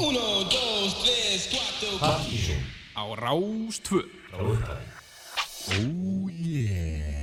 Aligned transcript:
Uno, 0.00 0.44
dos, 0.48 0.90
tres, 1.04 1.48
cuatro. 1.52 1.98
Partíson 2.00 2.60
á 2.96 3.02
Rástvö 3.24 4.00
frá 4.30 4.40
upphafi. 4.40 4.86
Oh 5.76 6.28
yeah 6.30 7.18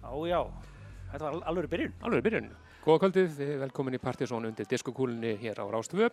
Já, 0.00 0.10
já, 0.30 0.40
þetta 1.12 1.24
var 1.24 1.32
al- 1.34 1.44
alveg 1.50 1.68
byrjun. 1.70 1.92
Alveg 2.06 2.22
byrjun. 2.24 2.48
Góða 2.84 3.00
kvöldið, 3.04 3.36
velkomin 3.64 3.94
í 3.98 4.00
Partisón 4.02 4.46
undir 4.48 4.66
diskokúlunni 4.70 5.34
hér 5.42 5.60
á 5.60 5.64
Rástvö. 5.70 6.08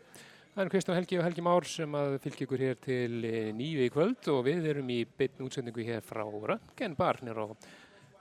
Það 0.54 0.64
er 0.66 0.70
Kristján 0.74 0.98
Helgi 0.98 1.18
og 1.20 1.26
Helgi 1.28 1.42
Már 1.46 1.66
sem 1.70 1.92
að 1.96 2.16
fylgja 2.24 2.46
ykkur 2.48 2.62
hér 2.66 2.78
til 2.82 3.18
eh, 3.26 3.52
nýju 3.54 3.84
í 3.86 3.92
kvöld 3.94 4.30
og 4.34 4.40
við 4.48 4.66
erum 4.72 4.90
í 4.90 5.04
beinni 5.06 5.46
útsendingu 5.46 5.84
hér 5.86 6.02
frá 6.02 6.24
Röntgen 6.26 6.96
bar 6.98 7.20
nér 7.22 7.38
á 7.38 7.46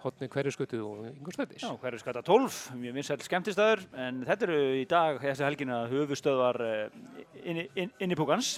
hotni 0.07 0.29
hverjuskötu 0.33 0.81
og 0.87 1.03
Ingolstættis. 1.11 1.65
Já, 1.67 1.73
hverju 1.83 2.01
skata 2.01 2.23
12, 2.27 2.79
mjög 2.81 2.97
vinsæl 2.97 3.19
skemmtistæður, 3.27 3.85
en 4.07 4.23
þetta 4.29 4.49
eru 4.49 4.63
í 4.79 4.87
dag, 4.91 5.21
þessi 5.23 5.47
helgina, 5.47 5.83
höfustöðvar 5.91 6.63
inn, 7.43 7.67
inn, 7.75 7.93
inn 7.93 8.15
í 8.15 8.19
púkans. 8.19 8.57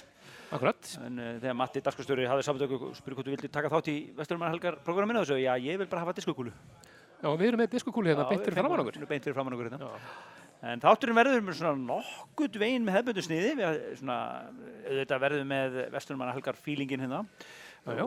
Akkurat. 0.49 0.93
En 1.05 1.19
uh, 1.19 1.33
þegar 1.37 1.57
Matti, 1.57 1.81
dagskrastjóri, 1.85 2.25
hafði 2.29 2.45
samtöku 2.47 2.79
og 2.87 2.95
spurði 2.97 3.19
hvort 3.19 3.29
þú 3.29 3.35
vildi 3.35 3.51
taka 3.53 3.69
þátt 3.69 3.91
í 3.91 3.97
Vesturumar 4.17 4.53
helgar 4.53 4.79
programminu 4.85 5.21
og 5.21 5.27
þessu, 5.27 5.37
já, 5.43 5.53
ég 5.61 5.77
vil 5.81 5.89
bara 5.91 6.05
hafa 6.05 6.15
diskokúlu. 6.17 6.53
Já, 7.19 7.29
við 7.35 7.47
erum 7.51 7.61
með 7.61 7.73
diskokúlu 7.75 8.09
hérna 8.09 8.25
beint 8.29 8.45
fyrir 8.45 8.57
framann 8.57 8.81
okkur. 8.85 9.01
Beint 9.09 9.27
fyrir 9.27 9.37
framann 9.37 9.57
okkur 9.57 9.69
hérna. 9.69 9.89
Já. 9.91 10.37
En 10.69 10.81
þátturinn 10.83 11.15
verður 11.15 11.43
með 11.45 11.59
svona 11.61 11.79
nokkurt 11.79 12.57
veginn 12.59 12.83
með 12.87 12.97
hefbundu 12.97 13.23
sniði, 13.23 13.51
við 13.59 13.67
auðvitað 13.69 15.21
verður 15.23 15.45
með 15.47 15.77
Vesturumar 15.93 16.33
helgar 16.33 16.57
feelingin 16.59 17.05
hérna. 17.05 17.21
Já, 17.87 18.03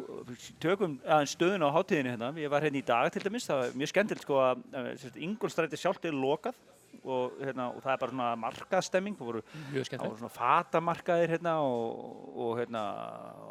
Tökum 0.63 0.99
aðeins 1.03 1.33
stöðun 1.37 1.65
á 1.65 1.75
hátíðinni 1.75 2.13
hérna, 2.13 2.29
ég 2.39 2.53
var 2.53 2.65
hérna 2.65 2.79
í 2.79 2.85
dag 2.87 3.09
til 3.13 3.23
dæmis, 3.25 3.49
það 3.49 3.63
var 3.63 3.79
mjög 3.81 3.93
skemmtilegt 3.93 4.27
sko 4.27 4.43
að 4.45 5.17
Ingolstræti 5.17 5.81
sjálft 5.81 6.07
er 6.07 6.15
lokað 6.17 6.59
og, 7.03 7.39
hérna, 7.43 7.69
og 7.73 7.83
það 7.83 7.93
er 7.93 8.01
bara 8.01 8.13
svona 8.13 8.29
markaðstemming, 8.39 9.17
það 9.19 9.29
voru 9.29 9.43
Það 9.73 10.05
svona 10.21 10.31
fatamarkaðir 10.37 11.33
hérna 11.35 11.55
og, 11.65 12.29
og 12.45 12.53
hérna 12.61 12.83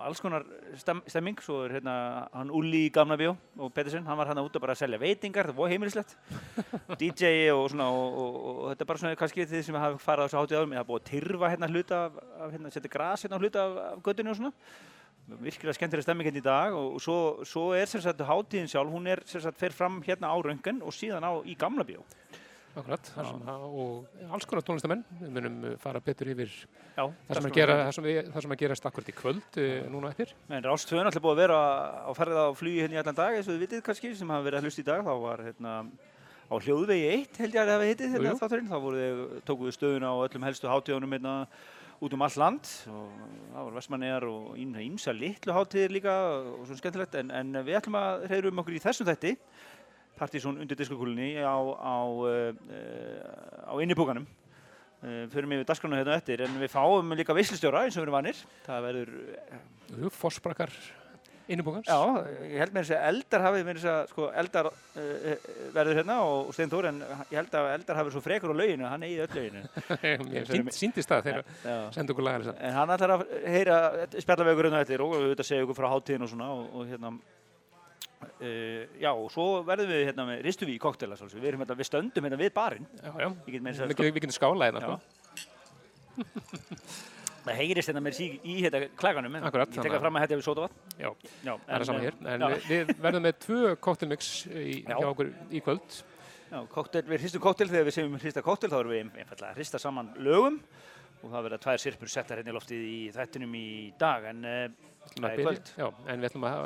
alls 0.06 0.22
konar 0.24 0.46
stem, 0.80 1.02
stemming. 1.10 1.42
Svo 1.44 1.62
er 1.66 1.76
hérna 1.80 1.96
hann 2.36 2.54
Ulli 2.56 2.86
í 2.88 2.94
Gamla 2.94 3.18
Bjó 3.20 3.34
og 3.58 3.74
Pettersen, 3.76 4.06
hann 4.08 4.20
var 4.20 4.32
hérna 4.32 4.46
bara 4.62 4.76
að 4.76 4.84
selja 4.84 5.02
veitingar. 5.02 5.52
Það 5.52 5.60
var 5.60 5.74
heimilislegt. 5.74 6.16
DJ 7.02 7.52
og 7.56 7.68
svona 7.74 7.90
og, 7.92 8.22
og, 8.22 8.40
og 8.54 8.64
þetta 8.72 8.86
er 8.86 8.92
bara 8.94 9.04
svona 9.04 9.20
kannski 9.20 9.50
þið 9.50 9.68
sem 9.68 9.82
hafa 9.82 10.02
farið 10.06 10.24
á 10.24 10.28
þessu 10.30 10.42
hátíð 10.42 10.62
árum 10.62 10.76
ég 10.76 10.82
hafa 10.82 10.92
búið 10.94 11.04
að 11.04 11.12
tyrfa 11.12 11.52
hérna 11.56 11.72
hluta 11.72 12.02
af, 12.08 12.18
hérna, 12.48 12.74
setja 12.74 12.94
gras 12.94 13.28
hérna 13.28 13.42
hluta 13.42 13.68
af, 13.68 14.02
göttunni 14.06 14.34
og 14.34 14.40
svona 14.40 14.56
virkilega 15.40 15.78
skemmtilega 15.78 16.08
stemming 16.08 16.28
hérna 16.28 16.42
í 16.42 16.46
dag 16.46 16.76
og 16.76 17.00
svo, 17.04 17.18
svo 17.48 17.72
er 17.78 17.90
sem 17.90 18.04
sagt 18.04 18.24
hátíðin 18.28 18.70
sjálf 18.72 18.92
hún 18.92 19.08
er 19.12 19.24
sem 19.30 19.44
sagt 19.44 19.60
fer 19.62 19.76
fram 19.76 20.02
hérna 20.06 20.34
á 20.34 20.38
Röngan 20.42 20.84
og 20.84 20.96
síðan 20.96 21.28
á 21.28 21.32
í 21.48 21.56
Gamla 21.60 21.88
Bjó 21.88 22.04
Akkurat. 22.72 23.10
Og 23.68 24.06
alls 24.32 24.46
konar 24.48 24.64
tónlistamenn. 24.64 25.02
Við 25.20 25.32
munum 25.36 25.56
uh, 25.68 25.74
fara 25.82 26.00
betur 26.04 26.30
yfir 26.32 26.52
Já, 26.96 27.04
það 27.28 27.36
sem, 27.38 27.48
gera, 27.58 27.76
það 27.82 27.92
sem, 27.98 28.06
við, 28.08 28.20
það 28.32 28.46
sem 28.46 28.54
að 28.56 28.62
gerast 28.62 28.88
akkurat 28.88 29.12
í 29.12 29.16
kvöld 29.18 29.60
uh, 29.60 29.74
núna 29.92 30.12
eftir. 30.14 30.32
En 30.48 30.64
Rástvöðun 30.64 31.10
alltaf 31.10 31.26
búið 31.26 31.36
að 31.36 31.42
vera 31.44 31.60
á 32.08 32.12
ferðið 32.16 32.40
á 32.40 32.48
flugi 32.62 32.80
hérna 32.86 32.96
í 32.96 33.02
allan 33.02 33.20
dag, 33.20 33.36
eins 33.36 33.50
og 33.50 33.58
þið 33.58 33.66
vitið 33.66 33.84
kannski, 33.88 34.14
sem 34.16 34.32
hafa 34.32 34.48
verið 34.48 34.62
að 34.62 34.70
hlusta 34.70 34.84
í 34.84 34.88
dag. 34.88 35.04
Þá 35.04 35.14
var 35.26 35.44
hérna 35.50 35.76
á 36.48 36.56
hljóðvegi 36.62 37.12
1, 37.12 37.42
held 37.44 37.58
ég 37.58 37.62
að 37.62 37.72
það 37.72 37.76
hefði 37.76 37.92
hitið 37.92 38.16
hérna 38.16 38.36
þátturinn. 38.40 38.72
Þá 38.72 39.44
tókuðu 39.52 39.76
stöðuna 39.76 40.16
á 40.16 40.24
öllum 40.24 40.48
helstu 40.48 40.72
hátíðunum 40.72 41.18
hérna 41.18 41.36
út 42.02 42.16
um 42.18 42.26
all 42.26 42.38
land. 42.42 42.70
Og 42.90 43.10
það 43.54 43.68
var 43.68 43.78
Vestmannegar 43.78 44.28
og 44.30 44.58
ímsa 44.58 45.14
litlu 45.16 45.56
hátíðir 45.56 45.96
líka 45.96 46.16
og 46.40 46.66
svona 46.66 46.82
skemmtilegt. 46.82 47.18
En, 47.22 47.32
en 47.32 47.62
við 47.62 47.80
ætlum 47.80 48.00
að 48.02 48.28
reyðum 48.32 48.64
okkur 48.64 48.78
í 48.78 48.84
þessum 48.84 49.10
þætti, 49.12 49.36
Partizón 50.22 50.60
undir 50.62 50.78
diskokúlunni 50.78 51.34
á, 51.42 51.58
á, 51.58 51.98
uh, 52.06 52.52
á 53.66 53.74
innipúkanum. 53.82 54.28
Uh, 55.02 55.26
förum 55.34 55.56
yfir 55.56 55.66
dagskránu 55.66 55.98
hérna 55.98 56.14
á 56.14 56.20
eftir, 56.20 56.44
en 56.46 56.60
við 56.62 56.70
fáum 56.70 57.16
líka 57.18 57.34
veislustjóra 57.34 57.88
eins 57.88 57.98
og 57.98 58.04
við 58.04 58.10
erum 58.10 58.20
vanir. 58.20 58.42
Það 58.68 58.86
verður 58.86 59.16
Jú, 59.98 60.12
Fossbrakar 60.14 60.76
innibúkans. 61.54 61.90
Já, 61.90 61.98
ég 62.48 62.62
held 62.62 62.76
með 62.76 62.86
þess 62.86 62.96
að 62.98 63.08
eldar 63.12 63.44
hafi 63.46 63.66
með 63.68 63.80
þess 63.80 63.90
að 63.92 64.00
sko, 64.12 64.28
eldar 64.42 64.70
uh, 64.72 65.50
verður 65.76 66.00
hérna 66.02 66.18
og 66.28 66.54
Steinn 66.56 66.72
Þór 66.72 66.88
en 66.92 67.02
ég 67.04 67.36
held 67.40 67.58
að 67.62 67.70
eldar 67.76 68.00
hafi 68.02 68.16
svo 68.16 68.24
frekur 68.26 68.54
á 68.54 68.56
lauginu, 68.62 68.88
hann 68.92 69.06
eigi 69.08 69.20
öll 69.26 69.36
lauginu. 69.36 69.66
Sínd, 70.52 70.72
síndist 70.78 71.12
það 71.12 71.28
þegar 71.30 71.44
Já. 71.66 71.76
senda 71.98 72.16
okkur 72.16 72.28
lagar 72.28 72.48
þess 72.48 72.66
En 72.70 72.80
hann 72.80 72.96
ætlar 72.96 73.16
að 73.18 73.28
heyra, 73.56 73.78
spjalla 74.16 74.48
við 74.48 74.56
ykkur 74.56 74.70
hérna 74.70 74.82
á 74.82 74.84
eftir 74.86 75.06
og 75.06 75.16
auðvitað 75.20 75.50
segja 75.52 75.68
ykkur 75.68 75.80
frá 75.82 75.92
hátíðin 75.92 76.26
og 76.28 76.34
svona 76.34 76.50
og, 76.56 76.66
og 76.74 76.90
hérna 76.92 77.16
Uh, 78.42 78.86
já, 79.02 79.10
og 79.12 79.32
svo 79.34 79.46
verðum 79.66 79.90
við 79.90 80.04
hérna 80.08 80.24
með 80.26 80.44
ristuví 80.46 80.76
í 80.76 80.82
koktela, 80.82 81.18
við 81.18 81.48
erum 81.52 81.62
hérna, 81.64 81.78
við 81.78 81.88
stöndum 81.90 82.26
hérna 82.26 82.38
við 82.38 82.52
barinn. 82.54 82.88
Já, 82.98 83.12
já. 83.18 83.28
Ég 83.50 83.64
þess 83.66 83.82
Við 83.82 83.86
að, 83.86 83.94
getum, 83.94 84.06
við 84.08 84.24
getum 84.26 84.36
skálað 84.38 84.68
hérna, 84.70 84.82
sko. 84.86 84.96
það 87.46 87.58
heyrist 87.62 87.90
hérna 87.92 88.04
með 88.06 88.16
síg 88.18 88.46
í 88.46 88.56
hérna 88.62 88.82
klaganum, 89.00 89.36
en 89.40 89.44
Akkurat, 89.50 89.72
ég 89.74 89.82
tek 89.86 89.92
það 89.96 90.04
fram 90.06 90.18
að 90.20 90.24
þetta 90.26 90.36
er 90.36 90.42
við 90.42 90.48
sótavatn. 90.48 90.76
Já, 91.02 91.10
Já, 91.48 91.54
það 91.66 91.76
er 91.80 91.86
sama 91.90 92.04
hér. 92.06 92.18
En 92.36 92.46
já. 92.46 92.62
við, 92.70 92.94
verðum 93.02 93.26
með 93.28 93.36
tvö 93.48 93.76
Já. 94.92 94.96
hjá 95.00 95.08
okkur 95.12 95.32
í 95.50 95.62
kvöld. 95.66 96.00
Já, 96.52 96.60
koktel, 96.68 97.04
við 97.08 97.22
hristum 97.24 97.42
koktel, 97.46 97.70
þegar 97.72 97.86
við 97.88 97.96
segjum 97.98 98.18
hrista 98.20 98.42
koktel 98.44 98.70
þá 98.74 98.80
erum 98.82 98.92
við 98.92 99.02
ein- 99.06 99.14
einfaldlega 99.24 99.54
að 99.54 99.60
hrista 99.62 99.80
saman 99.80 100.10
lögum 100.20 100.58
og 101.22 101.30
það 101.32 101.46
verða 101.46 101.60
tvær 101.64 101.80
sirpur 101.80 102.10
settar 102.12 102.40
hérna 102.42 102.52
í 102.52 102.56
loftið 102.58 102.82
í 102.92 102.98
þættinum 103.16 103.54
í 103.56 103.68
dag 104.02 104.26
en 104.32 104.42
það 104.42 105.28
er 105.30 105.38
byrja- 105.38 105.46
kvöld. 105.46 105.72
Já, 105.78 105.88
en 106.12 106.20
við 106.22 106.30
ætlum 106.32 106.48
að 106.50 106.66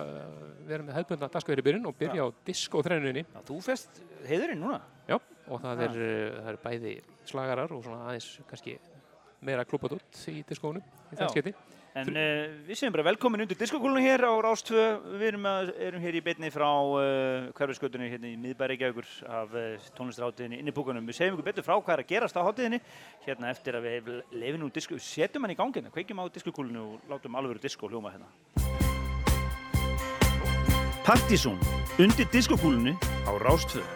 vera 0.71 0.83
með 0.87 0.97
hefðbundna 0.97 1.29
dagskoðir 1.35 1.61
í 1.61 1.65
byrjun 1.67 1.85
og 1.91 1.97
byrja 1.99 2.25
á 2.25 2.27
diskóþrennuninni. 2.49 3.25
Já, 3.35 3.41
þú 3.51 3.59
fest 3.67 4.01
heiðurinn 4.25 4.63
núna. 4.63 4.79
Já, 5.05 5.19
og 5.53 5.61
það 5.61 5.83
er, 5.85 5.99
uh, 6.01 6.41
það 6.41 6.49
er 6.55 6.59
bæði 6.65 6.95
slagarar 7.29 7.75
og 7.75 7.83
svona 7.85 8.07
aðeins 8.09 8.29
kannski 8.49 8.77
meira 9.45 9.65
klúpat 9.67 9.97
út 9.97 10.21
í 10.31 10.41
diskónum 10.47 10.83
í 11.11 11.19
það 11.19 11.33
sketi. 11.33 11.55
En 11.95 12.09
uh, 12.11 12.49
við 12.67 12.75
segjum 12.75 12.91
bara 12.91 13.05
velkomin 13.07 13.45
undir 13.45 13.55
diskokúlunum 13.55 14.03
hér 14.03 14.25
á 14.27 14.33
Rástvö. 14.43 14.81
Við 15.15 15.29
erum, 15.29 15.45
að, 15.47 15.69
erum 15.79 16.01
hér 16.03 16.17
í 16.19 16.21
beinni 16.25 16.49
frá 16.51 16.67
uh, 16.67 17.45
hverfisgötunni 17.55 18.09
hérna 18.11 18.27
í 18.27 18.35
miðbæri 18.35 18.75
Reykjavíkur 18.75 19.07
af 19.31 19.55
uh, 19.55 19.85
tónlistarháttiðinni 19.95 20.59
inn 20.59 20.67
í 20.67 20.75
búkunum. 20.75 21.07
Við 21.07 21.21
segjum 21.21 21.37
ykkur 21.37 21.47
betur 21.47 21.67
frá 21.67 21.77
hvað 21.77 21.93
er 21.95 22.03
að 22.03 22.09
gerast 22.09 22.35
á 22.35 22.43
háttiðinni 22.43 22.81
hérna 23.23 23.53
eftir 23.53 23.79
að 23.79 23.87
við 23.87 24.11
leifum 24.35 24.65
nú 24.65 24.71
disko, 24.75 24.99
setjum 24.99 25.47
hann 25.47 25.55
í 25.55 25.59
gangina, 25.61 25.93
kveikjum 25.95 26.19
á 26.19 26.27
diskokúlunu 26.35 26.83
og 26.83 27.13
látum 27.13 27.39
alvöru 27.39 27.63
disko 27.63 27.87
hljóma 27.87 28.11
hérna. 28.11 28.27
Partizón 31.07 31.61
undir 31.95 32.27
diskokúlunni 32.33 32.97
á 33.23 33.31
Rástvö. 33.39 33.87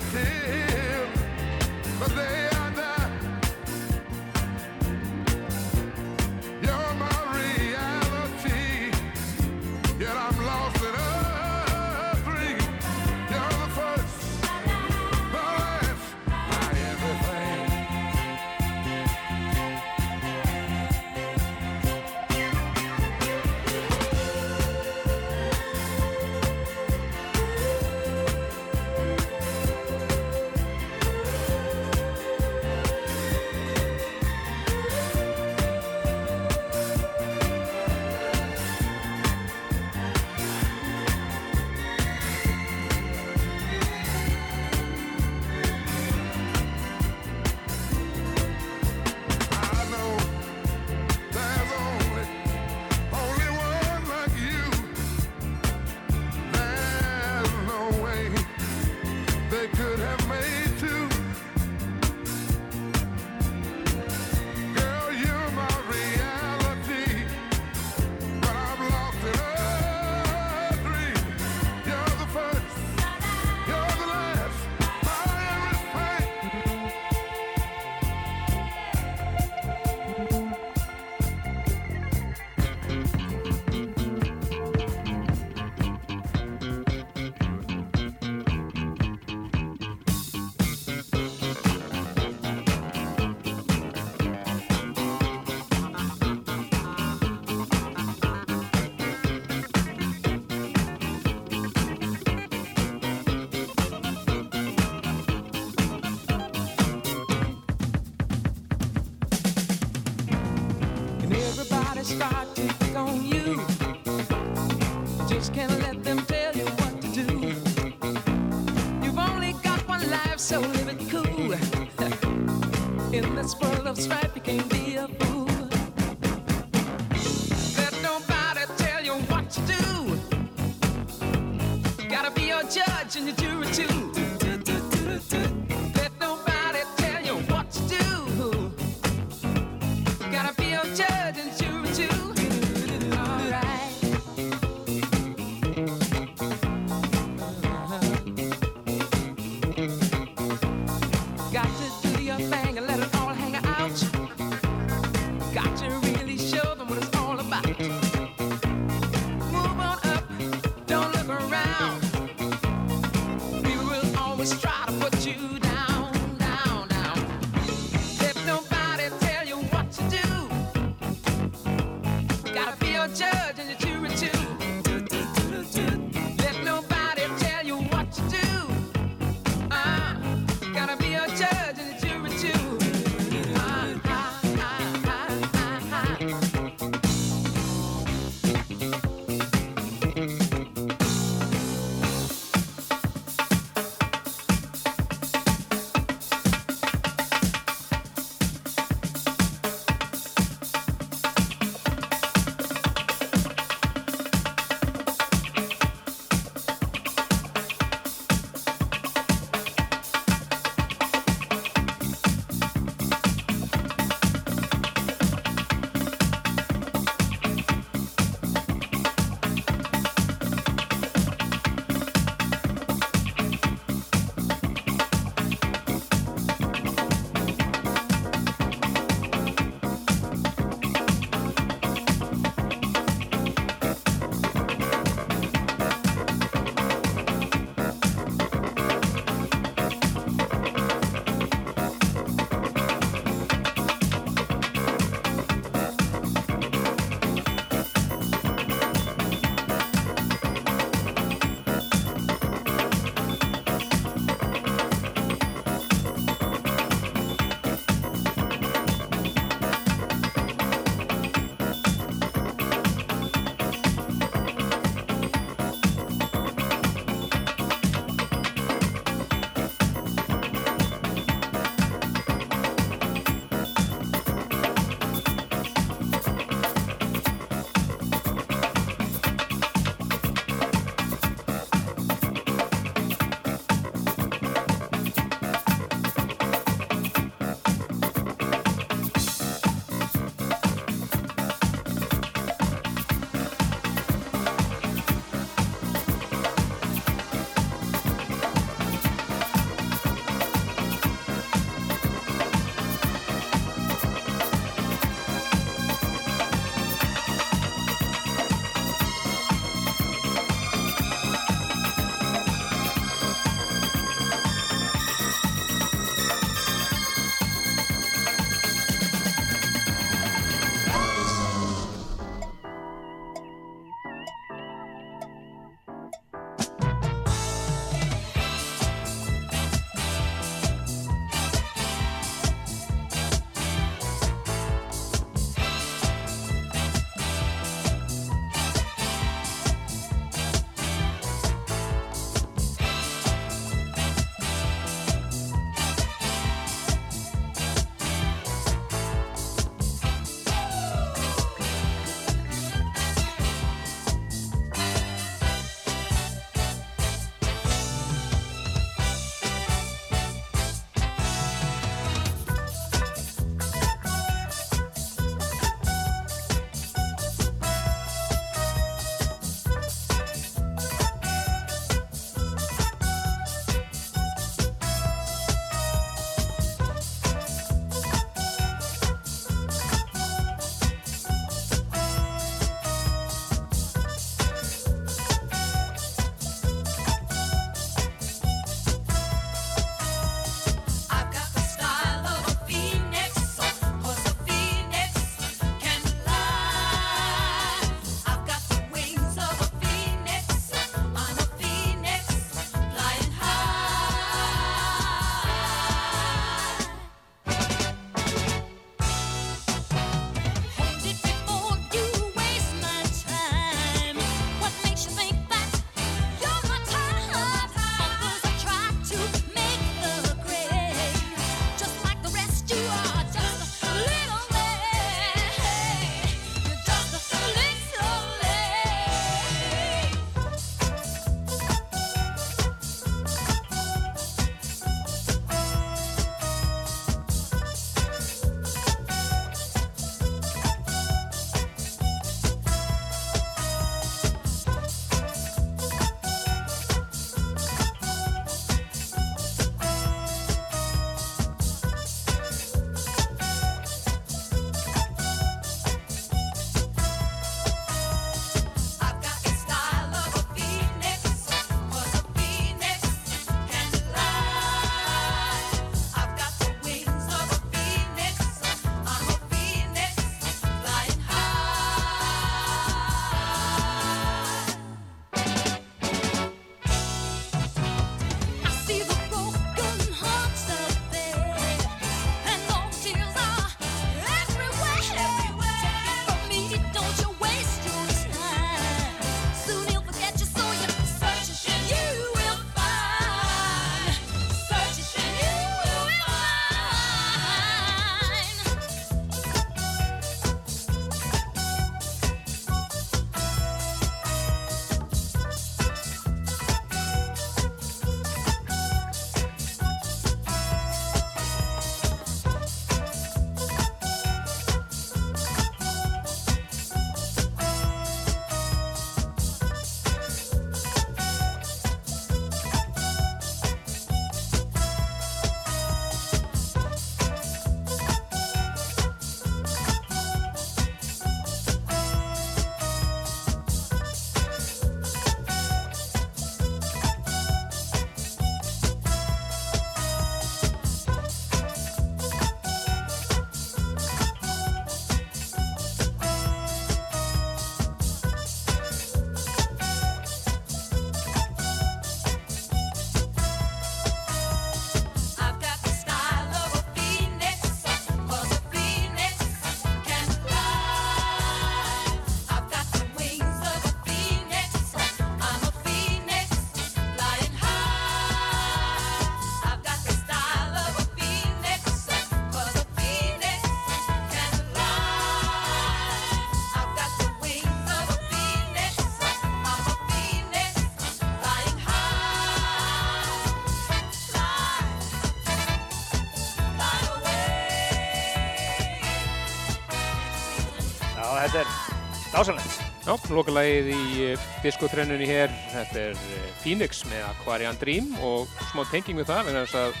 Dásanlegt. 592.40 592.78
Já, 593.04 593.14
lokalagið 593.34 593.90
í 593.92 594.02
uh, 594.30 594.46
diskotrennunni 594.64 595.26
hér, 595.28 595.52
þetta 595.72 596.04
er 596.08 596.16
uh, 596.16 596.46
Phoenix 596.62 597.02
með 597.10 597.26
Aquarian 597.30 597.78
Dream 597.80 598.10
og 598.24 598.48
smá 598.70 598.84
tenging 598.90 599.20
við 599.20 599.28
það, 599.30 599.50
en 599.50 599.58
þess 599.60 599.78
að 599.80 600.00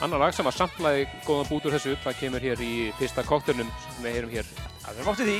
annar 0.00 0.22
lag 0.22 0.34
sem 0.34 0.48
að 0.48 0.56
samtlaði 0.56 1.04
góðan 1.26 1.50
bút 1.50 1.68
úr 1.68 1.76
þessu, 1.76 1.94
það 2.04 2.18
kemur 2.22 2.46
hér 2.46 2.62
í 2.64 2.72
fyrsta 2.98 3.24
kóktelnum 3.28 3.68
sem 3.84 4.06
við 4.06 4.16
heyrum 4.16 4.34
hér 4.34 4.50
Það 4.80 4.96
er 4.96 5.06
máttið 5.06 5.28
því. 5.28 5.34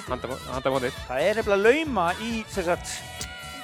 handafóndið. 0.52 0.98
Það 1.08 1.24
er 1.26 1.38
nefnilega 1.40 1.64
lauma 1.64 2.04
í 2.22 2.30
sem 2.52 2.66
sagt 2.68 2.92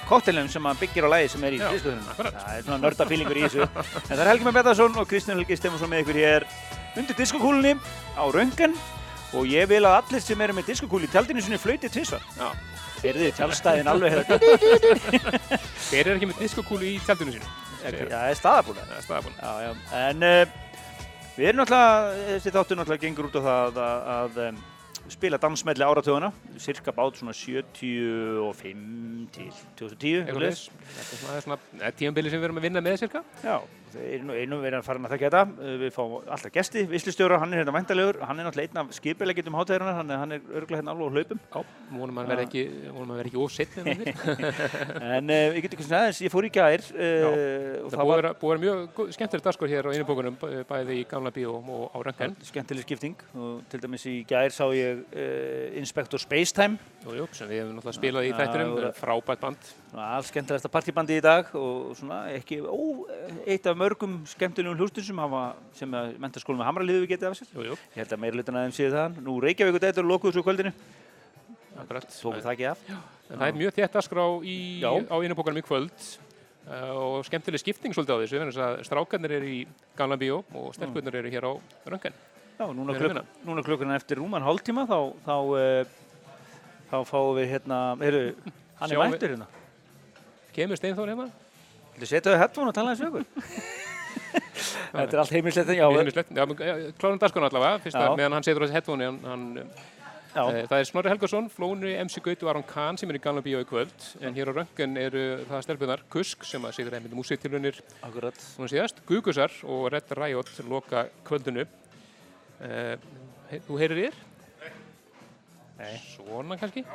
kóttelum 0.09 0.49
sem 0.51 0.63
maður 0.63 0.81
byggir 0.83 1.05
á 1.07 1.09
lagi 1.13 1.29
sem 1.31 1.45
er 1.47 1.55
í 1.55 1.61
akkurat. 1.61 2.39
Það 2.41 2.57
er 2.57 2.65
svona 2.65 2.79
nördafílingur 2.81 3.39
í 3.39 3.45
þessu. 3.45 3.67
en 3.67 4.09
það 4.09 4.23
er 4.23 4.31
Helgi 4.31 4.47
með 4.47 4.57
Bettarsson 4.57 4.99
og 4.99 5.07
Kristján 5.11 5.37
Helgi 5.37 5.59
Stefánsson 5.59 5.91
með 5.93 6.03
ykkur 6.03 6.19
hér 6.23 6.47
undir 6.97 7.19
diskokúlunni 7.21 7.75
á 8.17 8.23
Röngan 8.33 8.73
og 9.35 9.47
ég 9.51 9.67
vil 9.69 9.83
að 9.83 9.97
allir 9.99 10.23
sem 10.23 10.41
eru 10.45 10.55
með 10.55 10.69
diskokúl 10.71 11.03
í 11.03 11.11
tjaldinu 11.11 11.43
sinni 11.43 11.59
flauti 11.61 11.91
tvisvar. 11.91 12.23
Já. 12.37 12.51
Heyrðu 12.97 13.31
tjaldstæðin 13.37 13.89
alveg 13.91 14.15
hérna. 14.15 14.37
Hver 15.87 16.07
er 16.07 16.15
ekki 16.15 16.29
með 16.31 16.39
diskokúlu 16.41 16.87
í 16.87 16.95
tjaldinu 17.05 17.35
sínu? 17.35 17.51
Já, 17.83 17.91
það 17.93 18.15
er 18.31 18.39
staðabúna. 18.39 18.87
Er. 18.87 19.83
En 19.99 20.25
uh, 20.25 20.55
við 21.35 21.51
erum 21.51 21.61
náttúrulega, 21.61 22.15
þessi 22.31 22.55
þáttur 22.55 22.79
náttúrulega 22.79 23.05
gengur 23.05 23.29
út 23.29 23.37
á 23.37 23.41
það 23.47 23.79
að, 23.83 24.09
að 24.15 24.41
um, 24.47 24.59
spila 25.13 25.39
dansmelli 25.41 25.85
áratugana, 25.85 26.31
cirka 26.61 26.93
bát 26.95 27.19
svona 27.19 27.35
75 27.37 29.29
til 29.35 29.51
2010. 29.77 30.25
Eitthvað 30.25 30.47
er 30.47 31.35
er 31.35 31.45
svona 31.45 31.91
tímanbili 31.99 32.33
sem 32.33 32.41
við 32.41 32.49
erum 32.49 32.61
að 32.63 32.67
vinna 32.67 32.83
með 32.83 32.99
cirka. 33.03 33.23
Já, 33.45 33.59
einu 34.37 34.59
verið 34.61 34.79
að 34.79 34.85
fara 34.87 35.01
að 35.03 35.13
þekka 35.15 35.29
þetta. 35.29 35.41
Uh, 35.57 35.75
Við 35.81 35.93
fáum 35.95 36.15
alltaf 36.27 36.53
gesti, 36.55 36.83
vislustjóra, 36.91 37.39
hann 37.41 37.53
er 37.55 37.61
hérna 37.63 37.73
væntanlegur, 37.75 38.19
hann 38.27 38.39
er 38.41 38.47
náttúrulega 38.47 38.71
einn 38.71 38.81
af 38.83 38.95
skipilegjum 38.97 39.57
hátíðarinnar, 39.57 39.97
hann 39.99 40.13
hann 40.17 40.35
er 40.37 40.41
örgulega 40.53 40.81
hérna 40.81 40.93
alveg 40.95 41.07
á 41.07 41.15
hlaupum. 41.17 41.41
Já, 41.47 41.61
vonum 41.97 42.21
að 42.21 42.31
vera 42.33 42.45
ekki, 42.47 42.63
vonum 42.93 43.13
að 43.15 43.21
vera 43.21 43.31
ekki 43.31 43.41
ósitt 43.43 43.77
en 43.77 43.87
það 43.87 43.97
En 45.17 45.31
uh, 45.33 45.55
ég 45.57 45.61
get 45.65 45.75
ekki 45.77 45.87
svona 45.87 46.01
aðeins, 46.05 46.21
ég 46.25 46.33
fór 46.33 46.47
í 46.47 46.51
gær 46.57 46.83
uh, 46.93 47.27
og 47.85 47.91
Það 47.93 48.03
búið 48.03 48.13
að 48.13 48.21
vera, 48.21 48.61
mjög 48.63 49.01
skemmtilegt 49.17 49.47
dagskur 49.47 49.71
hér 49.71 49.87
á 49.87 49.91
einu 49.93 50.07
bókunum, 50.07 50.37
bæði 50.69 50.99
í 51.01 51.05
gamla 51.09 51.31
bíóm 51.35 51.71
og 51.77 51.95
á 51.95 51.97
Röngan. 52.07 52.35
skemmtileg 52.47 52.87
skipting 52.87 53.15
og 53.37 53.61
til 53.71 53.81
dæmis 53.83 54.05
í 54.09 54.17
gær 54.27 54.53
sá 54.53 54.65
ég 54.75 55.03
uh, 55.07 55.77
Inspector 55.79 56.21
Spacetime 56.21 56.77
Jú, 57.07 57.13
jú, 57.21 57.27
sem 57.31 57.47
við 57.47 57.61
hefum 57.61 57.77
náttúrulega 57.77 57.95
spilað 57.95 58.25
í 58.27 58.31
voru- 58.35 58.93
frábært 58.97 59.39
band. 59.43 59.69
Alls 59.95 60.27
skemmtilegasta 60.31 60.69
partybandi 60.71 61.17
í 61.17 61.23
dag 61.23 61.49
og 61.55 61.95
svona 61.97 62.25
ekki 62.35 62.59
ó, 62.61 63.07
eitt 63.47 63.67
af 63.69 63.77
mörgum 63.79 64.19
skemmtilegum 64.27 64.77
hlustum 64.81 65.05
sem 65.05 65.21
hafa 65.21 65.43
sem 65.77 65.95
að 65.95 66.13
mentaskólum 66.21 66.61
við 66.61 66.67
Hamraliðu 66.67 67.03
við 67.05 67.11
getið 67.13 67.29
af 67.29 67.37
sér. 67.39 67.49
Jú, 67.53 67.65
jú, 67.69 67.77
ég 67.95 67.99
held 68.01 68.13
að 68.13 68.21
meira 68.23 68.37
hlutin 68.37 68.59
að 68.59 68.67
þeim 68.67 68.75
séu 68.77 68.93
það. 68.93 69.19
Nú 69.23 69.37
Reykjavík 69.43 69.77
og 69.77 69.83
þetta 69.85 70.03
eru 70.03 70.11
lokuð 70.11 70.35
svo 70.35 70.43
kvöldinu. 70.45 70.73
Tókum 71.77 72.41
það 72.41 72.53
ekki 72.53 72.69
af. 72.71 72.85
En 73.27 73.35
það 73.41 73.47
er 73.47 73.59
mjög 73.61 73.75
þétt 73.77 73.97
dagskrá 73.97 74.25
í, 74.43 74.57
Já. 74.81 74.89
á 74.91 75.15
einu 75.15 75.37
bókunum 75.37 75.61
í 75.61 75.65
kvöld 75.65 76.07
uh, 76.67 76.93
og 76.95 77.27
skemmtileg 77.27 77.61
skipting 77.61 77.95
svolítið 77.95 78.17
á 78.17 78.21
þessu, 78.23 78.39
þannig 78.41 78.59
að 78.67 78.79
strákarnir 78.87 79.35
eru 79.39 79.51
í 79.51 79.59
gamla 79.99 80.17
bíó 80.19 80.41
og 80.55 80.71
stelpurnir 80.77 81.19
eru 81.21 81.33
hér 81.33 81.47
á 81.47 81.53
Röngan. 81.91 82.17
Já, 82.57 82.65
núna, 82.73 82.95
klukk, 82.97 83.19
núna 83.45 83.65
klukkan 83.67 83.93
eftir 83.93 84.17
rúman 84.17 84.41
hálftíma 84.47 84.87
þá 84.89 84.97
þá, 85.27 85.35
uh, 85.53 85.91
þá 86.89 86.97
fáum 87.11 87.35
við 87.37 87.51
hérna 87.51 87.81
heru, 88.01 88.23
hann 88.79 88.95
er 88.95 89.03
mættur 89.03 89.35
hérna 89.35 89.51
Kemur 90.57 90.79
Steinþór 90.79 91.11
hérna? 91.13 91.27
Þú 91.97 92.09
setja 92.09 92.33
þau 92.33 92.41
headphone 92.41 92.71
og 92.71 92.77
tala 92.77 92.93
eins 92.93 93.03
við 93.03 93.11
okkur 93.11 93.25
Þetta 94.97 95.13
er 95.13 95.21
allt 95.21 95.33
já, 95.77 95.85
Heimilislegt. 95.91 96.31
Já, 96.33 96.43
eh, 96.65 96.87
klárum 96.97 97.19
dagskrána 97.21 97.49
allavega, 97.51 97.81
fyrst 97.83 97.97
að 97.99 98.15
meðan 98.17 98.35
hann 98.37 98.45
setur 98.47 98.63
á 98.63 98.65
þessi 98.65 98.77
já, 100.37 100.49
Eh, 100.53 100.65
Það 100.69 100.81
er 100.81 100.87
Snorri 100.89 101.09
Helgason, 101.09 101.47
Flóni, 101.49 101.93
MC 102.03 102.21
Gautu 102.21 102.45
og 102.45 102.51
Aron 102.51 102.65
Kahn 102.67 102.97
sem 102.99 103.09
er 103.09 103.17
í 103.17 103.21
Gamla 103.23 103.41
Bíó 103.45 103.61
í 103.63 103.67
kvöld 103.67 104.07
en 104.21 104.35
hér 104.37 104.51
á 104.53 104.57
röngan 104.59 104.97
eru 105.01 105.23
það 105.49 105.63
stelpunar 105.65 106.03
Kusk 106.13 106.45
sem 106.45 106.65
að 106.67 106.75
sigur 106.77 106.97
einmitt 106.97 107.15
músiktilunir 107.17 107.79
akkurat 108.05 108.37
svona 108.43 108.69
síðast, 108.69 109.01
Gugusar 109.09 109.53
og 109.65 109.87
Red 109.93 110.11
Riot 110.19 110.51
sem 110.53 110.69
loka 110.69 111.07
kvöldinu 111.27 111.65
he, 112.59 113.61
Þú 113.65 113.79
heyrir 113.81 114.03
þér? 114.03 114.19
Nei. 115.77 115.95
Svona 116.11 116.57
kannski? 116.61 116.85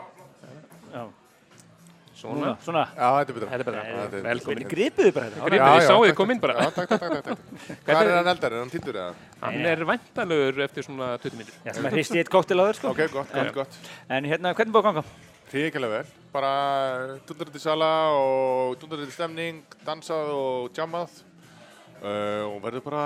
Já, 0.93 1.03
Svona 2.23 2.53
svona 2.63 2.83
Já, 2.95 3.09
þetta 3.19 3.33
er 3.33 3.37
betra. 3.39 3.49
Þetta 3.53 3.59
er 3.59 3.67
betra. 3.69 3.83
Já, 3.83 3.97
þetta 4.03 4.19
er- 4.21 4.27
Velkomin. 4.29 4.53
Hvernig 4.53 4.71
gripuðu 4.73 5.13
bara 5.17 5.27
þetta? 5.33 5.43
Gripið, 5.49 5.59
Já, 5.59 5.73
ég 5.73 5.83
já, 5.83 5.89
sá 5.89 5.97
þið 6.03 6.15
kom 6.21 6.31
inn 6.37 6.43
bara 6.45 6.55
Já, 6.59 6.71
takk, 6.77 6.93
takk, 6.93 7.03
takk, 7.03 7.25
takk. 7.27 7.41
Hvað 7.89 8.03
er 8.07 8.15
hann 8.19 8.31
eldar? 8.35 8.53
Er 8.53 8.63
hann 8.63 8.73
týndur 8.77 9.01
eða? 9.03 9.15
Hann 9.43 9.67
er 9.73 9.85
væntanlegur 9.93 10.63
eftir 10.69 10.87
svona 10.87 11.11
20 11.19 11.41
minnir 11.41 11.59
Ég 11.67 11.73
ætlum 11.75 11.91
að 11.91 11.97
hristi 11.99 12.23
eitt 12.23 12.31
koktel 12.33 12.63
á 12.63 12.65
þér 12.71 12.79
sko 12.81 12.93
Ok, 12.95 13.03
gott, 13.17 13.35
gott, 13.35 13.53
gott. 13.59 13.81
En 14.09 14.29
hérna, 14.31 14.55
hvernig 14.55 14.75
búið 14.77 14.85
að 14.85 14.89
ganga? 14.93 15.05
Ríkilega 15.53 15.99
vel. 15.99 16.07
Bara 16.33 16.53
dundrandi 17.29 17.61
sala 17.61 17.89
og 18.17 18.79
dundrandi 18.81 19.13
stemning, 19.13 19.59
dansað 19.85 20.31
og 20.33 20.71
jammað. 20.79 21.19
Uh, 22.03 22.49
og 22.49 22.57
verður 22.65 22.83
bara 22.83 23.03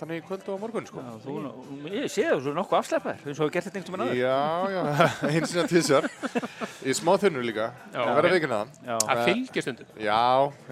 þannig 0.00 0.18
í 0.18 0.22
kvöld 0.26 0.48
og 0.50 0.56
á 0.58 0.62
morgun, 0.64 0.86
sko. 0.88 1.02
Já, 1.06 1.12
þú, 1.22 1.34
ég 1.94 2.08
sé 2.10 2.24
það, 2.26 2.40
þú 2.42 2.50
er 2.50 2.56
nokkuð 2.56 2.78
afsleppaðir 2.80 3.28
eins 3.30 3.38
og 3.38 3.46
við 3.46 3.52
gert 3.54 3.68
þetta 3.68 3.78
einhvern 3.78 4.02
veginn 4.02 4.10
áður 4.10 4.18
Já, 4.18 4.40
já, 4.74 4.82
eins 5.30 5.54
og 5.54 5.68
tvisar. 5.70 6.08
Í 6.82 6.96
smá 6.98 7.12
þunnur 7.22 7.46
líka. 7.46 7.68
Það 7.94 8.12
verður 8.18 8.34
vikina 8.40 8.58
það. 8.58 8.74
Já, 8.90 8.96
Það 9.06 9.22
fylgir 9.30 9.66
stundum 9.68 10.02
Já, 10.02 10.18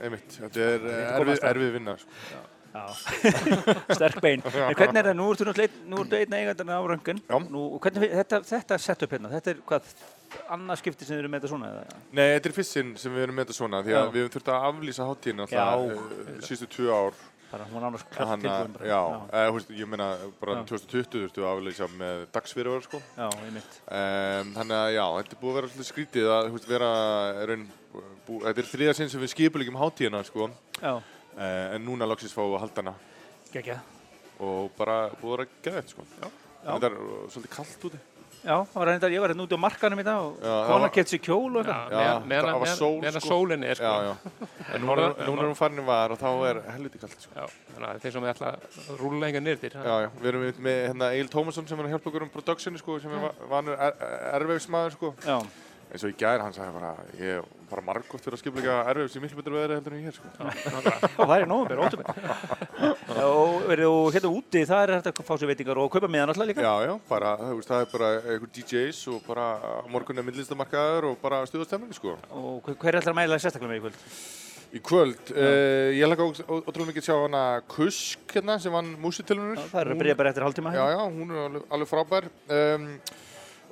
einmitt. 0.03 0.39
Þetta 0.43 0.67
er 0.67 0.89
eh, 0.91 1.01
erfið, 1.15 1.35
að. 1.39 1.49
erfið 1.53 1.75
vinna, 1.79 1.97
sko. 2.03 2.19
já. 2.35 2.43
sterk 3.97 4.19
bein 4.23 4.43
En 4.69 4.75
hvernig 4.77 5.01
er 5.01 5.07
það, 5.09 5.17
nú 5.19 5.27
ertu 5.33 5.47
náttúrulega 5.49 5.71
einn- 5.73 5.89
nú 5.89 6.03
ertu 6.03 6.19
einn 6.19 6.35
eigandarinn 6.37 6.75
á 6.75 6.81
röngun 6.91 7.23
þetta, 8.13 8.41
þetta 8.47 8.79
setup 8.83 9.15
hérna, 9.17 9.31
þetta 9.33 9.55
er 9.55 9.63
hvað 9.71 9.89
annað 10.53 10.81
skipti 10.83 11.07
sem 11.09 11.17
þið 11.17 11.23
eru 11.23 11.31
með 11.33 11.41
þetta 11.41 11.51
svona 11.55 11.71
eða? 11.73 11.99
Nei, 12.13 12.25
þetta 12.35 12.51
er 12.51 12.57
fyrst 12.59 12.77
sinn 12.77 12.93
sem 13.01 13.15
við 13.17 13.25
erum 13.25 13.39
með 13.39 13.47
þetta 13.49 13.57
svona 13.59 13.81
því 13.87 13.95
að 13.95 13.99
Já. 14.05 14.13
við 14.13 14.21
höfum 14.27 14.35
þurft 14.37 14.53
að 14.53 14.67
aflýsa 14.69 15.09
hátíðin 15.09 15.41
Já. 15.41 15.65
alltaf 15.65 16.05
uh, 16.05 16.39
síðustu 16.45 16.69
tvö 16.77 16.99
ár 16.99 17.19
Bara 17.49 17.65
hún 17.71 17.85
ánast 17.89 18.09
klart 18.13 18.29
Hanna, 18.29 18.43
tilbúin 18.45 18.75
bara. 18.77 18.89
já, 18.91 19.01
eða, 19.41 19.53
húst, 19.57 19.71
ég 19.73 19.89
meina 19.89 20.09
bara 20.41 20.57
Já. 20.59 20.65
2020 20.69 21.23
þurftu 21.23 21.45
að 21.45 21.53
aflýsa 21.55 21.89
með 21.97 22.25
dagsfyrirvara 22.35 22.85
sko. 22.85 23.01
Já, 23.17 23.29
ég 23.47 23.55
mitt 23.55 23.79
um, 23.89 24.51
Þannig 24.59 24.77
að 24.79 24.89
já, 24.93 25.05
þetta 25.17 25.37
er 25.37 25.41
búið 25.43 25.53
að 25.53 25.59
vera 25.61 25.71
svolítið 25.73 25.89
skrítið 25.93 26.33
að 26.35 26.49
húst, 26.53 26.69
vera 26.69 26.91
raun, 27.49 27.65
bú, 28.27 28.41
Þetta 28.45 28.65
er 28.65 28.71
þriða 28.75 28.97
sinn 28.99 29.13
sem 29.15 29.25
við 29.25 29.33
skipulegjum 29.33 29.81
hátíðina 29.81 30.21
sko. 30.29 30.51
Já, 30.83 30.93
uh, 30.99 31.47
en 31.73 31.89
núna 31.89 32.11
fáum 32.19 32.53
við 32.53 32.59
að 32.59 32.67
halda 32.67 32.85
hana. 32.85 32.95
Geggja 33.55 33.81
og 34.39 34.71
bara 34.79 35.09
búið 35.19 35.33
að 35.33 35.37
vera 35.39 35.49
geðvægt 35.65 35.95
sko. 35.97 36.05
Já. 36.21 36.29
Þetta 36.69 36.91
er 36.91 36.97
svolítið 37.33 37.55
kallt 37.57 37.89
úti 37.89 38.01
Já, 38.45 38.55
það 38.71 38.75
var 38.79 38.87
reyndar, 38.89 39.11
ég 39.13 39.21
var 39.21 39.33
hérna 39.33 39.45
úti 39.49 39.57
á 39.59 39.61
markanum 39.61 39.99
í 40.01 40.05
dag 40.07 40.19
og 40.23 40.37
Já, 40.39 40.47
það 40.49 40.67
kona 40.69 40.81
var- 40.85 40.93
kett 40.95 41.11
sér 41.11 41.21
kjól 41.27 41.57
og 41.59 41.67
eitthvað. 41.67 41.91
Já, 41.91 42.13
meðan 42.33 42.61
var 42.63 42.71
sól, 42.79 43.01
meðan 43.03 43.21
sko. 43.25 43.29
sólinn 43.33 43.65
er 43.67 43.75
sko. 43.81 43.85
Já, 43.85 44.05
já. 44.09 44.15
En 44.79 44.83
núna 44.85 45.07
er 45.09 45.49
hún 45.49 45.57
farin 45.59 45.81
í 45.83 45.85
var 45.89 46.13
og 46.15 46.19
þá 46.21 46.29
er 46.51 46.61
helviti 46.77 46.99
kallt 47.03 47.21
sko. 47.25 47.33
Já, 47.35 47.47
þannig 47.75 47.89
að 47.89 48.01
þeir 48.05 48.13
sem 48.17 48.23
við 48.27 48.33
ætla 48.35 48.53
að 48.55 48.99
rúla 49.03 49.29
enga 49.33 49.41
nýrtir 49.43 49.75
Já, 49.75 49.95
já, 50.05 50.09
við 50.23 50.29
erum 50.33 50.45
með- 50.47 50.61
með 50.69 50.79
hérna, 50.89 51.11
Egil 51.19 51.29
Tómasson 51.35 51.69
sem 51.69 51.79
er 51.81 51.89
að 51.89 51.95
hjálpa 51.97 52.11
okkur 52.13 52.23
um 52.29 52.31
productioni 52.37 52.79
sko, 52.79 52.99
sem 53.01 53.13
er 53.19 53.25
va- 53.27 53.35
vanur 53.51 53.75
er, 53.79 53.93
erveifsmaður 54.39 54.93
sko. 54.99 55.15
Já, 55.27 55.39
eins 55.93 56.05
og 56.05 56.11
í 56.13 56.17
gær 56.21 56.43
hann 56.45 56.53
sagði 56.57 56.75
bara 56.79 56.91
ég 57.19 57.47
bara 57.69 57.83
margótt 57.85 58.23
fyrir 58.25 58.37
að 58.37 58.41
skipleika 58.43 58.77
erveifs 58.91 59.17
í 59.17 59.21
miklu 59.21 59.39
betur 59.43 59.55
veðri 59.59 59.77
heldur 59.77 59.93
en 59.93 60.01
ég 60.01 60.09
hér 60.09 60.17
sko. 60.17 60.29
Það 61.19 61.35
er 61.37 61.47
nóvember, 61.51 61.83
óttubur 61.85 63.19
Og 63.25 63.67
verið 63.69 63.91
og 63.93 64.09
hérna 64.15 64.31
úti, 64.33 64.63
það 64.69 64.83
er 64.87 64.93
hægt 64.99 65.11
að 65.13 65.27
fá 65.29 65.35
sér 65.41 65.51
veitingar 65.53 65.81
og 65.83 65.91
kaupa 65.93 66.09
miðan 66.13 66.33
alltaf 66.33 66.49
líka 66.49 66.65
Já, 66.65 66.75
já, 66.89 66.95
bara, 67.11 67.35
þú 67.43 67.59
veist, 67.59 67.71
það 67.73 67.85
er 67.85 67.93
bara 67.93 68.11
einhver 68.25 68.53
DJs 68.59 69.01
og 69.13 69.23
bara 69.29 69.47
morgun 69.93 70.21
er 70.23 70.27
myndlistamarkaður 70.29 71.11
og 71.13 71.21
bara 71.23 71.43
stuðastemning 71.51 71.93
sko. 71.97 72.17
Og 72.33 72.69
hver- 72.73 72.93
er 72.95 73.01
alltaf 73.03 73.13
að 73.15 73.19
mæla 73.21 73.41
sérstaklega 73.43 73.73
með 73.75 73.81
í 73.81 73.85
kvöld? 73.87 74.03
Í 74.69 74.81
kvöld, 74.85 75.31
uh, 75.33 75.89
ég 75.97 76.11
laka 76.11 76.27
ótrúlega 76.29 76.91
mikið 76.91 77.01
að 77.01 77.07
sjá 77.09 77.15
hana 77.23 77.45
Kusk 77.73 78.35
hérna 78.37 78.59
sem 78.61 78.73
vann 78.75 78.91
músitilunur 79.01 79.57
Já, 79.57 79.65
Það 79.71 79.81
er 79.81 79.93
að 79.95 80.03
byrja 80.03 80.17
bara 80.19 80.33
eftir 80.35 80.45
hálftíma 80.45 80.73
Já, 80.77 80.83
hérna. 80.85 80.93
já, 80.93 81.15
hún 81.15 81.33
er 81.33 81.47
alveg, 81.47 81.63
alveg 81.73 81.89
frábær 81.89 82.29
um, 82.53 82.85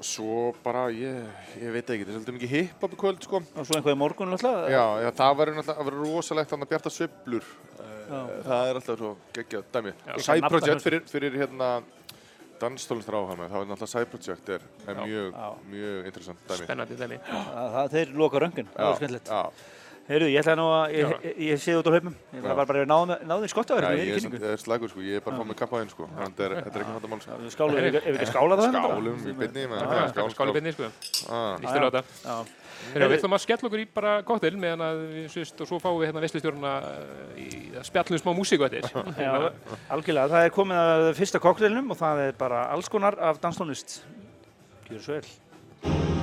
svo 0.04 0.52
bara, 0.64 0.87
ég, 0.92 1.26
ég 1.61 1.72
veit 1.72 1.90
ekki, 1.92 2.04
það 2.04 2.12
er 2.12 2.16
svolítið 2.18 2.37
mikið 2.37 2.54
hip-hop 2.54 2.96
í 2.96 2.98
kvöld 3.00 3.26
sko. 3.26 3.40
Og 3.56 3.68
svo 3.68 3.78
einhvað 3.78 3.94
í 3.96 4.00
morgun 4.00 4.35
alltaf 4.37 4.66
Já, 4.72 4.85
já, 5.02 5.11
það 5.20 5.38
verður 5.40 5.59
náttúrulega 5.61 5.94
rosalegt 5.96 6.52
þannig 6.52 6.68
að 6.68 6.72
bjarta 6.74 6.92
sveiflur. 6.92 7.52
Já. 7.76 8.18
Það 8.46 8.70
er 8.70 8.80
alltaf 8.80 8.98
svo 9.00 9.12
geggjað 9.37 9.70
dæmi. 9.76 9.94
Side 10.26 10.50
Project 10.52 10.85
fyrir, 10.85 11.06
fyrir 11.11 11.38
hérna 11.40 11.70
danstólustur 12.61 13.16
áhæmi, 13.18 13.48
það 13.52 13.62
er 13.62 13.70
náttúrulega 13.70 13.92
Side 13.92 14.11
Project 14.12 14.52
er, 14.56 14.68
er 14.87 15.00
mjög, 15.02 15.32
Já. 15.32 15.48
mjög 15.72 16.11
interessant 16.12 16.44
dæmi. 16.50 16.68
Spennandi 16.68 17.00
dæmi. 17.00 17.18
Það, 17.30 17.66
það, 17.76 17.90
þeir 17.96 18.14
loka 18.22 18.44
röngin, 18.44 18.70
það 18.76 18.92
er 18.92 19.00
skemmtilegt 19.00 19.32
Heyrðu, 20.07 20.27
ég 20.31 20.38
ætla 20.38 20.55
nú 20.55 20.64
að, 20.71 20.92
ég, 20.95 21.12
ég, 21.27 21.38
ég 21.49 21.59
sé 21.59 21.73
út 21.75 21.87
á 21.87 21.90
hlaupum. 21.90 22.12
Ég 22.37 22.45
var 22.47 22.61
bara 22.69 22.83
að 22.85 22.90
náða 22.92 23.16
náði 23.27 23.49
skottaverð 23.51 23.88
já 23.88 23.90
með 23.90 23.99
ég 23.99 24.07
í 24.07 24.12
er, 24.12 24.21
kynningu 24.21 24.38
ég 24.38 24.53
er 24.55 24.61
slagur 24.62 24.90
sko, 24.92 25.01
ég 25.03 25.16
er 25.19 25.25
bara 25.25 25.35
að 25.35 25.40
fá 25.40 25.49
mig 25.51 25.57
kappaðinn 25.59 25.90
sko, 25.90 26.07
þannig 26.07 26.23
að 26.23 26.31
þetta 26.31 26.45
er- 26.47 26.55
þetta 26.62 26.77
er 26.79 26.85
ekki 26.85 26.92
hægt 26.95 27.07
að 27.07 27.11
mál 27.11 27.23
sko. 27.25 27.38
Við 27.42 27.55
skálum, 27.57 27.75
ef 27.77 27.87
við- 27.87 28.07
við 28.07 28.21
ekki 28.21 28.29
skála 28.31 28.59
það 28.61 28.77
bara? 28.77 28.87
Skálum 28.87 29.19
í 29.27 29.35
byrni, 29.40 29.64
menn, 29.73 29.83
Já, 29.83 30.07
skál, 30.12 30.31
Skáli 30.31 30.37
skál. 30.37 30.53
beinni, 30.55 30.73
sko. 30.77 30.90
Ah, 31.27 31.59
þetta. 31.59 32.03
Já, 32.23 32.37
Þegar 32.92 33.09
við 33.09 33.16
ætlum 33.19 33.35
að 33.35 33.40
skella 33.42 33.66
okkur 33.66 33.81
í 33.83 33.87
bara 33.95 34.23
koktel 34.23 34.57
meðan 34.61 34.83
að 34.85 34.97
við 35.11 35.27
sýst 35.33 35.61
og 35.61 35.66
svo 35.66 35.79
fáum 35.81 35.97
við 35.99 36.07
hérna 36.12 36.23
veslustjórna 36.23 36.73
í 37.40 37.49
að 37.75 37.85
spjallum 37.88 38.21
smá 38.21 38.31
músíku 38.37 38.64
eftir. 38.69 38.85
já, 39.19 39.51
algjörlega, 39.90 40.29
það 40.29 40.45
er 40.45 40.51
komið 40.55 40.83
að 40.85 41.14
fyrsta 41.16 41.40
kokteilnum 41.40 41.90
og 41.90 41.97
það 41.99 42.23
er 42.29 42.33
bara 42.38 42.66
alls 42.71 42.88
konar 42.88 43.19
af 43.19 43.40
danstónlist. 43.40 44.03
Gjör 44.90 45.01
svo 45.03 45.19
vel 45.19 46.15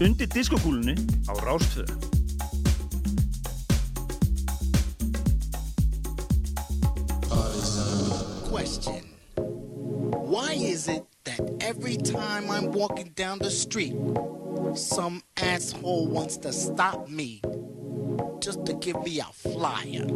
Undir 0.00 0.24
diskokúlunni 0.32 0.94
á 1.28 1.36
Question. 8.48 9.04
Why 10.32 10.56
is 10.56 10.88
it 10.88 11.04
that 11.24 11.44
every 11.60 11.98
time 11.98 12.50
I'm 12.50 12.72
walking 12.72 13.12
down 13.14 13.38
the 13.40 13.50
street, 13.50 13.92
some 14.72 15.20
asshole 15.36 16.08
wants 16.08 16.38
to 16.38 16.50
stop 16.50 17.10
me 17.10 17.42
just 18.40 18.64
to 18.64 18.72
give 18.80 18.96
me 19.04 19.20
a 19.20 19.28
flyer? 19.28 20.07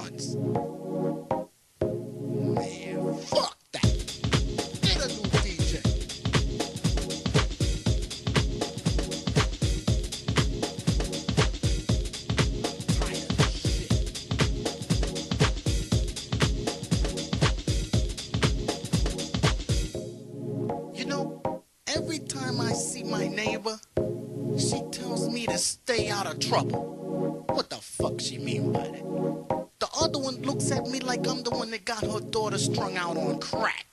You 0.00 0.08
know, 21.06 21.62
every 21.86 22.20
time 22.20 22.60
I 22.60 22.72
see 22.72 23.02
my 23.02 23.28
neighbor, 23.28 23.78
she 24.56 24.82
tells 24.92 25.28
me 25.28 25.46
to 25.46 25.58
stay 25.58 26.08
out 26.08 26.26
of 26.26 26.38
trouble. 26.38 26.89
strung 32.60 32.96
out 32.98 33.16
on 33.16 33.38
crack. 33.40 33.89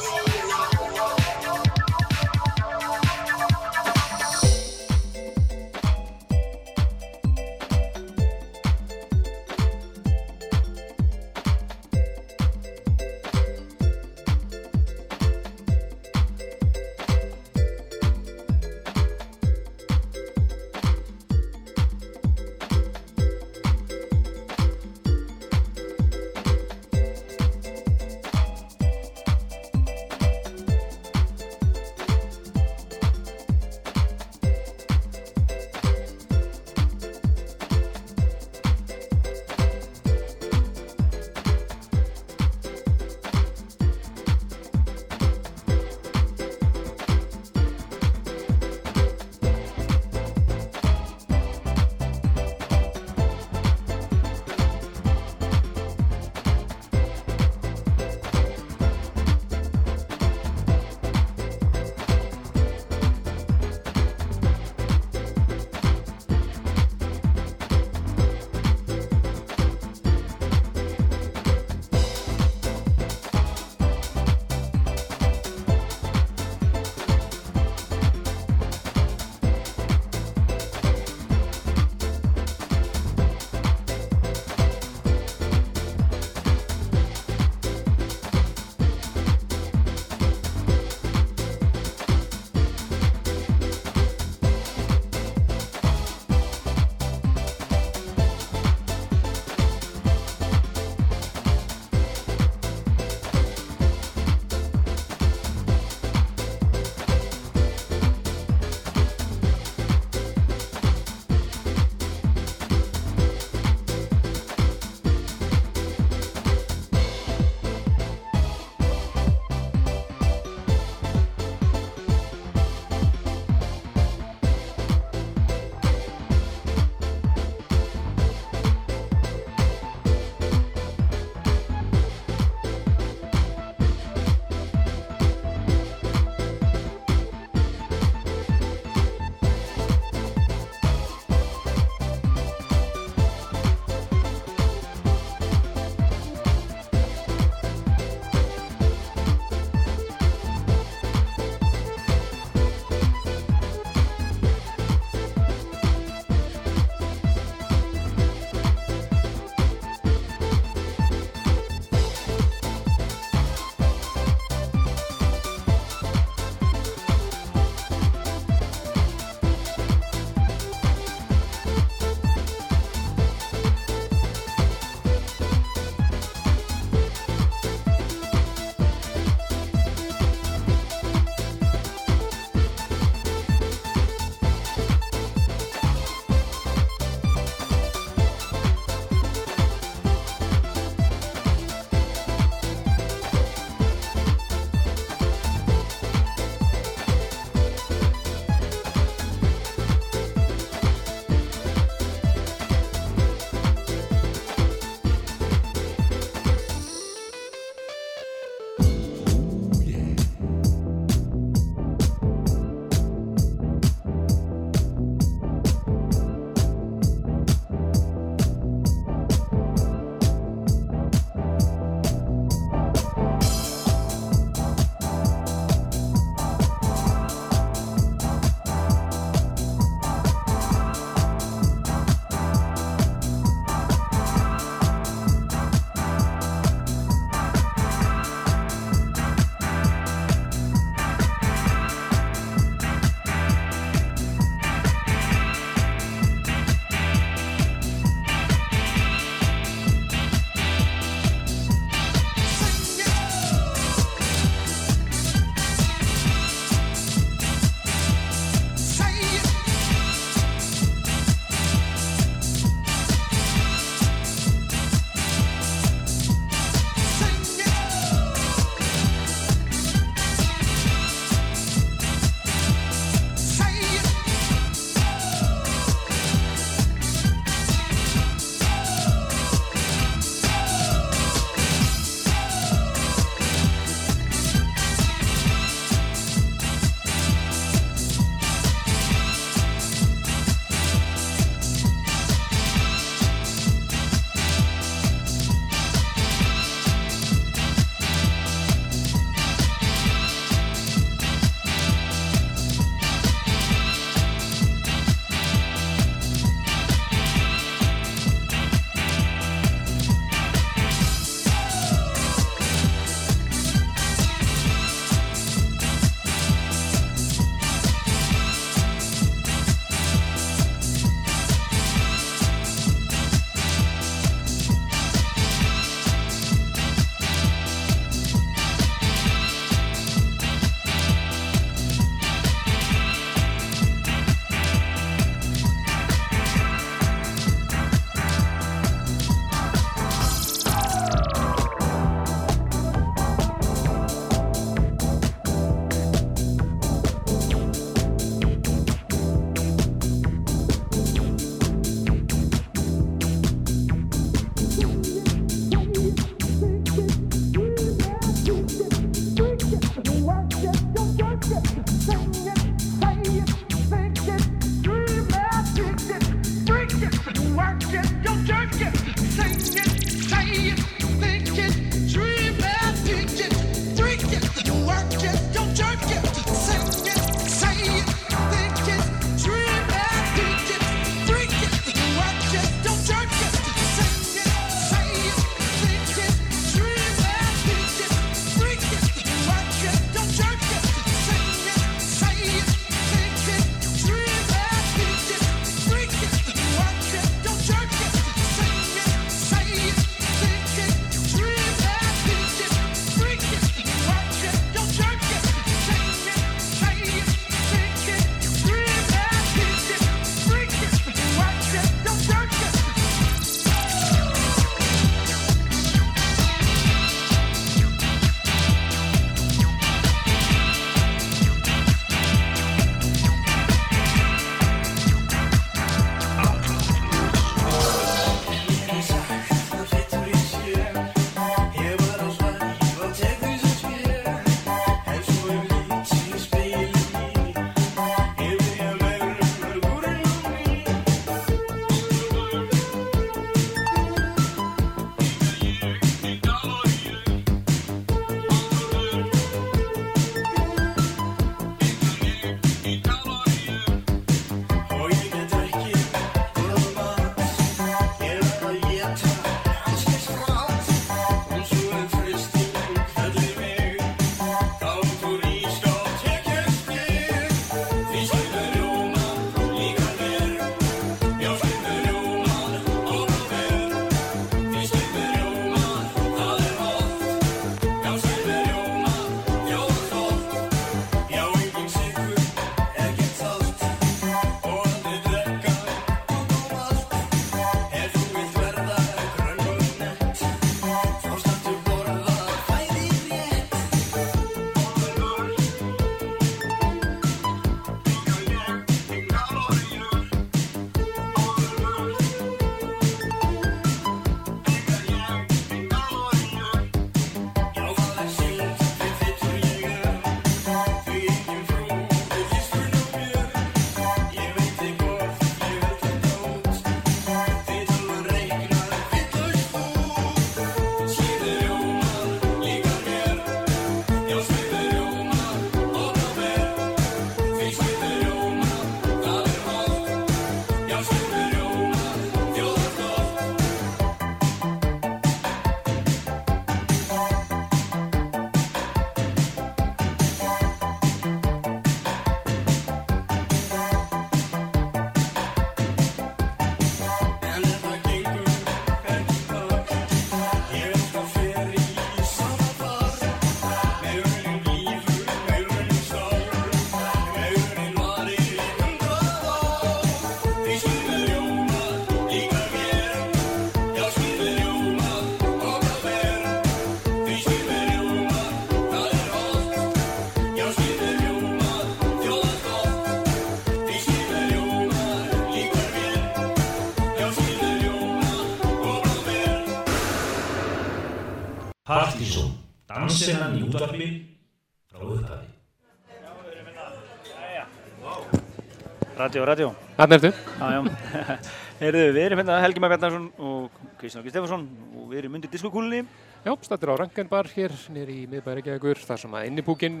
Radio, 589.30 589.44
radio. 589.46 589.66
Þannig 589.94 590.24
ertu. 590.24 590.30
Já, 590.58 590.70
já. 590.74 591.34
Heyrðu, 591.80 592.00
við 592.16 592.24
erum 592.24 592.40
hérna 592.40 592.54
Helgi 592.64 592.80
Már 592.82 592.90
Bjarnarsson 592.90 593.26
og 593.38 593.76
Kristján 594.00 594.24
Áki 594.24 594.32
Stefansson 594.32 594.64
og 594.98 595.04
við 595.12 595.20
erum 595.20 595.36
undir 595.38 595.52
diskokúlunni. 595.52 596.00
Já, 596.42 596.50
stættir 596.66 596.90
á 596.90 596.98
Rankenbar 596.98 597.46
hér 597.52 597.76
nýr 597.94 598.10
í 598.10 598.16
miðbæri 598.26 598.58
Reykjavíkur 598.58 598.98
þar 599.04 599.20
sem 599.22 599.36
að 599.38 599.46
innipúkin 599.52 600.00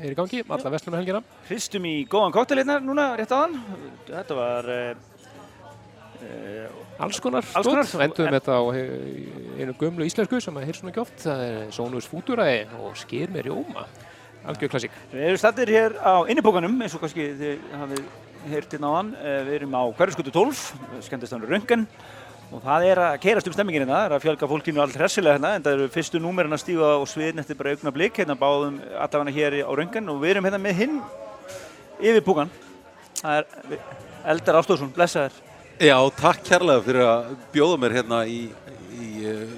er 0.00 0.10
í 0.10 0.16
gangi, 0.18 0.40
alla 0.42 0.72
vestlum 0.74 0.96
helgina. 0.98 1.20
Hristum 1.46 1.86
í 1.86 1.92
góðan 2.10 2.34
koktel 2.34 2.58
hérna 2.64 2.80
núna, 2.82 3.04
rétt 3.20 3.36
aðan. 3.36 3.54
Þetta 4.10 4.40
var... 4.40 4.72
Uh, 6.24 6.98
Alls 7.06 7.22
konar 7.22 7.46
Alls 7.54 7.70
konar. 7.70 7.86
stótt. 7.86 8.02
Enduðum 8.08 8.38
þetta 8.40 8.58
á 8.58 8.62
einu 8.74 9.78
gömlu 9.84 10.10
íslensku 10.10 10.42
sem 10.42 10.58
að 10.58 10.66
heyrst 10.66 10.82
svona 10.82 10.90
ekki 10.96 11.04
oft. 11.04 11.14
Það 11.22 11.46
er 11.46 11.72
Sónus 11.78 12.10
Fúturæði 12.10 12.66
og 12.82 12.98
Skýr 12.98 13.30
með 13.30 13.52
rjóma. 13.52 13.86
Algjör 14.44 14.74
klassík. 14.74 15.02
við 15.14 15.30
erum 15.30 15.40
stættir 15.40 15.70
hér 15.72 15.94
á 16.02 16.26
innipókanum 16.26 16.74
eins 16.82 16.98
og 16.98 17.06
kannski 17.06 17.30
þið 17.38 17.62
hafið 17.78 18.06
heyrt 18.50 18.76
hérna 18.76 18.90
áðan. 18.92 19.14
Uh, 19.18 19.38
við 19.48 19.56
erum 19.60 19.78
á 19.78 19.82
hverjaskutu 19.98 20.34
12, 20.34 20.60
skemmtistanur 21.06 21.50
Röngan. 21.50 21.86
Og 22.54 22.62
það 22.62 22.84
er 22.86 23.00
að 23.02 23.14
keirast 23.24 23.48
um 23.50 23.54
stemmingin 23.56 23.82
hérna, 23.82 23.96
það 23.96 24.06
er 24.06 24.14
að 24.14 24.24
fjölga 24.26 24.48
fólkinu 24.50 24.82
allt 24.84 24.98
hressilega 25.00 25.38
hérna, 25.38 25.54
en 25.56 25.64
það 25.64 25.76
eru 25.78 25.88
fyrstu 25.94 26.20
númerin 26.22 26.54
að 26.54 26.60
stífa 26.62 26.90
á 26.94 27.02
sviðin 27.10 27.42
eftir 27.42 27.58
bara 27.58 27.72
augna 27.74 27.92
blik, 27.94 28.20
hérna 28.20 28.36
báðum 28.38 28.76
allavega 29.00 29.34
hér 29.34 29.56
á 29.64 29.72
Röngan 29.80 30.12
og 30.12 30.20
við 30.22 30.34
erum 30.34 30.46
hérna 30.46 30.60
með 30.62 30.78
hinn 30.82 31.00
yfir 31.98 32.22
púkan. 32.26 32.52
Það 33.18 33.40
er 33.40 33.80
Eldar 34.34 34.60
Ástóðsson, 34.60 34.92
blessaður. 34.94 35.40
Já, 35.82 35.96
takk 36.20 36.44
kærlega 36.46 36.84
fyrir 36.86 37.08
að 37.08 37.32
bjóða 37.56 37.78
mér 37.82 37.96
hérna 37.96 38.20
í, 38.30 38.40
í 38.94 39.08
uh, 39.26 39.56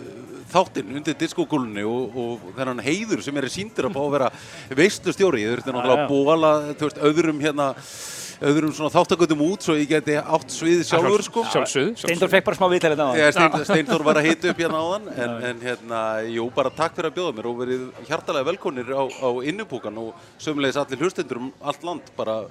þáttinn 0.53 0.95
undir 0.97 1.16
diskokúlunni 1.20 1.84
og, 1.84 2.16
og 2.16 2.47
þennan 2.57 2.80
heiður 2.87 3.20
sem 3.24 3.37
er 3.37 3.49
síndur 3.53 3.91
að 3.91 3.99
fá 3.99 4.03
að 4.07 4.14
vera 4.14 4.30
veistustjóri. 4.78 5.43
Ég 5.45 5.53
þurfti 5.53 5.74
náttúrulega 5.74 6.07
að 6.07 6.14
bóla 6.14 7.11
öðrum 7.11 7.43
hérna 7.45 7.74
öðrum 8.45 8.72
svona 8.76 8.93
þáttaköndum 8.93 9.43
út 9.47 9.64
svo 9.64 9.76
ég 9.78 9.89
geti 9.91 10.16
átt 10.20 10.53
sviðið 10.53 10.89
sjálfur 10.91 11.24
sko. 11.24 11.45
Sjálfsögðu. 11.53 11.95
Steindor 12.03 12.32
fekk 12.32 12.47
bara 12.49 12.59
smá 12.59 12.66
viðtal 12.72 12.91
hérna 12.93 13.07
áðan. 13.07 13.16
Þegar 13.16 13.37
Stein, 13.37 13.66
Steinþór 13.70 14.05
var 14.07 14.20
að 14.20 14.28
hita 14.28 14.51
upp 14.53 14.62
hérna 14.64 14.82
áðan 14.82 15.09
en, 15.14 15.37
en 15.51 15.62
hérna, 15.64 16.01
jú, 16.34 16.49
bara 16.57 16.72
takk 16.76 16.97
fyrir 16.99 17.11
að 17.11 17.16
bjóða 17.20 17.37
mér 17.39 17.51
og 17.51 17.61
verið 17.62 17.87
hjartalega 18.11 18.49
velkonir 18.51 18.93
á, 18.93 19.05
á 19.09 19.28
innupúkan 19.53 20.03
og 20.03 20.26
sömulegis 20.43 20.80
allir 20.82 21.05
hlustendur 21.07 21.41
um 21.41 21.53
allt 21.64 21.87
land 21.87 22.12
bara, 22.18 22.43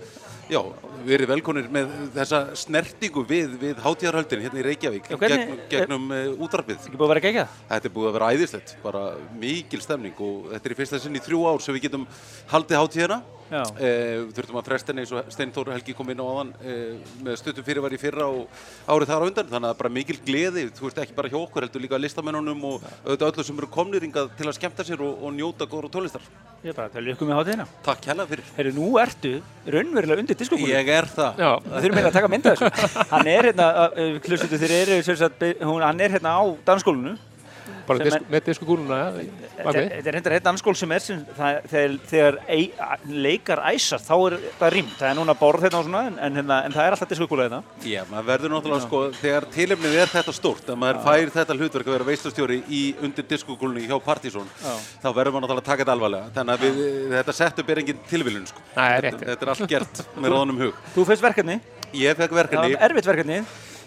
já, 0.50 0.60
verið 1.06 1.32
velkonir 1.34 1.70
með 1.74 1.94
þessa 2.16 2.42
snertingu 2.60 3.24
við, 3.28 3.56
við 3.62 3.82
hátíðarhöldin 3.84 4.44
hérna 4.46 4.62
í 4.62 4.66
Reykjavík 4.66 5.12
Já, 5.12 5.18
gegn, 5.22 5.54
gegnum 5.72 6.10
uh, 6.14 6.44
útvarpið. 6.46 6.82
Ekki 6.88 6.98
búið 7.00 7.08
að 7.08 7.14
vera 7.14 7.24
geggjað? 7.28 7.56
Þetta 7.70 7.90
er 7.90 7.96
búið 7.96 8.10
að 8.10 8.18
vera 8.18 8.32
æðislegt, 8.34 8.76
bara 8.84 9.06
mikil 9.42 9.82
stemning 9.84 10.26
og 10.26 10.52
þetta 10.54 10.70
er 10.70 10.76
í 10.76 10.80
fyrsta 10.82 11.02
sinn 11.04 11.18
í 11.18 11.24
þrjú 11.26 11.46
ár 11.50 11.64
sem 11.66 11.78
við 11.78 11.88
getum 11.88 12.10
haldið 12.52 12.82
hátíðina. 12.82 13.22
Já. 13.46 13.62
Eh, 13.78 14.24
við 14.24 14.32
þurftum 14.40 14.58
að 14.58 14.70
fresta 14.72 14.90
henni 14.90 15.04
eins 15.04 15.12
og 15.14 15.28
Steinþór 15.30 15.70
Helgi 15.76 15.94
kom 15.94 16.08
inn 16.10 16.22
á 16.22 16.26
aðan 16.26 16.54
eh, 16.66 16.96
með 17.22 17.36
stuttum 17.38 17.66
fyrirvar 17.68 17.94
í 17.94 18.00
fyrra 18.02 18.26
og 18.34 18.64
árið 18.90 19.12
þar 19.12 19.22
á 19.22 19.28
undan 19.30 19.52
þannig 19.52 19.70
að 19.70 19.78
bara 19.82 19.92
mikil 19.94 20.18
gleði, 20.26 20.64
þú 20.74 20.88
veist 20.88 21.02
ekki 21.04 21.18
bara 21.18 21.30
hjá 21.30 21.38
okkur 21.38 21.68
heldur 21.68 21.84
líka 21.84 22.00
listamennunum 22.02 22.66
og 22.72 22.88
auðvitað 23.06 23.28
öllu 23.30 23.46
sem 23.46 23.62
eru 23.62 23.70
komnir 23.76 24.08
hingað 24.08 24.34
til 24.40 24.50
að 24.50 24.58
skemmta 24.58 24.86
sér 24.88 25.06
og, 25.06 25.22
og 25.22 25.36
njóta 25.38 25.70
góður 25.70 25.94
tónlistar. 25.94 26.26
Ég 26.66 26.74
er 26.74 26.80
bara 26.80 26.90
að 26.90 26.98
tala 26.98 27.14
ykkur 27.14 27.30
með 27.30 27.38
hátíðina. 27.38 27.68
Takk 27.86 28.10
hella 28.10 28.26
fyrir. 28.32 28.50
Herru, 28.58 28.74
nú 28.74 28.88
ertu 28.98 29.36
raunverulega 29.70 30.26
undir 30.26 30.35
diskokúlunni. 30.40 30.74
Ég 30.74 30.90
er 30.96 31.08
það. 31.12 31.40
Já, 31.42 31.52
Það 31.66 31.78
þurfum 31.86 32.00
eiginlega 32.00 32.12
að 32.12 32.18
taka 32.20 32.32
mynda 32.34 32.54
þessu. 32.56 32.90
Hann 33.14 33.30
er 33.36 33.50
hérna, 33.50 33.68
hlustuðu 34.28 34.60
þeir 34.64 34.76
eru, 34.82 34.98
sem 35.08 35.18
sagt, 35.20 35.46
hún, 35.64 35.82
hann 35.86 36.04
er 36.06 36.16
hérna 36.18 36.36
á 36.38 36.44
dansskólinu. 36.68 37.16
Bara 37.88 38.04
disk, 38.06 38.18
er- 38.18 38.26
með 38.34 38.44
diskokúluna 38.50 39.00
Þetta 39.16 39.74
þetta 39.74 39.96
er 39.96 40.16
hérna 40.18 40.22
hérna 40.36 40.40
dansskól 40.50 40.76
sem 40.80 40.92
er 40.96 41.04
sem, 41.06 41.22
það, 41.38 41.60
þegar, 41.72 41.96
þegar 42.12 42.38
ei, 42.56 42.64
leikar 43.26 43.62
æsar, 43.72 44.02
þá 44.04 44.14
er 44.28 44.36
það 44.60 44.74
rým. 44.76 44.90
Það 45.00 45.08
er 45.10 45.18
núna 45.20 45.36
borð 45.40 45.66
hérna 45.68 45.80
og 45.82 45.86
svona, 45.88 46.02
en, 46.10 46.18
en, 46.28 46.40
hérna, 46.42 46.58
en 46.68 46.76
það 46.76 46.88
er 46.90 46.96
alltaf 46.98 47.12
diskokúla 47.14 47.46
hérna. 47.48 47.60
Já, 47.86 48.02
maður 48.12 48.28
verður 48.32 48.54
náttúrulega 48.56 48.86
sko, 48.88 49.02
þegar 49.22 49.48
tilefnið 49.56 49.98
er 50.04 50.12
þetta 50.16 50.36
stórt, 50.40 50.70
að 50.74 50.80
maður 50.84 51.02
fær 51.06 51.34
þetta 51.38 51.58
hlutverk 51.60 51.90
að 51.92 51.96
vera 51.98 52.10
veistustjóri 52.10 52.60
í 52.70 52.82
undir 53.06 53.28
diskokúlunni 53.30 53.86
hjá 53.90 53.96
Partizón, 54.06 54.50
Já. 54.64 54.74
þá 55.04 55.08
verður 55.16 55.38
maður 55.38 55.46
náttúrulega 55.46 55.64
að 55.66 55.70
taka 55.72 55.84
þetta 55.86 55.96
alvarlega. 55.98 56.34
Þannig 56.36 56.56
að 56.56 56.66
við, 56.66 56.82
þetta 57.16 57.38
setup 57.42 57.70
er 57.76 57.84
engin 57.84 58.04
tilviljun, 58.10 58.50
sko. 58.52 58.66
Nei, 58.76 58.84
Þetta, 58.86 59.06
rétt. 59.06 59.24
þetta 59.30 59.46
er 59.48 59.54
allt 59.56 59.70
gert 59.76 60.04
með 60.20 60.30
ráðanum 60.36 60.62
hug. 60.66 60.84
Þú 60.96 61.08
fyrst 61.12 61.26
verkefni, 61.26 61.60
Ég 61.96 62.18
fekk 62.20 62.34
það 62.34 62.40
verkefni, 62.42 62.74
var 62.76 62.90
erfitt 62.90 63.08
verkefni. 63.08 63.38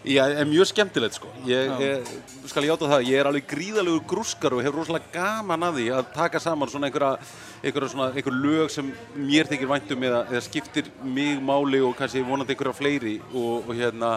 Já, 0.08 0.22
er 0.40 0.46
mjög 0.48 0.70
skemmtilegt 0.70 1.18
sko. 1.18 1.28
Ég, 1.48 1.68
ég 1.82 2.10
skal 2.48 2.64
játa 2.64 2.88
það, 2.88 3.04
ég 3.10 3.20
er 3.20 3.28
alveg 3.28 3.44
gríðalegur 3.50 4.06
grúskar 4.08 4.54
og 4.56 4.62
hefur 4.64 4.80
rosalega 4.80 5.10
gaman 5.12 5.66
að 5.68 5.80
því 5.80 5.86
að 5.98 6.10
taka 6.14 6.40
saman 6.40 6.70
svona 6.72 6.88
einhverja, 6.88 7.30
einhverja 7.60 7.92
svona, 7.92 8.08
einhver 8.14 8.38
lög 8.38 8.72
sem 8.72 8.88
mér 9.18 9.50
þykir 9.50 9.68
væntum 9.68 10.06
eða, 10.08 10.22
eða 10.30 10.44
skiptir 10.46 10.88
mig 11.04 11.42
máli 11.44 11.82
og 11.84 11.96
kannski 11.98 12.24
vonandi 12.24 12.56
einhverja 12.56 12.78
fleiri 12.78 13.18
og, 13.34 13.68
og 13.68 13.74
hérna, 13.76 14.14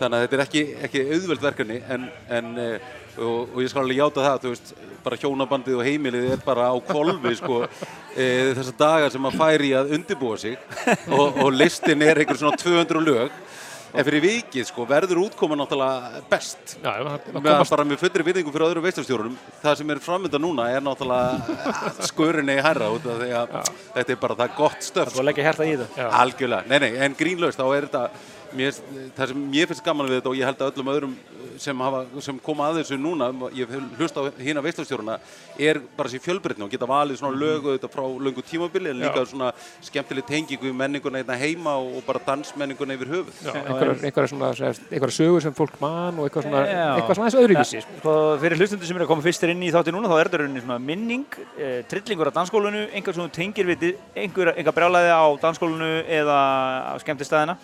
þannig 0.00 0.18
að 0.18 0.24
þetta 0.26 0.36
er 0.36 0.44
ekki, 0.44 0.64
ekki 0.88 1.04
auðveld 1.14 1.46
verkefni 1.46 1.80
en, 1.96 2.08
en 2.36 2.50
eh, 2.60 2.90
og, 3.20 3.54
og 3.54 3.62
ég 3.64 3.72
skal 3.72 3.84
alveg 3.84 4.00
játa 4.00 4.26
það, 4.26 4.40
þú 4.42 4.52
veist, 4.54 4.74
bara 5.04 5.18
hjónabandið 5.20 5.78
og 5.78 5.86
heimilið 5.88 6.26
er 6.34 6.42
bara 6.44 6.68
á 6.68 6.76
kolvi 6.84 7.32
sko, 7.38 7.62
e, 8.20 8.26
þessa 8.58 8.76
daga 8.76 9.08
sem 9.12 9.24
maður 9.24 9.40
fær 9.40 9.64
í 9.64 9.72
að 9.76 9.94
undirbúa 9.96 10.36
sig 10.40 10.58
og, 11.08 11.40
og 11.40 11.54
listin 11.56 12.04
er 12.04 12.20
einhver 12.20 12.40
svona 12.40 12.60
200 12.60 13.04
lög 13.08 13.40
En 13.90 14.04
fyrir 14.06 14.22
vikið 14.22 14.66
sko, 14.68 14.84
verður 14.86 15.18
útkoma 15.24 15.56
náttúrulega 15.58 16.20
best. 16.30 16.76
Já, 16.82 16.92
það- 17.02 17.24
það 17.26 17.42
komast- 17.42 17.70
bara 17.74 17.84
með 17.90 17.98
fullri 18.04 18.26
virðingu 18.28 18.52
fyrir 18.54 18.66
öðrum 18.68 18.84
veistastjórunum. 18.86 19.36
Það 19.64 19.76
sem 19.80 19.90
er 19.90 20.02
framönda 20.04 20.38
núna 20.38 20.68
er 20.70 20.80
náttúrulega 20.80 21.58
skurinni 22.10 22.54
í 22.58 22.62
hærra 22.62 22.90
út 22.94 23.06
af 23.10 23.18
því 23.22 23.30
að 23.40 23.72
þetta 23.96 24.10
er 24.14 24.20
bara 24.22 24.34
það 24.42 24.56
gott 24.56 24.80
stöf. 24.86 25.12
Þú 25.16 25.24
leggja 25.26 25.46
hjarta 25.48 25.66
í 25.66 25.74
þetta. 25.80 26.10
Algjörlega. 26.22 26.66
Nei, 26.70 26.78
nei, 26.86 26.92
en 27.06 27.14
grínlaust 27.18 27.58
þá 27.58 27.66
er 27.76 27.88
þetta, 27.88 28.04
mér, 28.54 28.78
það 29.18 29.32
sem 29.34 29.42
mér 29.50 29.66
finnst 29.72 29.84
gaman 29.84 30.06
við 30.10 30.20
þetta 30.20 30.30
og 30.34 30.38
ég 30.38 30.50
held 30.50 30.62
að 30.62 30.70
öllum 30.74 30.92
öðrum 30.94 31.16
sem, 31.60 31.84
hafa, 31.86 32.02
sem 32.24 32.40
koma 32.42 32.70
að 32.70 32.80
þessu 32.80 32.98
núna, 32.98 33.30
ég 33.54 33.70
hef 33.70 34.00
hlust 34.00 34.18
á 34.18 34.22
hína 34.40 34.64
veistastjóruna, 34.64 35.18
er 35.60 35.80
bara 35.96 36.10
sér 36.10 36.24
fjölbreytni 36.24 36.66
og 36.66 36.72
geta 36.72 36.88
valið 36.88 37.20
svona 37.20 37.38
lög 37.38 37.68
auðvitað 37.68 37.94
frá 37.94 38.04
löngu 38.26 38.42
tímabili 38.42 38.94
en 38.94 39.04
líka 39.04 39.26
svona 39.28 39.52
skemmtileg 39.84 40.26
tengingu 40.26 40.70
við 40.70 40.76
menninguna 40.80 41.20
hérna 41.20 41.38
heima 41.38 41.76
og 41.78 42.00
og 42.00 42.06
bara 42.06 42.20
dansmenninguna 42.24 42.94
yfir 42.96 43.10
höfuð. 43.10 43.38
Já, 43.44 43.52
svona, 43.52 44.50
einhverjar 44.90 45.14
sögur 45.14 45.42
sem 45.44 45.54
fólk 45.56 45.76
man 45.82 46.18
og 46.18 46.28
eitthvað 46.28 46.46
svona, 46.46 46.62
Já. 46.66 46.86
eitthvað 46.96 47.18
svona 47.18 47.28
aðeins 47.28 47.40
öðruvísi. 47.42 47.82
sko. 47.84 47.98
Sko, 48.00 48.14
fyrir 48.42 48.60
hlustundur 48.60 48.88
sem 48.88 48.96
eru 48.96 49.06
að 49.06 49.10
koma 49.12 49.26
fyrstir 49.26 49.52
inn 49.54 49.62
í 49.62 49.72
þátti 49.74 49.94
núna, 49.94 50.10
þá 50.10 50.16
er 50.20 50.30
þetta 50.30 50.40
rauninni 50.42 50.64
svona 50.64 50.78
minning, 50.78 51.26
eh, 51.58 51.82
trillingur 51.90 52.30
á 52.30 52.32
dansskólinu, 52.38 52.86
einhver 52.94 53.14
sem 53.14 53.24
þú 53.24 53.30
tengir 53.32 53.66
við 53.66 53.96
einhver, 54.16 54.54
einhver 54.56 54.76
brjálæði 54.76 55.10
á 55.12 55.24
dansskólinu 55.44 55.90
eða 56.08 56.38
á 56.88 56.94
skemmtistæðina 57.02 57.56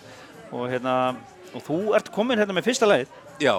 og 0.51 0.69
hérna, 0.69 1.15
og 1.53 1.61
þú 1.63 1.95
ert 1.95 2.11
komin 2.11 2.37
hérna 2.37 2.53
með 2.53 2.69
fyrsta 2.69 2.85
lagið. 2.85 3.07
Já, 3.39 3.55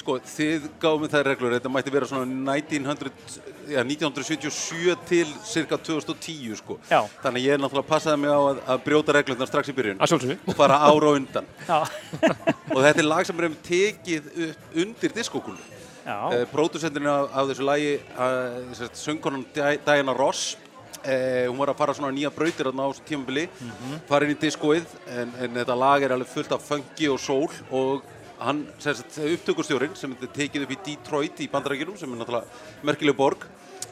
sko, 0.00 0.16
þið 0.24 0.68
gáðum 0.82 1.10
þær 1.12 1.26
reglur, 1.28 1.52
þetta 1.56 1.70
mætti 1.72 1.92
vera 1.94 2.06
svona 2.08 2.24
1900, 2.56 3.10
ja, 3.72 3.82
1977 3.84 4.96
til 5.08 5.26
cirka 5.44 5.76
2010, 5.78 6.56
sko. 6.60 6.78
Já. 6.90 7.02
Þannig 7.24 7.44
ég 7.46 7.56
er 7.56 7.62
náttúrulega 7.62 7.88
passaði 7.90 8.22
mig 8.24 8.32
á 8.32 8.40
að, 8.40 8.62
að 8.74 8.82
brjóta 8.86 9.16
reglurnar 9.18 9.50
strax 9.50 9.68
í 9.72 9.76
byrjun 9.76 10.00
og 10.48 10.56
fara 10.58 10.78
ára 10.88 11.12
á 11.12 11.16
undan. 11.18 11.46
Og 12.72 12.80
þetta 12.80 13.02
er 13.02 13.08
lag 13.08 13.26
sem 13.28 13.40
er 13.44 13.54
tekið 13.68 14.28
upp 14.48 14.76
undir 14.86 15.12
diskokúlu. 15.16 15.60
Uh, 16.32 16.42
Pródusenturinn 16.50 17.06
af, 17.12 17.28
af 17.36 17.50
þessu 17.52 17.66
lagi, 17.68 17.90
uh, 18.16 18.88
söngkonan 18.98 19.44
Di- 19.54 19.78
Diana 19.86 20.14
Ross, 20.16 20.56
uh, 21.04 21.46
hún 21.46 21.60
var 21.60 21.70
að 21.70 21.78
fara 21.78 21.94
svona 21.94 22.10
nýja 22.16 22.32
brautir 22.34 22.66
á 22.66 22.72
þessu 22.74 23.04
tímabili, 23.06 23.44
fara 24.08 24.26
inn 24.26 24.34
í 24.34 24.40
diskóið, 24.42 24.88
en, 25.14 25.30
en 25.44 25.60
þetta 25.60 25.76
lag 25.78 26.02
er 26.02 26.16
alveg 26.16 26.32
fullt 26.32 26.56
af 26.56 26.64
funky 26.66 27.06
og 27.12 27.20
soul 27.22 27.46
og 27.70 28.02
hann, 28.46 28.64
upptökustjórinn 28.78 29.96
sem 29.98 30.14
tekið 30.22 30.66
upp 30.66 30.74
í 30.74 30.80
Detroit 30.86 31.42
í 31.44 31.48
bandarækjunum, 31.52 31.98
sem 32.00 32.12
er 32.12 32.22
náttúrulega 32.22 32.86
merkileg 32.88 33.18
borg, 33.18 33.46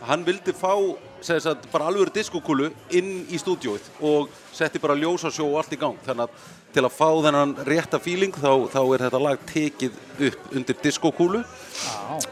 hann 0.08 0.24
vildi 0.26 0.54
fá 0.56 0.72
sagt, 1.20 1.66
bara 1.72 1.90
alveg 1.90 2.12
diskokúlu 2.14 2.70
inn 2.96 3.26
í 3.28 3.40
stúdióið 3.40 3.90
og 4.06 4.30
setti 4.60 4.82
bara 4.82 4.98
ljósasjó 4.98 5.48
og 5.48 5.60
allt 5.62 5.76
í 5.76 5.80
gang, 5.80 5.98
þannig 6.06 6.28
að 6.28 6.48
til 6.74 6.84
að 6.86 6.94
fá 6.94 7.08
þennan 7.24 7.54
rétta 7.66 7.98
feeling 8.02 8.34
þá, 8.34 8.52
þá 8.70 8.80
er 8.82 9.04
þetta 9.06 9.20
lag 9.24 9.42
tekið 9.48 9.96
upp 10.28 10.52
undir 10.54 10.78
diskokúlu. 10.84 11.40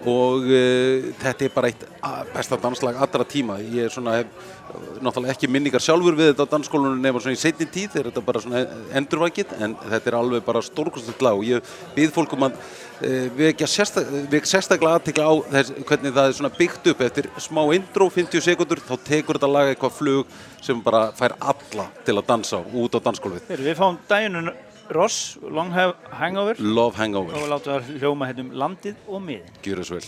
Og 0.08 0.44
uh, 0.44 1.08
þetta 1.22 1.46
er 1.46 1.54
bara 1.54 1.70
eitt 1.72 1.84
besta 2.34 2.58
danslag 2.60 2.98
allra 3.00 3.26
tíma. 3.26 3.58
Ég 3.64 3.88
er 3.88 3.94
svona 3.94 4.18
hef 4.18 4.54
náttúrulega 5.00 5.32
ekki 5.32 5.48
minningar 5.50 5.80
sjálfur 5.80 6.16
við 6.18 6.32
þetta 6.32 6.44
á 6.44 6.52
dansskólunum 6.52 7.00
nema 7.00 7.22
svona 7.24 7.38
í 7.38 7.40
seinni 7.40 7.64
tíð 7.72 7.94
þegar 7.94 8.10
þetta 8.10 8.24
bara 8.26 8.42
svona 8.44 8.64
endurvækið 9.00 9.54
en 9.64 9.78
þetta 9.80 10.10
er 10.10 10.18
alveg 10.18 10.44
bara 10.44 10.62
stórkostið 10.66 11.24
lag. 11.24 11.40
Og 11.40 11.48
ég 11.48 11.72
byrð 11.96 12.14
fólk 12.18 12.36
um 12.36 12.46
að 12.50 12.60
vekja 13.38 13.68
sérsta, 13.70 14.02
vek 14.30 14.46
sérstaklega 14.50 14.98
aðtekla 14.98 15.30
á 15.30 15.34
þess, 15.54 15.74
hvernig 15.88 16.14
það 16.18 16.28
er 16.28 16.38
svona 16.38 16.52
byggt 16.58 16.92
upp. 16.92 17.04
Eftir 17.08 17.30
smá 17.40 17.62
intro 17.76 18.10
50 18.12 18.44
sekundur 18.44 18.82
þá 18.84 18.94
tekur 19.06 19.38
þetta 19.38 19.52
lag 19.54 19.72
eitthvað 19.72 19.96
flug 20.02 20.38
sem 20.60 20.82
bara 20.84 21.08
fær 21.16 21.36
alla 21.38 21.88
til 22.04 22.17
að 22.20 22.28
dansa 22.32 22.54
á, 22.58 22.62
út 22.66 22.92
á 22.94 23.00
dansskólfið 23.06 23.42
Heyrðu, 23.48 23.64
Við 23.68 23.76
fáum 23.78 23.96
daginn 24.10 24.52
Ross, 24.88 25.36
Long 25.42 25.70
Have 25.74 25.94
Hangover. 26.16 26.56
Love 26.58 26.96
Hangover, 26.96 27.34
og 27.36 27.48
látum 27.52 27.72
það 27.76 27.82
hljóma 28.00 28.24
hérna 28.30 28.42
um 28.46 28.50
landið 28.64 28.96
og 29.06 29.20
miðin. 29.20 29.52
gjur 29.62 29.78
þessu 29.82 29.94
vel 29.98 30.06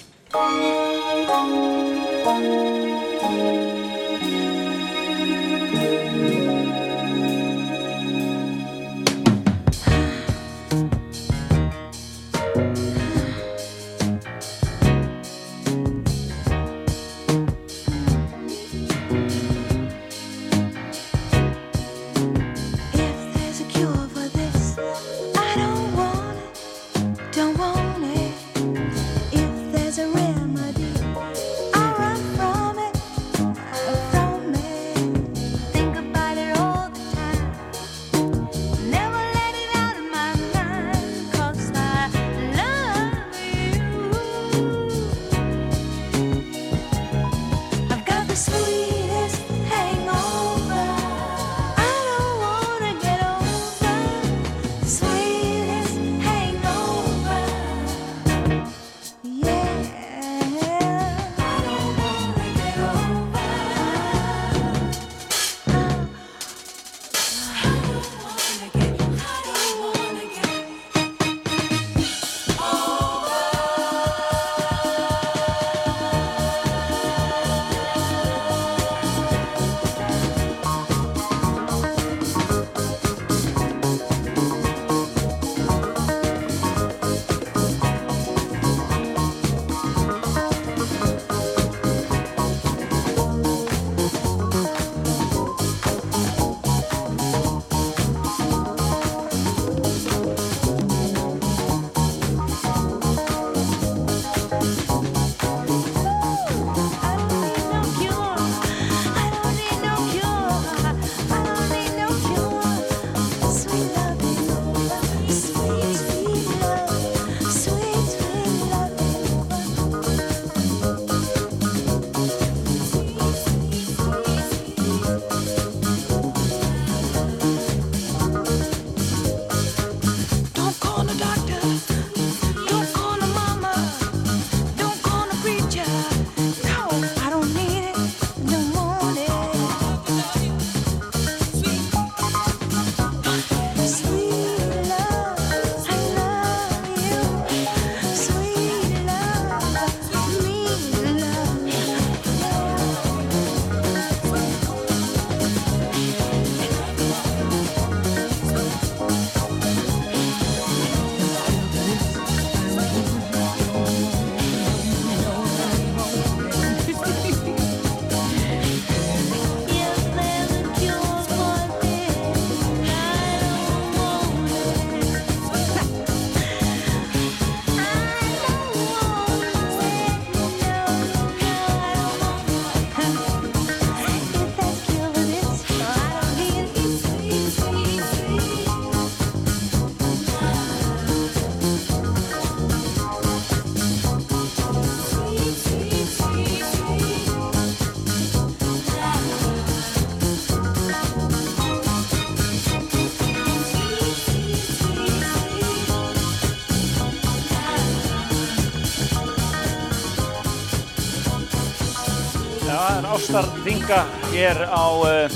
ástarþinga 213.31 214.01
hér 214.35 214.59
á 214.67 214.85
uh, 214.91 215.31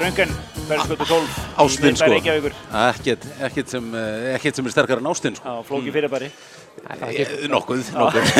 Röngen, 0.00 0.30
Bergsgötu 0.64 1.04
12 1.04 1.28
Ástin 1.60 1.92
í 1.92 1.98
sko. 2.00 2.08
Reykjavík 2.08 2.46
Reykjavíkur 2.48 2.54
Ekkert, 2.72 3.26
ekkert, 3.44 3.68
sem, 3.68 3.90
eh, 3.92 4.30
ekkert 4.38 4.56
sem 4.56 4.64
er 4.64 4.72
sterkar 4.72 5.02
en 5.02 5.08
ástin 5.10 5.36
sko. 5.36 5.58
flóki 5.68 5.92
fyrirbæri. 5.92 6.30
Eh, 6.88 7.44
Nokkuð, 7.52 7.90
nokkuð. 7.92 8.24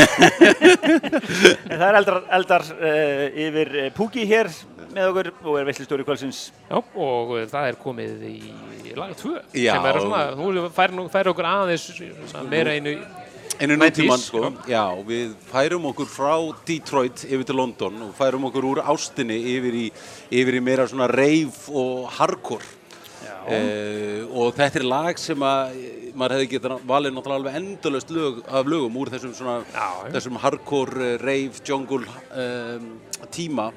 En 1.68 1.76
það 1.76 1.84
er 1.90 1.98
eldar, 2.00 2.18
eldar 2.38 2.64
uh, 2.78 3.44
yfir 3.44 3.74
Púki 3.98 4.24
hér 4.24 4.48
með 4.96 5.10
okkur 5.12 5.30
og 5.44 5.60
er 5.60 5.68
veistlistjóri 5.68 6.08
kvöldsins. 6.08 6.40
Já, 6.70 6.80
og 6.80 7.36
það 7.52 7.70
er 7.74 7.80
komið 7.84 8.26
í 8.30 8.96
lag 8.96 9.12
2 9.20 9.36
Já. 9.52 9.74
sem 9.76 9.90
er 9.92 10.00
svona, 10.00 10.24
nú 10.40 10.66
fær, 10.72 10.96
nú 10.96 11.08
fær 11.12 11.28
okkur 11.34 11.52
aðeins 11.52 11.90
meira 12.48 12.72
einu 12.72 12.96
Einu 13.56 13.76
90s, 13.76 13.80
nútímann 13.80 14.20
sko. 14.20 14.48
Já, 14.68 14.84
við 15.08 15.34
færum 15.48 15.86
okkur 15.90 16.08
frá 16.10 16.32
Detroit 16.68 17.22
yfir 17.24 17.44
til 17.48 17.56
London 17.56 18.02
og 18.08 18.16
færum 18.18 18.44
okkur 18.50 18.66
úr 18.74 18.80
ástinni 18.84 19.38
yfir 19.56 19.78
í, 19.80 19.86
yfir 20.28 20.58
í 20.58 20.64
meira 20.64 20.84
svona 20.90 21.08
reif 21.08 21.66
og 21.72 22.10
hardcore. 22.18 22.76
Eh, 23.46 24.24
og 24.34 24.56
þetta 24.56 24.80
er 24.80 24.84
lag 24.90 25.18
sem 25.22 25.42
að 25.46 25.74
eh, 25.78 26.06
maður 26.18 26.34
hefði 26.34 26.48
getað 26.50 26.80
valið 26.90 27.12
náttúrulega 27.14 27.38
alveg 27.38 27.58
endalaust 27.60 28.08
lög 28.10 28.40
af 28.50 28.70
lögum 28.70 28.96
úr 28.98 29.10
þessum 29.12 29.34
svona 29.38 29.56
Já, 29.70 29.86
þessum 30.16 30.40
hardcore, 30.42 31.12
uh, 31.12 31.18
rave, 31.22 31.62
jungle 31.62 32.02
um, 32.42 32.88
tíma. 33.30 33.68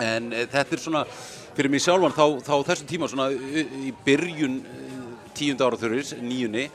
En 0.00 0.32
uh, 0.32 0.46
þetta 0.48 0.78
er 0.78 0.82
svona 0.86 1.04
fyrir 1.52 1.74
mig 1.74 1.84
sjálfan 1.84 2.16
þá, 2.16 2.24
þá 2.48 2.54
þessum 2.70 2.88
tíma 2.94 3.10
svona 3.12 3.28
í, 3.34 3.66
í 3.90 3.94
byrjun 4.06 4.56
uh, 4.64 4.88
tíunda 5.36 5.68
áraþuris, 5.68 6.16
nýjunni 6.24 6.66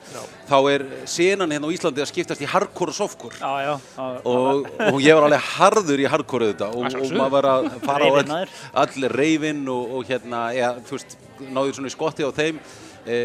þá 0.47 0.57
er 0.71 0.85
senan 1.09 1.53
hérna 1.53 1.69
á 1.69 1.75
Íslandi 1.75 2.03
að 2.03 2.09
skiptast 2.11 2.43
í 2.43 2.49
hardcore 2.49 2.93
og 2.93 2.97
softcore. 2.97 3.39
Já, 3.39 3.51
já. 3.63 3.73
já. 3.97 4.07
Og, 4.29 4.69
og 4.89 5.01
ég 5.03 5.17
var 5.17 5.27
alveg 5.27 5.51
harður 5.57 6.03
í 6.03 6.07
hardcore 6.09 6.49
þetta 6.53 6.71
og, 6.71 6.87
og 6.99 7.13
maður 7.17 7.35
var 7.37 7.49
að 7.51 7.67
fara 7.83 8.07
á 8.07 8.11
Reifinn 8.13 8.33
all, 8.37 8.55
allir 8.85 9.17
reyfinn 9.19 9.67
og, 9.71 9.93
og 9.97 10.09
hérna, 10.09 10.47
ja, 10.55 10.73
þú 10.87 10.97
veist, 10.97 11.15
náður 11.43 11.77
svona 11.77 11.91
í 11.91 11.95
skotti 11.95 12.27
á 12.27 12.31
þeim. 12.35 12.63
E, 13.03 13.15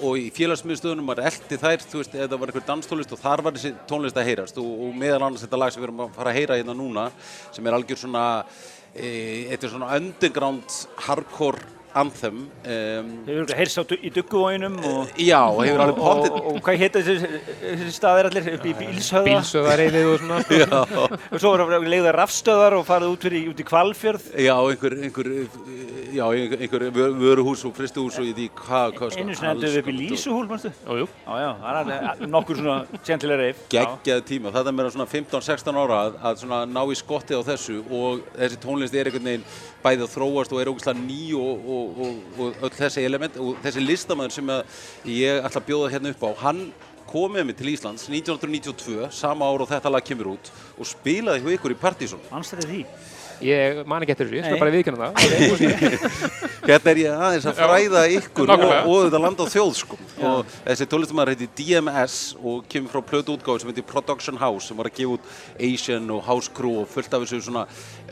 og 0.00 0.16
í 0.16 0.30
félagsmiðstöðunum 0.32 1.04
maður 1.10 1.26
eldi 1.28 1.58
þær, 1.60 1.82
þú 1.84 2.00
veist, 2.00 2.14
eða 2.16 2.38
var 2.40 2.52
einhver 2.52 2.64
danstólist 2.70 3.12
og 3.12 3.20
þar 3.20 3.42
var 3.44 3.56
þessi 3.58 3.74
tónlist 3.88 4.16
að 4.16 4.30
heyrast. 4.30 4.60
Og, 4.62 4.86
og 4.86 4.96
meðal 4.96 5.26
annars 5.26 5.44
þetta 5.44 5.60
lag 5.60 5.74
sem 5.74 5.82
við 5.82 5.90
erum 5.90 6.04
að 6.06 6.16
fara 6.16 6.32
að 6.32 6.38
heyra 6.40 6.56
hérna 6.56 6.76
núna 6.76 7.10
sem 7.52 7.68
er 7.68 7.76
algjör 7.76 8.00
svona 8.00 8.24
e, 8.96 9.10
er 9.52 9.68
svona 9.68 9.92
underground 9.98 10.78
hardcore 11.04 11.75
anthem 11.96 12.36
um, 12.46 13.10
Þau 13.26 13.32
eru 13.36 13.56
heyrst 13.58 13.78
á 13.80 13.82
í 13.96 14.10
dugguvóinum 14.14 14.76
og, 14.84 15.12
já, 15.20 15.38
og 15.48 15.62
hefur 15.64 15.82
alveg 15.84 15.96
og, 15.96 16.02
pottið 16.06 16.36
og, 16.36 16.48
og 16.50 16.58
hvað 16.66 16.80
heita 16.82 17.02
þessi, 17.06 17.40
þessi 17.62 17.94
staðir 17.96 18.28
allir 18.30 18.48
upp 18.54 18.66
í 18.66 18.74
bílshöða? 18.80 19.24
bílsöðareifið 19.30 20.08
og 20.12 20.24
svona 20.24 20.82
Og 21.36 21.38
svo 21.40 21.52
voru 21.54 21.80
leiðar 21.86 22.18
rafstöðar 22.20 22.76
og 22.78 22.84
farið 22.88 23.14
út, 23.14 23.26
fyrir, 23.26 23.46
út 23.52 23.62
í 23.62 23.66
Kvalfjörð. 23.66 24.26
já, 24.46 24.54
einhver, 24.56 24.96
einhver, 25.06 25.30
já, 26.16 26.24
einhver, 26.26 26.64
einhver 26.66 26.86
vö- 26.96 27.12
vöruhús 27.20 27.64
og 27.68 27.74
fristuhús 27.76 28.18
og 28.20 28.28
í 28.28 28.34
því 28.36 28.48
hvað, 28.60 28.96
hvað 29.00 29.16
Einu 29.20 29.36
sinni 29.36 29.50
endur 29.54 29.72
við 29.74 29.80
upp 29.82 29.90
í. 29.92 29.96
Lísuhúl, 30.00 30.46
mannstu? 30.50 30.72
Jú. 31.00 31.06
Já, 31.26 31.50
það 31.60 31.70
er 31.72 31.80
alveg 31.82 32.26
nokkur 32.36 32.60
svona 32.60 33.00
tjentilega 33.06 33.40
reif. 33.42 33.64
geggjaði 33.72 34.26
tíma, 34.28 34.52
það 34.54 34.70
er 34.72 34.76
meira 34.78 34.92
svona 34.94 35.08
15-16 35.10 35.80
ára 35.82 36.00
að, 36.06 36.18
að 36.30 36.42
svona 36.44 36.60
ná 36.70 36.82
í 36.92 36.98
skotti 36.98 37.36
á 37.36 37.42
þessu 37.46 37.80
og 37.90 38.22
þessi 38.36 38.60
tónlist 38.62 38.94
er 38.96 39.10
einhvern 39.10 39.30
veginn 39.30 39.46
bæði 39.86 40.06
að 40.06 40.14
þróast 40.16 40.54
og 40.54 40.60
er 40.62 40.70
ógæslega 40.72 40.98
ný 40.98 41.20
og, 41.38 41.66
og, 41.76 41.85
og, 41.86 42.20
og 42.38 42.66
öll 42.68 42.74
þessi 42.76 43.06
element 43.06 43.38
og 43.42 43.56
þessi 43.64 43.84
listamæður 43.84 44.36
sem 44.36 44.52
ég 45.12 45.40
ætla 45.40 45.62
að 45.62 45.68
bjóða 45.70 45.92
hérna 45.94 46.12
upp 46.14 46.26
á, 46.26 46.30
hann 46.46 46.62
kom 47.06 47.36
með 47.36 47.46
mig 47.48 47.58
til 47.58 47.70
Íslands 47.70 48.08
1992, 48.10 49.10
sama 49.14 49.46
ár 49.46 49.62
og 49.64 49.70
þetta 49.70 49.92
lag 49.92 50.04
kemur 50.04 50.34
út 50.34 50.50
og 50.76 50.88
spilaði 50.88 51.44
hjá 51.44 51.54
ykkur 51.56 51.74
í 51.76 51.78
Partizón. 51.80 52.24
Anstæði 52.34 52.66
því. 52.70 52.80
Ég 53.44 53.82
man 53.88 54.04
ekki 54.04 54.14
eftir 54.14 54.28
þessu, 54.30 54.38
ég 54.38 54.46
skal 54.46 54.60
bara 54.60 54.72
viðkynna 54.72 55.08
það. 55.10 55.12
Hérna 56.66 56.90
er 56.92 57.00
ég 57.02 57.16
aðeins 57.26 57.46
að 57.46 57.58
fræða 57.60 58.02
ykkur 58.16 58.52
og, 58.54 58.62
og 58.88 58.96
þetta 59.06 59.20
land 59.22 59.42
á 59.42 59.46
þjóð 59.52 59.72
sko. 59.78 59.98
og 60.26 60.54
þessi 60.64 60.86
tónlistamæður 60.90 61.32
heiti 61.34 61.48
DMS 61.60 62.16
og 62.40 62.64
kemur 62.72 62.94
frá 62.94 63.02
plötu 63.10 63.36
útgáfi 63.36 63.62
sem 63.62 63.70
heitir 63.70 63.86
Production 63.86 64.40
House 64.40 64.70
sem 64.70 64.78
var 64.80 64.88
að 64.88 64.96
gefa 64.96 65.18
út 65.18 65.28
Asian 65.68 66.08
og 66.16 66.24
House 66.26 66.50
Crew 66.56 66.80
og 66.82 66.88
fullt 66.90 67.14
af 67.14 67.26
þessu 67.26 67.42
svona 67.44 67.66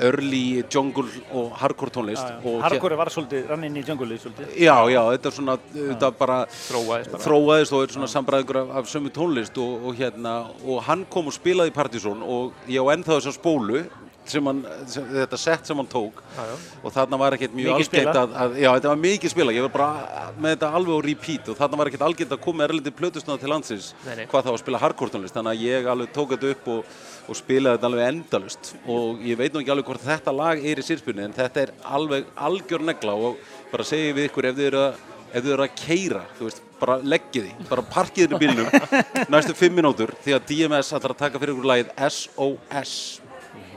early 0.05 0.63
jungle 0.71 1.07
og 1.33 1.51
hardcore 1.63 1.95
tónlist 1.97 2.45
og 2.45 2.61
Hardcore 2.65 2.99
var 3.01 3.11
svolítið, 3.15 3.49
rann 3.51 3.65
inn 3.67 3.81
í 3.81 3.85
djungulið 3.87 4.23
svolítið. 4.27 4.55
Já, 4.61 4.77
já, 4.93 5.01
þetta 5.17 5.31
er 5.33 5.37
svona, 5.41 5.57
þetta 5.75 6.13
bara 6.21 6.39
Þróaðist 6.55 7.15
bara. 7.17 7.25
þróaðist 7.27 7.75
og 7.75 7.85
er 7.89 7.97
svona 7.97 8.13
sambræðingur 8.15 8.61
af, 8.63 8.73
af 8.83 8.93
sömu 8.93 9.13
tónlist 9.15 9.59
og, 9.63 9.89
og 9.89 9.99
hérna, 9.99 10.37
og 10.63 10.83
hann 10.87 11.05
kom 11.11 11.33
og 11.33 11.37
spilaði 11.37 11.73
í 11.73 11.77
Partizón 11.77 12.23
og 12.23 12.55
ég 12.71 12.79
á 12.85 12.93
ennþá 12.95 13.19
þessa 13.19 13.35
spólu 13.39 13.85
sem 14.33 14.47
hann, 14.49 14.61
sem, 14.91 15.05
þetta 15.11 15.39
sett 15.41 15.69
sem 15.69 15.77
hann 15.81 15.89
tók 15.91 16.21
Já, 16.37 16.43
já. 16.49 16.55
og 16.83 16.95
þarna 16.95 17.19
var 17.21 17.37
ekkert 17.37 17.57
mjög 17.59 17.75
algengt 17.77 18.19
að, 18.21 18.37
að, 18.45 18.57
já, 18.63 18.69
þetta 18.77 18.93
var 18.93 19.01
mikið 19.05 19.33
spila, 19.35 19.55
ég 19.57 19.67
var 19.67 19.73
bara 19.75 20.29
með 20.41 20.55
þetta 20.57 20.71
alveg 20.79 20.95
á 20.97 21.01
repeat 21.09 21.51
og 21.53 21.59
þarna 21.61 21.81
var 21.81 21.91
ekkert 21.91 22.07
algengt 22.09 22.35
að 22.37 22.43
koma 22.47 22.67
erlendir 22.69 22.97
plötusnáða 22.99 23.43
til 23.45 23.53
landsins 23.53 23.91
Nei, 24.07 24.15
nei. 24.21 24.27
hvað 24.33 24.49
þá 24.49 24.53
að 24.55 24.61
spila 24.65 24.83
hardcore 24.85 25.15
tónlist, 25.15 25.37
þannig 25.37 25.55
að 25.55 25.65
ég 25.69 25.91
alveg 25.95 26.13
tók 26.17 26.35
þetta 26.37 26.53
upp 26.57 26.69
og, 26.77 26.93
og 27.29 27.41
spilaði 27.41 27.79
þetta 27.79 27.91
alveg 27.93 28.13
endalust 28.13 28.75
og 28.97 29.25
ég 29.29 29.41
veit 29.41 29.53
nú 29.55 29.63
ekki 29.65 29.75
alveg 29.77 29.91
hvort 29.93 30.07
þetta 30.09 30.37
lag 30.41 30.65
er 30.73 30.81
í 30.81 30.87
sýrspunni 30.89 31.27
en 31.29 31.37
þetta 31.37 31.67
er 31.67 31.75
alveg 31.99 32.31
algjör 32.49 32.87
negla 32.91 33.17
og 33.31 33.43
bara 33.73 33.87
segi 33.89 34.15
við 34.17 34.31
ykkur 34.31 34.51
ef 34.53 34.57
þið 34.61 34.71
eru 34.73 34.87
að 34.89 35.03
ef 35.35 35.43
þið 35.43 35.53
eru 35.57 35.65
að 35.65 35.73
keira, 35.81 36.21
þú 36.39 36.45
veist, 36.47 36.61
bara 36.79 36.95
leggið 37.03 37.47
því, 37.49 37.65
bara 37.67 37.83
parkið 37.91 38.29
þér 38.29 38.35
í 38.37 38.39
bílnum 38.45 38.69
næstu 39.35 39.55
fimm 39.59 39.75
mínútur 39.75 40.13
því 40.23 40.35
að 40.37 40.45
DMS 40.51 40.93
ætlar 40.95 41.15
að 41.17 41.23
taka 41.25 41.41
fyrir 41.43 41.57
ykkur 41.57 41.67
lagið 41.73 41.91
SOS. 42.07 42.93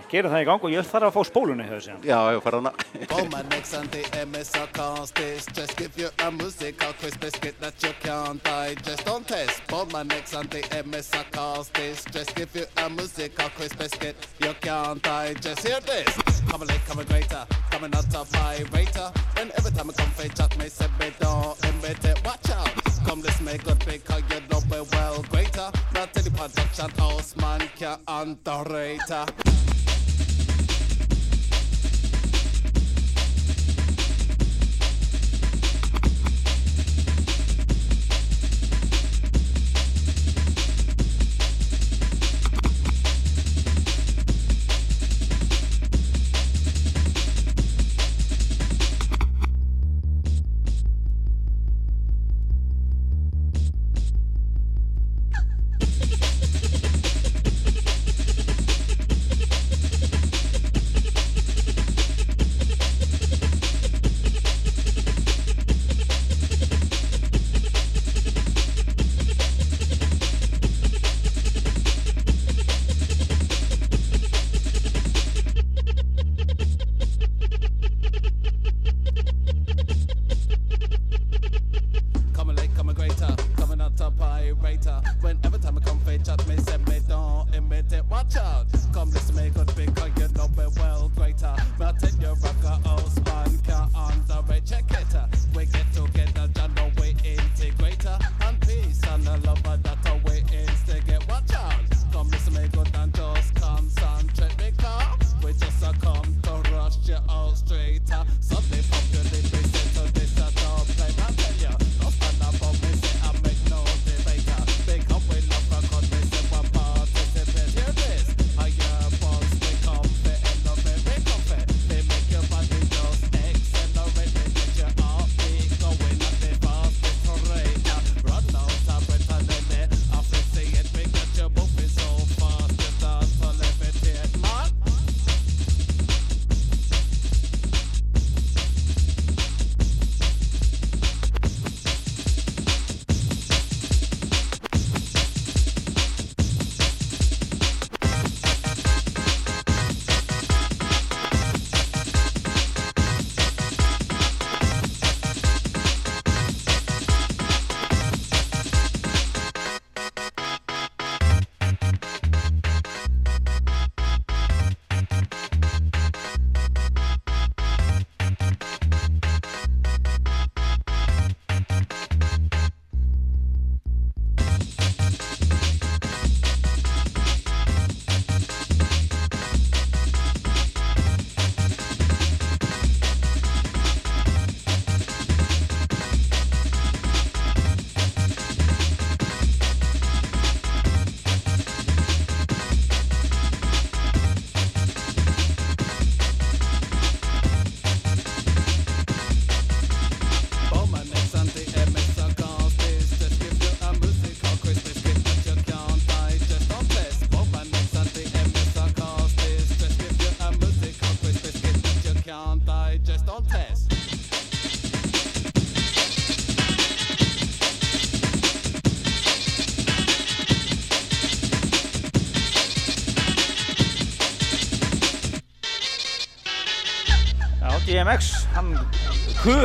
Gerum 0.07 0.31
það 0.31 0.41
í 0.41 0.45
gang 0.47 0.63
og 0.63 0.71
ég 0.71 0.85
þarf 0.87 1.09
að 1.09 1.15
fá 1.17 1.23
spólunni 1.27 1.65
hjá 1.67 1.73
þessi. 1.73 1.95
Já, 2.07 2.19
já, 2.31 2.39
fara 2.45 2.61
hana. 2.61 2.71
Oh, 3.11 3.25
my 3.27 3.41
next 3.51 3.73
and 3.75 3.91
the 3.91 4.03
MS 4.25 4.53
acoustic. 4.55 5.53
Just 5.53 5.75
give 5.75 5.99
you 5.99 6.07
a 6.23 6.31
musical 6.31 6.93
quiz 6.99 7.17
biscuit 7.17 7.59
that 7.59 7.83
you 7.83 7.91
can't 7.99 8.47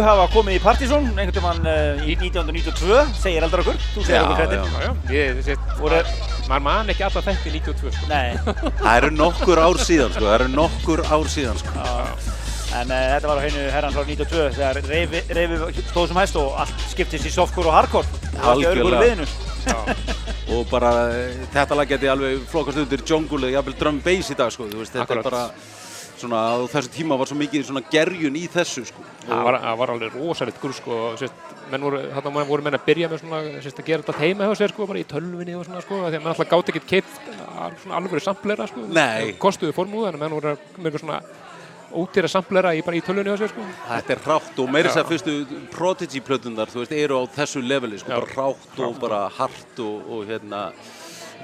hafa 0.07 0.27
komið 0.33 0.57
í 0.59 0.61
Partizón 0.63 1.07
einhvern 1.13 1.47
veginn 1.47 1.69
uh, 1.71 2.03
í 2.07 2.17
1992, 2.19 3.01
segir 3.23 3.47
eldar 3.47 3.63
okkur, 3.65 3.79
þú 3.95 4.05
segir 4.05 4.19
Já, 4.19 4.23
okkur 4.25 4.39
fréttir. 4.41 4.59
já. 4.59 4.67
Já, 4.73 4.83
já, 4.83 5.17
ég, 5.17 5.41
þessi, 5.41 5.57
Voru, 5.81 6.03
maður 6.51 6.65
man 6.67 6.93
ekki 6.95 7.07
alla 7.09 7.23
þætti 7.29 7.55
92, 7.57 7.95
sko. 7.97 8.11
nei, 8.11 8.29
Það 8.83 8.93
eru 9.01 9.11
nokkur 9.17 9.63
ár 9.63 9.81
síðan 9.83 10.15
sko, 10.17 10.25
það 10.29 10.37
eru 10.39 10.49
nokkur 10.57 11.05
ár 11.09 11.31
síðan 11.37 11.61
sko. 11.63 11.87
en 12.73 12.89
uh, 12.95 13.03
þetta 13.13 13.29
var 13.33 13.41
á 13.41 13.45
heinu 13.45 13.65
herran 13.77 13.93
frá 13.97 14.05
92 14.09 14.45
þegar 14.59 14.83
reyfi, 14.89 15.25
reyfi 15.37 15.87
stóð 15.91 16.07
sem 16.13 16.21
hæst 16.23 16.39
og 16.41 16.55
allt 16.65 16.87
skiptist 16.93 17.29
í 17.29 17.33
softcore 17.35 17.69
og 17.69 17.77
hardcore. 17.77 18.23
Í 18.33 18.45
Algjörlega. 18.53 19.27
og 20.53 20.65
bara 20.73 20.91
eh, 21.15 21.37
þetta 21.53 21.77
lag 21.79 21.87
geti 21.93 22.09
alveg 22.11 22.41
flokast 22.51 22.81
undir 22.83 23.05
jungle 23.07 23.47
eða 23.47 23.61
jafnvel 23.61 23.77
drum 23.79 24.01
bass 24.03 24.33
í 24.33 24.37
dag 24.41 24.51
sko, 24.51 24.67
þú 24.73 24.81
veist, 24.81 24.97
þetta 24.97 25.05
Akkurat. 25.05 25.23
er 25.23 25.31
bara 25.31 25.45
svona 26.23 26.41
á 26.41 26.57
þessu 26.73 26.93
tíma 26.95 27.19
var 27.21 27.29
svo 27.31 27.37
mikið 27.41 27.67
svona 27.69 27.83
gerjun 27.93 28.39
í 28.39 28.45
þessu 28.51 28.85
sko. 28.89 29.05
Það 29.27 29.45
var, 29.49 29.59
var 29.83 29.93
alveg 29.95 30.17
rosalegt 30.17 30.61
grús 30.63 30.81
sko, 30.81 30.99
og 31.11 31.21
sérst, 31.21 31.53
menn 31.73 31.87
voru, 31.87 32.01
þarna 32.15 32.35
menn 32.39 32.49
voru 32.49 32.67
menn 32.67 32.79
að 32.79 32.87
byrja 32.89 33.11
með 33.13 33.23
svona, 33.25 33.43
sérst, 33.59 33.83
að 33.83 33.91
gera 33.91 34.07
þetta 34.07 34.19
heima 34.23 34.49
hjá 34.49 34.59
sér 34.63 34.75
sko, 34.75 34.89
bara 34.91 35.03
í 35.03 35.07
tölvinni 35.13 35.57
og 35.59 35.67
svona 35.69 35.85
sko, 35.85 36.01
því 36.03 36.11
að 36.11 36.19
menn 36.19 36.33
alltaf 36.33 36.51
gátt 36.53 36.73
ekkert 36.73 36.91
keitt 36.95 37.15
svona 37.85 38.01
alveg 38.01 38.25
samplera 38.25 38.69
sko, 38.71 38.87
Nei. 38.89 39.33
kostuðu 39.43 39.77
formúða, 39.77 40.13
en 40.13 40.23
menn 40.23 40.37
voru 40.37 40.57
með 40.83 41.01
svona 41.03 41.21
ódýra 41.93 42.29
samplera 42.33 42.73
í, 42.73 42.81
bara 42.87 42.97
í 42.97 43.05
tölvinni 43.05 43.33
hjá 43.33 43.43
sér 43.43 43.53
sko. 43.53 43.69
Þetta 43.91 44.15
er 44.15 44.25
hrátt 44.25 44.61
og 44.65 44.73
meira 44.73 44.89
þess 44.89 45.03
að 45.03 45.13
fyrstu 45.13 45.61
Prodigy 45.75 46.23
plötunar, 46.25 46.73
þú 46.73 46.83
veist, 46.83 46.97
eru 46.97 47.21
á 47.21 47.23
þessu 47.37 47.63
leveli 47.65 48.01
sko, 48.01 48.15
Já. 48.15 48.21
bara 48.23 48.33
hrátt 48.33 48.83
og 48.87 49.01
bara 49.03 49.23
hart 49.37 49.83
og, 49.85 50.09
og 50.09 50.27
hérna 50.31 50.71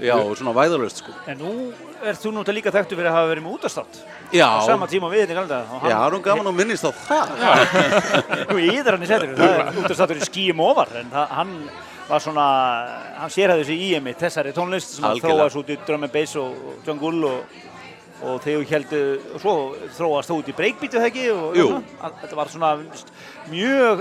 já, 0.02 0.14
og 0.16 0.36
svona 0.38 0.54
væðalöst 0.56 1.02
sko. 1.02 1.12
En 1.26 1.38
nú 1.42 1.52
er 2.06 2.14
þú 2.18 2.32
nú 2.36 2.42
líka 2.54 2.70
þekktu 2.74 2.96
fyrir 2.98 3.10
að 3.10 3.16
hafa 3.18 3.30
verið 3.32 3.44
með 3.46 3.56
útastátt. 3.58 4.00
Já, 4.32 4.46
Á 4.46 4.66
sama 4.66 4.86
tíma 4.86 5.08
og 5.08 5.12
við 5.14 5.24
þetta 5.26 5.36
galda. 5.40 5.58
já, 5.82 5.94
það 5.96 6.06
er 6.06 6.16
nú 6.16 6.20
gaman 6.26 6.50
að 6.52 6.58
minnist 6.60 6.84
á 6.86 6.92
það. 7.08 7.26
Nú 8.52 8.58
íður 8.62 8.96
hann 8.96 9.06
í 9.06 9.10
setur, 9.10 9.32
það 9.38 9.54
er 9.58 9.78
útastáttur 9.82 10.20
í 10.20 10.28
skýjum 10.28 10.60
ofar, 10.64 10.92
en 11.00 11.10
það, 11.12 11.32
hann 11.38 11.54
var 12.08 12.22
svona, 12.24 12.44
hann 13.20 13.32
sérhæði 13.34 13.64
sig 13.68 13.80
í 13.84 13.88
einmitt 13.98 14.20
þessari 14.22 14.52
tónlist 14.56 14.94
sem 14.96 15.04
að 15.04 15.18
þróast 15.26 15.58
út 15.60 15.72
í 15.74 15.78
drum 15.86 16.06
and 16.06 16.12
bass 16.14 16.36
og, 16.40 16.54
og 16.56 16.86
jungle 16.88 17.32
og, 17.34 17.58
og 18.24 18.38
þegar 18.46 18.64
heldu, 18.70 19.00
og 19.34 19.42
svo 19.42 19.56
þróast 19.98 20.30
það 20.32 20.38
út 20.40 20.48
í 20.48 20.54
breakbeatu 20.56 21.02
ekki 21.04 21.26
og 21.34 21.58
Jú. 21.58 21.66
svona, 21.74 22.12
þetta 22.22 22.38
var 22.40 22.52
svona 22.54 22.70
mjög, 23.52 24.00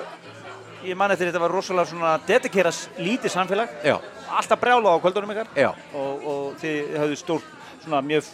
ég 0.87 0.95
man 0.99 1.11
eftir 1.11 1.27
þetta 1.33 1.41
var 1.43 1.51
rosalega 1.57 1.91
svona 1.91 2.13
dedikeras 2.29 2.85
lítið 3.01 3.33
samfélag, 3.35 3.75
Já, 3.83 3.97
alltaf 4.27 4.59
brjála 4.61 4.95
á 4.95 5.01
kvöldunum 5.01 5.33
ykkar? 5.33 5.51
Já, 5.55 5.71
og, 5.93 6.27
og 6.27 6.57
þið 6.61 6.95
höfðu 7.01 7.19
stórt 7.19 7.51
svona 7.83 8.01
mjög 8.03 8.31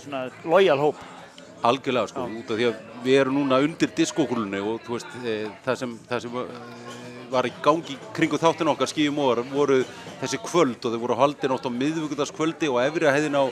svona 0.00 0.28
lojal 0.44 0.78
hóp. 0.78 1.08
algjörlega 1.60 2.08
sko, 2.08 2.22
út 2.24 2.50
af 2.50 2.56
því 2.56 2.66
að 2.70 2.76
við 3.04 3.18
erum 3.20 3.34
núna 3.36 3.58
undir 3.60 3.90
diskókulunni 3.92 4.62
og 4.64 4.78
þú 4.86 4.94
veist, 4.94 5.10
e, 5.20 5.34
það 5.64 5.76
sem, 5.82 5.92
það 6.08 6.22
sem 6.24 6.38
e, 6.40 6.44
var 7.30 7.48
í 7.48 7.52
gangi 7.62 7.96
kringu 8.16 8.40
þáttinn 8.40 8.70
okkar 8.72 8.88
skýjum 8.88 9.20
og 9.20 9.42
voru 9.52 9.82
þessi 10.22 10.40
kvöld 10.40 10.80
og 10.80 10.94
þau 10.94 11.02
voru 11.02 11.18
haldin 11.20 11.52
átt 11.52 11.68
á 11.68 11.78
miðvíkudagskvöldi 11.82 12.72
og 12.72 12.80
efri 12.86 13.12
hæðin 13.12 13.36
á, 13.36 13.44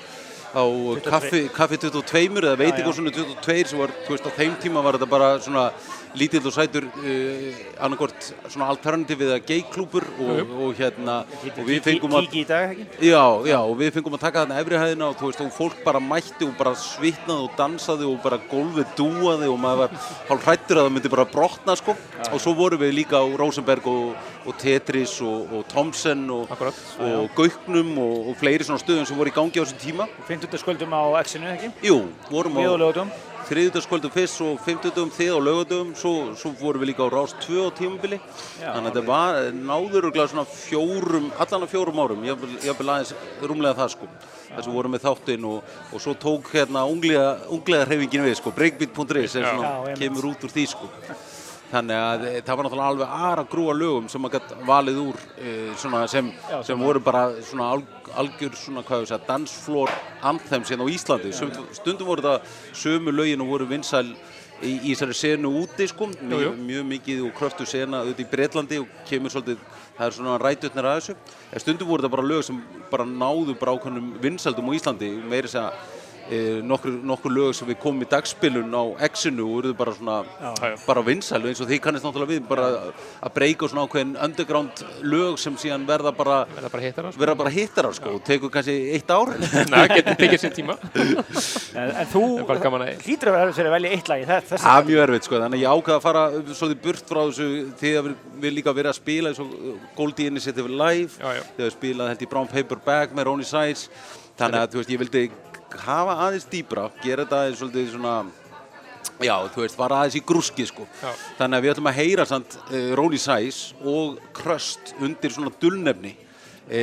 á 0.57 0.65
kaffi, 1.05 1.45
kaffi 1.53 1.81
22 1.85 2.41
eða 2.41 2.57
veitingósunni 2.63 3.13
22 3.13 3.75
sem 3.75 3.83
var, 3.85 3.93
þú 4.07 4.17
veist, 4.17 4.33
á 4.33 4.39
þeim 4.41 4.57
tíma 4.65 4.85
var 4.85 4.97
þetta 4.97 5.13
bara 5.13 5.31
svona 5.45 5.69
lítill 6.17 6.47
og 6.49 6.55
sætur 6.55 6.87
uh, 6.89 7.59
annarkort 7.85 8.31
svona 8.49 8.69
alternativið 8.73 9.33
eða 9.35 9.45
gay-klúpur 9.49 10.07
og, 10.25 10.53
og 10.65 10.79
hérna 10.79 11.19
og 11.53 11.61
við 11.69 11.83
fengum 11.85 12.17
að? 12.19 12.31
Já, 13.05 13.23
já, 13.49 13.59
og 13.61 13.75
við 13.81 13.93
fengum 13.99 14.17
að 14.17 14.25
taka 14.25 14.45
þarna 14.45 14.61
efri 14.63 14.81
hæðina 14.81 15.11
og 15.11 15.19
þú 15.21 15.31
veist, 15.31 15.43
og 15.45 15.55
fólk 15.57 15.83
bara 15.85 16.03
mætti 16.03 16.47
og 16.47 16.57
bara 16.59 16.75
svitnaði 16.79 17.47
og 17.47 17.55
dansaði 17.59 18.09
og 18.09 18.19
bara 18.25 18.41
gólfið 18.51 18.93
dúaði 18.99 19.51
og 19.53 19.61
maður 19.63 19.85
var 19.85 20.11
hálf 20.31 20.49
hrættur 20.49 20.81
að 20.81 20.89
það 20.89 20.95
myndi 20.97 21.13
bara 21.13 21.29
brotna, 21.33 21.77
sko. 21.79 21.97
Og 22.33 22.43
svo 22.43 22.55
vorum 22.59 22.83
við 22.83 22.97
líka 22.99 23.21
á 23.23 23.27
Rosenberg 23.41 23.87
og, 23.91 24.13
og 24.49 24.59
Tetris 24.61 25.17
og, 25.25 25.55
og 25.55 25.65
Thomsen 25.71 26.27
og, 26.35 26.51
og 26.51 27.33
Gauknum 27.39 27.95
og, 28.03 28.31
og 28.33 28.39
fleiri 28.41 28.67
svona 28.67 28.83
stöðum 28.83 29.09
sem 29.09 29.19
voru 29.19 29.33
í 29.33 29.37
gangi 29.37 29.61
á 29.61 29.65
þessum 29.65 29.83
tíma. 29.83 30.09
Fimmtudagskvöldum 30.29 30.95
á 30.95 31.03
X-inu, 31.25 31.51
ekki? 31.55 31.73
Jú, 31.89 32.05
vorum 32.33 32.59
á 32.59 32.63
Og 33.49 33.55
lögutum. 33.57 33.81
þriðjudagskvöldum 33.81 34.13
fyrst 34.13 34.41
og 34.45 34.59
fimmtudagum 34.61 35.11
þið 35.11 35.31
og 35.33 35.43
lögadagum, 35.47 35.93
svo, 35.97 36.35
svo 36.37 36.51
vorum 36.61 36.83
við 36.83 36.91
líka 36.91 37.07
á 37.09 37.09
Rás 37.09 37.33
2 37.41 37.65
á 37.65 37.69
tímabili. 37.73 38.19
Þannig 38.61 38.89
að 38.89 38.89
þetta 38.89 39.05
var 39.09 39.39
náður 39.57 39.99
örugglega 40.03 40.29
svona 40.29 40.45
fjórum, 40.45 41.31
allan 41.39 41.65
að 41.65 41.73
fjórum 41.73 42.01
árum, 42.03 42.27
ég 42.29 42.79
vil 42.79 42.89
aðeins 42.93 43.15
rúmlega 43.41 43.79
það 43.79 43.95
sko. 43.95 44.09
Þess 44.49 44.69
að 44.69 44.77
vorum 44.77 44.93
við 44.97 45.05
þáttinn 45.07 45.49
og, 45.49 45.73
og 45.93 46.01
svo 46.05 46.15
tók 46.15 46.53
hérna 46.53 46.85
unglega, 46.89 47.39
unglega 47.49 47.89
hreyfingin 47.89 48.27
við 48.29 48.37
sko, 48.37 48.53
breakbeat.is 48.53 49.37
sem 49.39 49.65
kemur 49.97 50.31
út 50.33 50.45
úr 50.45 50.53
því 50.53 50.67
sko. 50.69 50.93
Þannig 51.69 51.99
að 52.01 52.23
eh, 52.31 52.39
það 52.47 52.57
var 52.57 52.67
náttúrulega 52.67 52.93
alveg 52.93 53.11
aðra 53.29 53.45
grúa 53.53 53.75
lögum 53.77 54.07
sem 54.09 54.23
maður 54.25 54.39
gætt 54.39 54.53
valið 54.69 55.01
úr 55.03 55.19
uh, 55.21 55.75
svona 55.77 56.01
sem, 56.09 56.31
Já, 56.49 56.63
sem 56.65 56.81
voru 56.81 57.03
bara 57.05 57.27
svona 57.45 57.67
al, 57.75 57.83
algjör 58.23 58.57
svona 58.57 58.85
hvað 58.89 59.03
við 59.03 59.11
segja 59.11 59.29
dansflór 59.29 59.93
anthems 60.31 60.73
hérna 60.73 60.89
á 60.89 60.93
Íslandi. 60.95 61.33
Sum, 61.37 61.53
stundum 61.77 62.09
voru 62.09 62.25
það 62.25 62.55
sömu 62.73 63.13
lögin 63.13 63.45
og 63.45 63.53
voru 63.53 63.69
vinsæl 63.69 64.07
í, 64.09 64.73
í 64.73 64.95
þessari 64.95 65.19
senu 65.19 65.53
úti 65.61 65.91
sko, 65.93 66.09
mjög, 66.17 66.57
mjög 66.71 66.89
mikið 66.95 67.23
og 67.29 67.37
kröftu 67.37 67.69
sena 67.69 68.01
auðvitað 68.01 68.25
í 68.25 68.31
Breitlandi 68.33 68.81
og 68.83 69.05
kemur 69.11 69.35
svolítið, 69.35 69.61
það 69.99 70.09
er 70.09 70.17
svona 70.17 70.41
rætutnir 70.41 70.89
að 70.89 70.99
þessu. 71.03 71.19
En 71.53 71.67
stundum 71.67 71.93
voru 71.93 72.07
það 72.07 72.17
bara 72.17 72.29
lög 72.33 72.49
sem 72.49 72.65
bara 72.89 73.09
náðu 73.13 73.61
bara 73.61 73.77
ákveðnum 73.77 74.11
vinsældum 74.25 74.73
á 74.73 74.77
Íslandi, 74.81 75.13
meiri 75.29 75.53
segja 75.53 75.69
nokkur, 76.69 76.99
nokkur 77.09 77.33
lög 77.33 77.55
sem 77.57 77.69
við 77.71 77.79
komum 77.83 78.05
í 78.05 78.09
dagspilun 78.11 78.75
á 78.77 78.85
X-inu 79.09 79.47
og 79.47 79.55
voruð 79.59 79.77
bara 79.79 79.95
svona 79.97 80.17
já. 80.25 80.73
bara 80.87 81.05
vinsælu 81.07 81.49
eins 81.49 81.63
og 81.65 81.71
því 81.71 81.79
kannist 81.85 82.05
náttúrulega 82.05 82.35
við 82.35 82.49
bara 82.51 82.67
að 83.25 83.35
breyka 83.35 83.69
svona 83.71 83.87
ákveðin 83.87 84.15
underground 84.27 84.83
lög 85.03 85.39
sem 85.41 85.57
síðan 85.61 85.87
verða 85.89 86.13
bara 86.17 86.39
Verða 86.53 86.71
bara 86.73 86.85
hittar 86.85 87.09
það, 87.09 87.17
sko. 87.17 87.55
hittarar 87.59 87.97
sko 87.97 88.15
og 88.19 88.23
tekur 88.27 88.53
kannski 88.53 88.77
eitt 88.97 89.11
ár 89.11 89.33
Nei, 89.73 89.79
það 89.79 89.95
getur 89.95 90.19
tekið 90.21 90.43
sér 90.43 90.55
tíma. 90.57 90.77
En, 91.79 91.91
en 92.03 92.11
þú 92.13 92.23
hlýtur 92.45 93.33
að 93.33 93.39
vera 93.39 93.69
að 93.69 93.75
velja 93.77 93.93
eitt 93.97 94.11
lag 94.11 94.23
í 94.23 94.29
þess. 94.29 94.55
Það 94.63 94.79
er 94.81 94.89
mjög 94.91 95.03
erfitt 95.07 95.29
sko, 95.29 95.41
þannig 95.43 95.59
að 95.59 95.65
ég 95.65 95.75
ákvaði 95.79 95.97
að 95.97 96.07
fara 96.07 96.23
svolítið 96.61 96.81
burt 96.87 97.13
frá 97.13 97.21
þessu 97.25 97.49
því 97.81 97.93
að 97.99 98.09
við, 98.09 98.17
við 98.45 98.57
líka 98.59 98.75
verið 98.77 98.93
að 98.93 98.99
spila 99.01 99.33
eins 99.33 99.43
og 99.43 99.53
Goldie 99.99 100.33
Initiative 100.33 100.73
Live, 100.73 101.19
Já, 101.19 101.29
já. 101.39 101.43
þegar 101.57 101.69
við 101.69 101.77
spilaði 101.77 102.15
held 102.15 102.25
í 102.25 102.31
Brown 102.33 102.51
Paper 102.53 102.83
Bag 102.89 103.15
með 103.17 103.29
Ronnie 103.31 103.49
Size, 103.49 103.89
þannig 104.39 104.65
að 104.65 104.75
þú 104.75 104.83
veist, 104.83 104.95
ég 104.95 105.03
vildi 105.05 105.25
hafa 105.77 106.19
aðeins 106.27 106.47
dýbra, 106.51 106.89
gera 107.03 107.25
þetta 107.25 107.41
aðeins 107.43 107.61
svolítið 107.63 107.91
svona, 107.93 108.15
já, 109.25 109.35
þú 109.55 109.65
veist, 109.65 109.79
fara 109.79 110.01
aðeins 110.03 110.19
í 110.21 110.25
grúski 110.31 110.67
sko. 110.69 110.87
Já. 111.03 111.11
Þannig 111.41 111.59
að 111.59 111.67
við 111.67 111.75
ætlum 111.75 111.91
að 111.91 111.99
heyra 112.01 112.29
samt 112.29 112.57
uh, 112.63 112.79
Ronnie 112.99 113.23
Size 113.23 113.77
og 113.85 114.19
Crust 114.37 114.95
undir 115.01 115.35
svona 115.35 115.55
dullnefni. 115.61 116.15
E, 116.69 116.81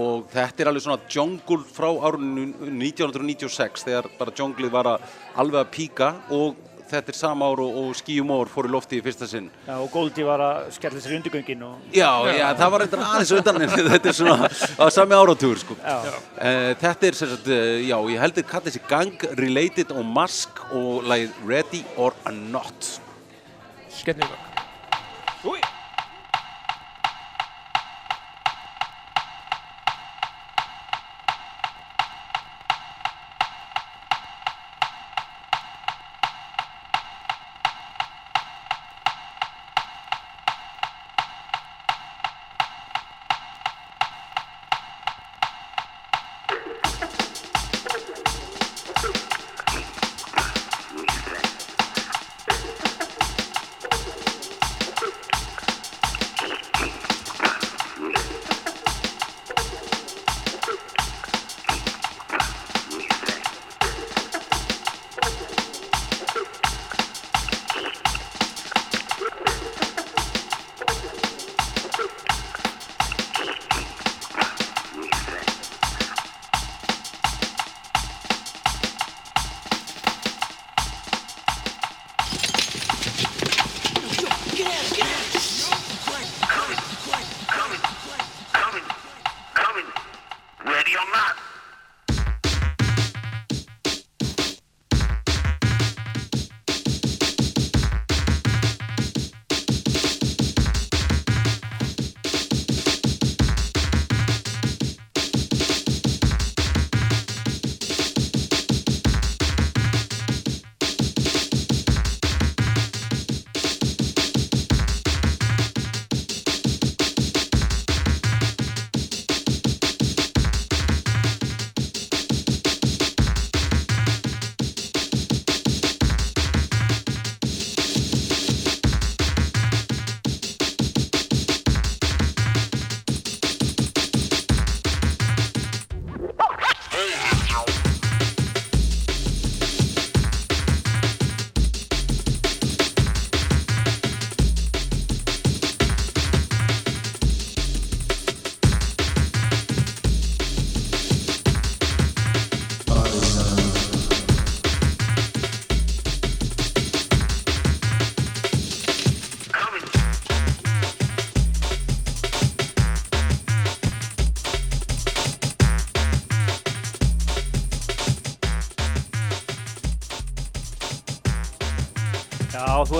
og 0.00 0.30
þetta 0.32 0.62
er 0.62 0.68
alveg 0.70 0.80
svona 0.80 1.02
jungle 1.12 1.60
frá 1.68 1.90
árunni 2.08 2.46
1996 2.88 3.82
þegar 3.84 4.06
bara 4.16 4.32
junglið 4.32 4.72
var 4.72 4.88
að 4.94 5.02
alveg 5.42 5.60
að 5.60 5.72
píka 5.74 6.08
og 6.32 6.69
þetta 6.90 7.12
er 7.12 7.18
sama 7.18 7.48
ár 7.50 7.62
og, 7.64 7.78
og 7.82 7.94
skíum 7.98 8.32
ár 8.34 8.50
fór 8.50 8.68
í 8.68 8.72
lofti 8.74 8.98
í 9.00 9.04
fyrsta 9.04 9.28
sinn. 9.30 9.48
Já, 9.66 9.74
og 9.76 9.88
Goldie 9.92 10.26
var 10.26 10.44
að 10.44 10.70
skella 10.76 11.02
sér 11.02 11.16
undirgöngin 11.18 11.64
og... 11.66 11.86
Já, 11.94 12.10
já, 12.34 12.46
það 12.58 12.74
var 12.74 12.84
eitthvað 12.84 13.06
aðeins 13.08 13.34
utan 13.38 13.62
en 13.62 13.74
þetta 13.94 14.12
er 14.12 14.18
svona 14.20 14.50
á 14.50 14.84
sami 14.94 15.18
áratúr 15.18 15.62
sko. 15.62 15.78
Já. 15.80 16.18
Uh, 16.36 16.70
þetta 16.82 17.10
er 17.10 17.20
sem 17.22 17.32
sagt, 17.34 17.50
uh, 17.50 17.72
já, 17.86 17.96
ég 18.14 18.26
heldur 18.26 18.48
kallið 18.52 18.74
þessi 18.74 18.84
gang 18.90 19.26
related 19.40 19.96
og 19.96 20.06
mask 20.20 20.62
og 20.70 21.08
lagið 21.10 21.42
ready 21.48 21.82
or 21.96 22.16
not. 22.50 22.94
Skellið 24.00 24.28
það. 24.28 24.49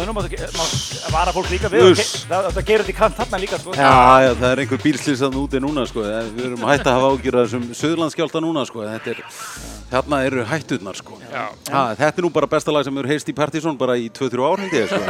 Að 0.09 1.13
vara 1.13 1.33
fólk 1.35 1.51
líka 1.51 1.69
við 1.73 1.91
Uss. 1.91 2.25
það 2.29 2.49
það 2.55 2.65
gerir 2.71 2.85
þetta 2.85 2.93
í 2.93 2.97
kant 2.97 3.19
þarna 3.19 3.41
líka 3.43 3.59
sko. 3.61 3.75
Já, 3.77 3.91
já, 4.25 4.31
það 4.41 4.47
er 4.51 4.63
einhver 4.65 4.81
bílslýs 4.85 5.23
þannig 5.25 5.43
úti 5.45 5.61
núna, 5.63 5.85
sko. 5.89 6.05
Við 6.37 6.47
erum 6.49 6.65
hægt 6.71 6.89
að 6.89 6.97
hafa 6.97 7.11
ágjur 7.15 7.39
af 7.41 7.47
þessum 7.47 7.69
söðurlandskjálta 7.81 8.43
núna, 8.45 8.65
sko. 8.69 8.85
Þetta 8.89 9.13
er, 9.13 9.23
þarna 9.91 10.21
eru 10.29 10.47
hætturnar, 10.51 11.01
sko. 11.01 11.21
Já. 11.27 11.45
Ha, 11.71 11.85
þetta 12.01 12.11
er 12.23 12.27
nú 12.27 12.33
bara 12.35 12.51
besta 12.57 12.75
lag 12.75 12.87
sem 12.87 13.01
hefur 13.01 13.11
heist 13.13 13.31
í 13.33 13.37
Partizón 13.37 13.79
bara 13.81 13.99
í 14.01 14.11
2-3 14.17 14.49
ár, 14.49 14.67
sko. 14.91 15.01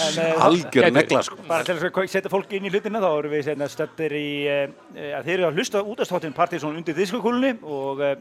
Eh, 0.00 0.44
algjör 0.46 0.90
negla, 0.94 1.24
sko. 1.26 1.40
Bara 1.48 1.66
til 1.66 1.78
að 1.78 2.10
setja 2.10 2.32
fólk 2.32 2.52
inn 2.56 2.68
í 2.68 2.72
hlutina 2.72 3.02
þá 3.02 3.10
erum 3.12 3.34
við 3.34 3.50
hérna, 3.52 3.70
stöttir 3.70 4.14
í 4.16 4.30
eh, 4.50 4.70
að 5.18 5.26
þeir 5.28 5.36
eru 5.38 5.50
að 5.50 5.60
hlusta 5.60 5.84
útastáttin 5.84 6.36
Partizón 6.36 6.78
undir 6.78 6.96
diskokúlunni 6.96 7.58
og 7.62 8.00
eh, 8.04 8.16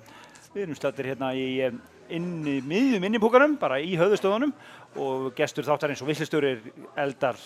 við 0.53 0.67
erum 0.67 0.77
stöttir 0.77 1.11
hérna 1.11 1.31
í 1.37 1.47
eh, 1.65 1.79
inn 2.15 2.45
í 2.47 2.57
miðjum 2.65 3.05
innipúkarum, 3.05 3.55
bara 3.61 3.79
í 3.81 3.93
höfðustöðunum 3.99 4.53
og 4.97 5.29
gestur 5.37 5.67
þáttar 5.67 5.93
eins 5.93 6.01
og 6.01 6.09
visslistörir 6.09 6.63
eldar 6.97 7.37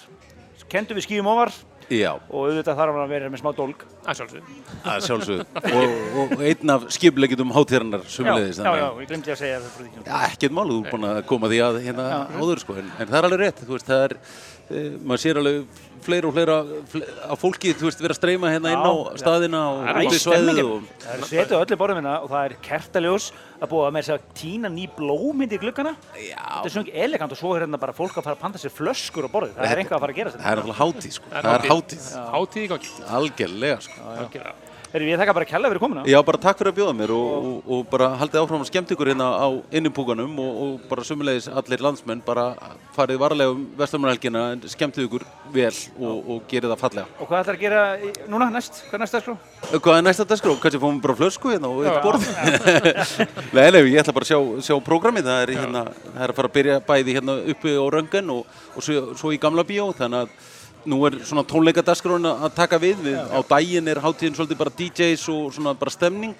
kendu 0.71 0.95
við 0.95 1.07
skýjum 1.07 1.27
ofar 1.33 1.51
Já, 1.91 2.13
og 2.31 2.47
auðvitað 2.47 2.77
þarf 2.79 2.93
hann 2.95 3.03
að 3.03 3.11
vera 3.11 3.29
með 3.31 3.41
smá 3.41 3.49
dólg. 3.57 3.81
að 4.07 4.19
sjálfsög. 4.19 4.45
að 4.87 5.01
sjálfsögðu. 5.07 5.45
Og, 5.75 5.95
og 6.23 6.43
einn 6.47 6.71
af 6.73 6.85
skiplegitum 6.95 7.51
hátíðarinnar 7.53 8.05
Já, 8.05 8.11
sumulegðis. 8.13 8.61
já, 8.63 8.71
já, 8.79 8.85
ég 9.01 9.09
glemdi 9.11 9.33
að 9.33 9.39
segja 9.41 9.59
það. 9.65 9.89
Já, 10.07 10.13
ekkert 10.29 10.55
mál, 10.55 10.65
þú 10.71 10.77
er 10.79 10.93
búin 10.93 11.07
að 11.09 11.19
koma 11.29 11.51
því 11.51 11.59
að 11.67 11.79
hérna 11.83 12.07
áður, 12.39 12.63
sko. 12.63 12.77
En, 12.79 12.91
en 12.97 13.11
það 13.11 13.19
er 13.19 13.27
alveg 13.29 13.43
rétt, 13.43 13.61
veist, 13.67 13.89
það 13.91 14.05
er, 14.07 14.15
maður 14.69 15.22
sér 15.23 15.40
alveg 15.41 15.81
fleira 16.03 16.27
og 16.27 16.34
fleira 16.35 16.56
fle- 16.91 17.07
af 17.31 17.40
fólki, 17.40 17.72
þú 17.80 17.88
veist, 17.88 18.02
vera 18.03 18.11
að 18.15 18.19
streyma 18.19 18.49
hérna 18.52 18.72
inn 18.73 18.84
á 18.84 18.94
staðina 19.19 19.61
og 19.72 19.77
Það 19.88 19.99
út 20.02 20.15
í 20.15 20.64
og... 20.68 20.88
Það 21.03 21.14
er 21.14 21.23
setið 21.30 21.53
á 21.56 21.64
öllu 21.64 21.77
borðum 21.80 21.99
minna 22.02 22.15
og 22.23 22.31
það 22.34 22.48
er 22.49 22.56
kertaljós 22.68 23.27
að 23.64 23.72
búa 23.72 23.85
að 23.88 23.94
með 23.95 24.03
þess 24.03 24.15
að 24.18 24.26
tína 24.41 24.72
ný 24.73 24.88
blómynd 24.98 25.56
í 25.56 25.60
gluggana. 25.61 25.94
Þetta 26.11 26.65
er 26.68 26.73
svona 26.76 26.85
ekki 26.90 26.98
elegant 27.06 27.35
og 27.35 27.40
svo 27.40 27.53
er 27.56 27.64
hérna 27.64 27.80
bara 27.80 27.95
fólk 27.95 28.18
að 28.19 28.27
fara 28.27 28.35
að 28.35 28.44
panta 28.44 28.60
sér 28.60 28.76
flöskur 28.76 29.27
á 29.27 29.34
borðið. 29.35 29.56
Það 29.61 29.72
er 29.72 29.84
einhvað 29.84 29.98
að 29.99 30.03
fara 30.03 30.15
að 30.15 30.19
gera 30.19 30.34
Það 30.34 30.40
þetta. 30.40 30.52
er 30.52 30.60
náttúrulega 30.60 30.81
hátíð, 30.84 31.15
sko. 31.19 31.31
Það 31.34 31.53
er 31.53 31.68
hátíð. 31.72 32.10
Hátíð 32.35 32.64
í 32.64 32.69
gangi. 32.73 32.94
Algjörlega, 33.19 33.80
sko. 33.88 34.53
Erum 34.93 35.07
við 35.09 35.15
þakka 35.17 35.33
bara 35.33 35.45
kella 35.49 35.69
fyrir 35.71 35.81
komuna? 35.81 36.01
Já, 36.05 36.19
bara 36.21 36.37
takk 36.37 36.59
fyrir 36.59 36.69
að 36.69 36.75
bjóða 36.77 36.91
mér 36.93 37.11
og, 37.15 37.29
og, 37.33 37.69
og 37.73 37.85
bara 37.89 38.11
haldið 38.19 38.43
áfram 38.43 38.61
að 38.61 38.67
skemmt 38.69 38.91
ykkur 38.93 39.09
hérna 39.09 39.29
á 39.41 39.49
innipúkanum 39.73 40.35
og, 40.43 40.59
og 40.63 40.83
bara 40.91 41.05
sumulegis 41.07 41.47
allir 41.49 41.81
landsmenn 41.81 42.21
bara 42.21 42.43
farið 42.93 43.17
varlega 43.23 43.55
um 43.55 43.63
vestamannhelgina 43.79 44.43
en 44.53 44.61
skemmtið 44.69 45.07
ykkur 45.07 45.25
vel 45.55 45.71
og, 45.97 46.29
og 46.35 46.45
gerið 46.51 46.75
það 46.75 46.83
fallega. 46.83 47.07
Og 47.17 47.31
hvað 47.31 47.41
ætlar 47.41 47.57
að 47.57 47.65
gera 47.65 47.81
núna 48.35 48.51
næst? 48.53 48.83
Hvað 48.85 48.99
er 48.99 49.05
næst 49.07 49.17
dagskrá? 49.17 49.37
Hvað 49.73 49.97
er 49.97 50.07
næsta 50.11 50.29
dagskrá? 50.29 50.57
Kanski 50.61 50.85
fáum 50.85 51.01
við 51.01 51.03
bara 51.07 51.19
flösku 51.23 51.55
hérna 51.55 51.73
og 51.73 51.89
eitt 51.89 52.05
borð? 52.05 52.29
nei, 53.57 53.65
nei, 53.73 53.83
ég 53.95 54.01
ætla 54.03 54.13
bara 54.13 54.29
að 54.29 54.35
sjá, 54.35 54.65
sjá 54.69 54.77
prógramið. 54.85 55.31
Það 55.31 55.41
er, 55.47 55.57
hérna, 55.57 55.87
það 56.05 56.25
er 56.27 56.35
að 56.35 56.37
fara 56.43 56.53
að 56.53 56.57
byrja 56.59 56.81
bæði 56.93 57.17
hérna 57.17 57.41
uppi 57.55 57.73
á 57.81 57.85
röngan 57.97 58.33
og, 58.37 58.57
og 58.77 58.85
svo, 58.85 59.05
svo 59.17 59.33
í 59.33 59.41
gamla 59.41 59.65
bíó. 59.65 59.89
Þannig 59.97 60.27
að 60.27 60.52
nú 60.89 60.99
er 61.07 61.15
svona 61.23 61.43
tónleikadagskrán 61.47 62.26
að 62.30 62.43
að 62.47 62.55
taka 62.57 62.80
við. 62.81 62.97
við 63.05 63.18
á 63.19 63.39
daginn 63.49 63.88
er 63.91 64.01
hátíðin 64.03 64.35
svolítið 64.38 64.60
bara 64.60 64.73
DJs 64.80 65.26
og 65.34 65.53
svona 65.55 65.73
bara 65.80 65.93
stemning 65.93 66.35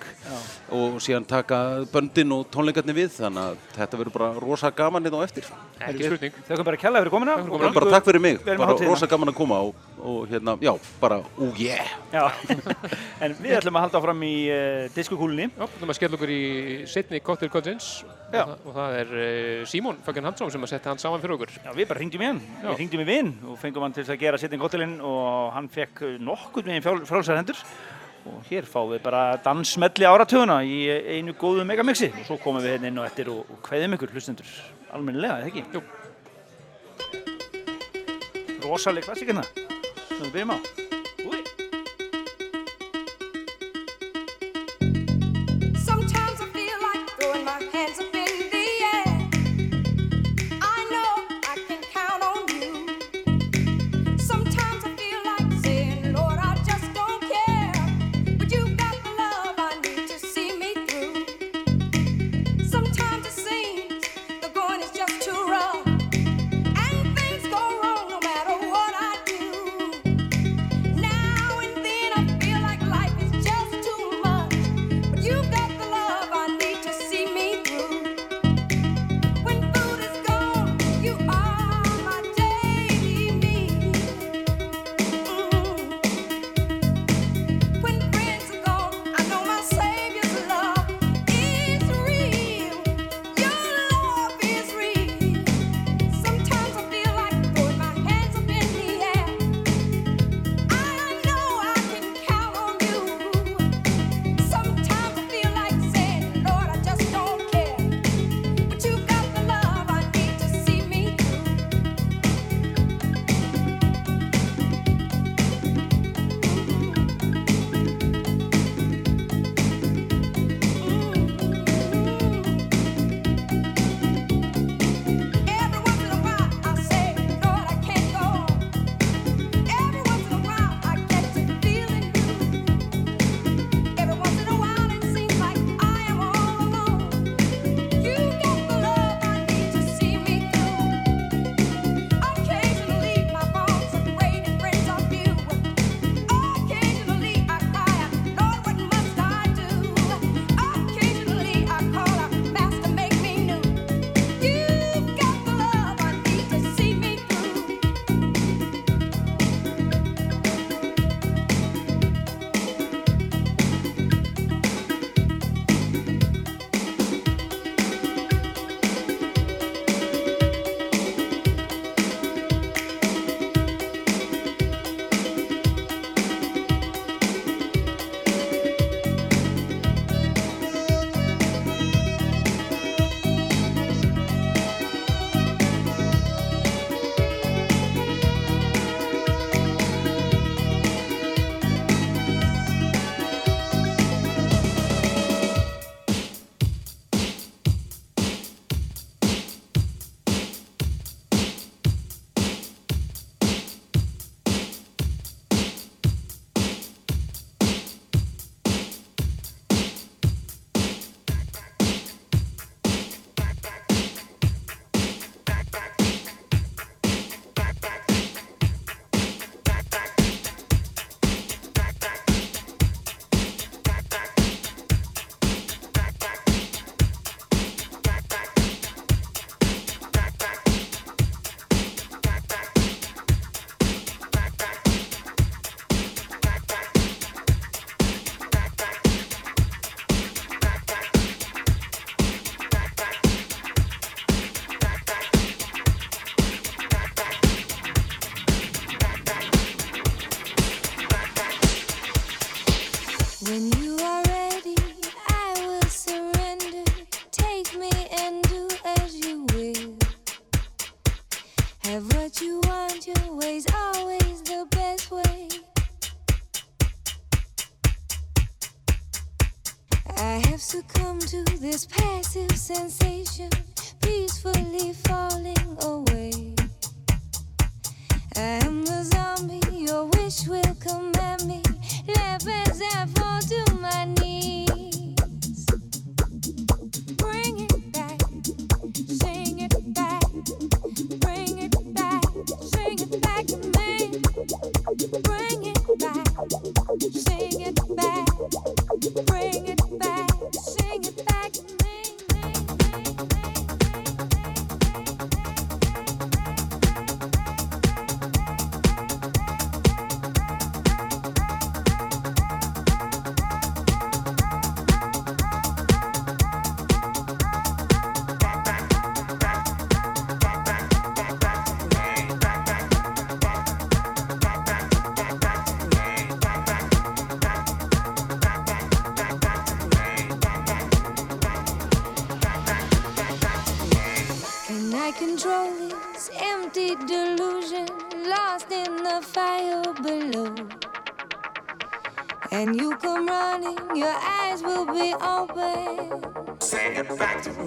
og 0.74 0.98
síðan 1.03 1.26
taka 1.30 1.60
böndin 1.94 2.32
og 2.36 2.48
tónleikarnir 2.53 2.98
við. 2.98 3.11
Þannig 3.20 3.44
að 3.44 3.57
þetta 3.78 3.99
verður 4.02 4.15
bara 4.18 4.30
rosa 4.41 4.72
gaman 4.74 5.03
hérna 5.06 5.22
á 5.22 5.26
eftir. 5.28 5.48
Ekki 5.84 6.07
spurning. 6.10 6.38
Þakka 6.48 6.65
bara 6.70 6.82
kella 6.82 7.02
fyrir 7.03 7.14
komuna. 7.14 7.38
fyrir 7.40 7.53
komuna. 7.53 7.74
Bara 7.78 7.94
takk 7.98 8.07
fyrir 8.10 8.24
mig, 8.24 8.40
bara 8.45 8.70
hátíðina. 8.72 8.90
rosa 8.94 9.07
gaman 9.11 9.34
að 9.34 9.38
koma 9.38 9.60
og, 9.68 9.76
og 10.03 10.28
hérna, 10.32 10.57
já, 10.64 10.74
bara, 11.02 11.22
ú, 11.38 11.49
yeah. 11.60 11.94
Já, 12.14 12.24
en 13.24 13.36
við 13.41 13.57
ætlum 13.60 13.78
að 13.80 13.86
halda 13.88 13.99
áfram 14.02 14.24
í 14.28 14.34
uh, 14.52 14.88
diskokúlunni. 14.95 15.49
Já, 15.53 15.64
við 15.65 15.78
ætlum 15.78 15.94
að 15.94 15.99
skella 15.99 16.18
okkur 16.20 16.34
í 16.34 16.41
setni 16.90 17.22
Cocktail 17.24 17.52
Cousins 17.53 17.90
Já. 18.34 18.44
og, 18.48 18.53
það- 18.53 18.68
og 18.70 18.78
það 18.78 18.98
er 19.02 19.14
uh, 19.14 19.65
Símon 19.70 19.99
Föggen 20.06 20.26
Hansson 20.30 20.52
sem 20.53 20.64
að 20.65 20.72
setja 20.74 20.91
hann 20.94 21.02
saman 21.03 21.22
fyrir 21.24 21.36
okkur. 21.38 21.53
Já, 21.60 21.72
við 21.78 21.90
bara 21.91 22.02
hringdum 22.02 22.24
í 22.24 22.30
hann. 22.32 22.41
Já. 22.64 22.68
Við 22.72 22.80
hringdum 22.82 23.03
í 23.03 23.07
vinn 23.11 23.34
og 23.52 23.60
fengum 23.61 23.86
hann 23.86 23.94
til 23.98 24.07
þess 24.34 24.45
að 24.47 24.49
gera 24.49 24.57
setning 24.57 24.61
kottilinn 24.64 24.95
og 25.05 25.51
hann 25.55 25.69
fekk 25.72 26.01
eh, 26.07 26.15
nokkurn 26.22 26.72
veginn 26.72 27.05
frálsar 27.05 27.38
hendur. 27.39 27.60
Og 28.23 28.39
hér 28.47 28.64
fáum 28.64 28.93
við 28.93 29.01
bara 29.03 29.35
dansmelli 29.43 30.07
áratuguna 30.07 30.61
í 30.64 30.88
einu 31.18 31.35
góðu 31.35 31.65
megamixi. 31.68 32.07
Og 32.22 32.27
svo 32.30 32.38
komum 32.43 32.64
við 32.64 32.77
hérna 32.77 32.89
inn 32.89 33.01
og 33.01 33.07
eftir 33.10 33.31
og, 33.34 33.43
og 33.51 33.60
kveðum 33.65 33.97
ykkur 33.97 34.15
hlustendur 34.15 34.53
almennilega, 34.95 35.41
eða 35.41 35.49
ekki? 35.51 35.64
Jú. 35.76 35.81
Rosaleg 38.64 39.03
klassíkina 39.03 39.43
sem 39.43 40.23
við 40.23 40.34
byrjum 40.38 40.55
á. 40.55 40.82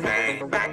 bang. 0.07 0.65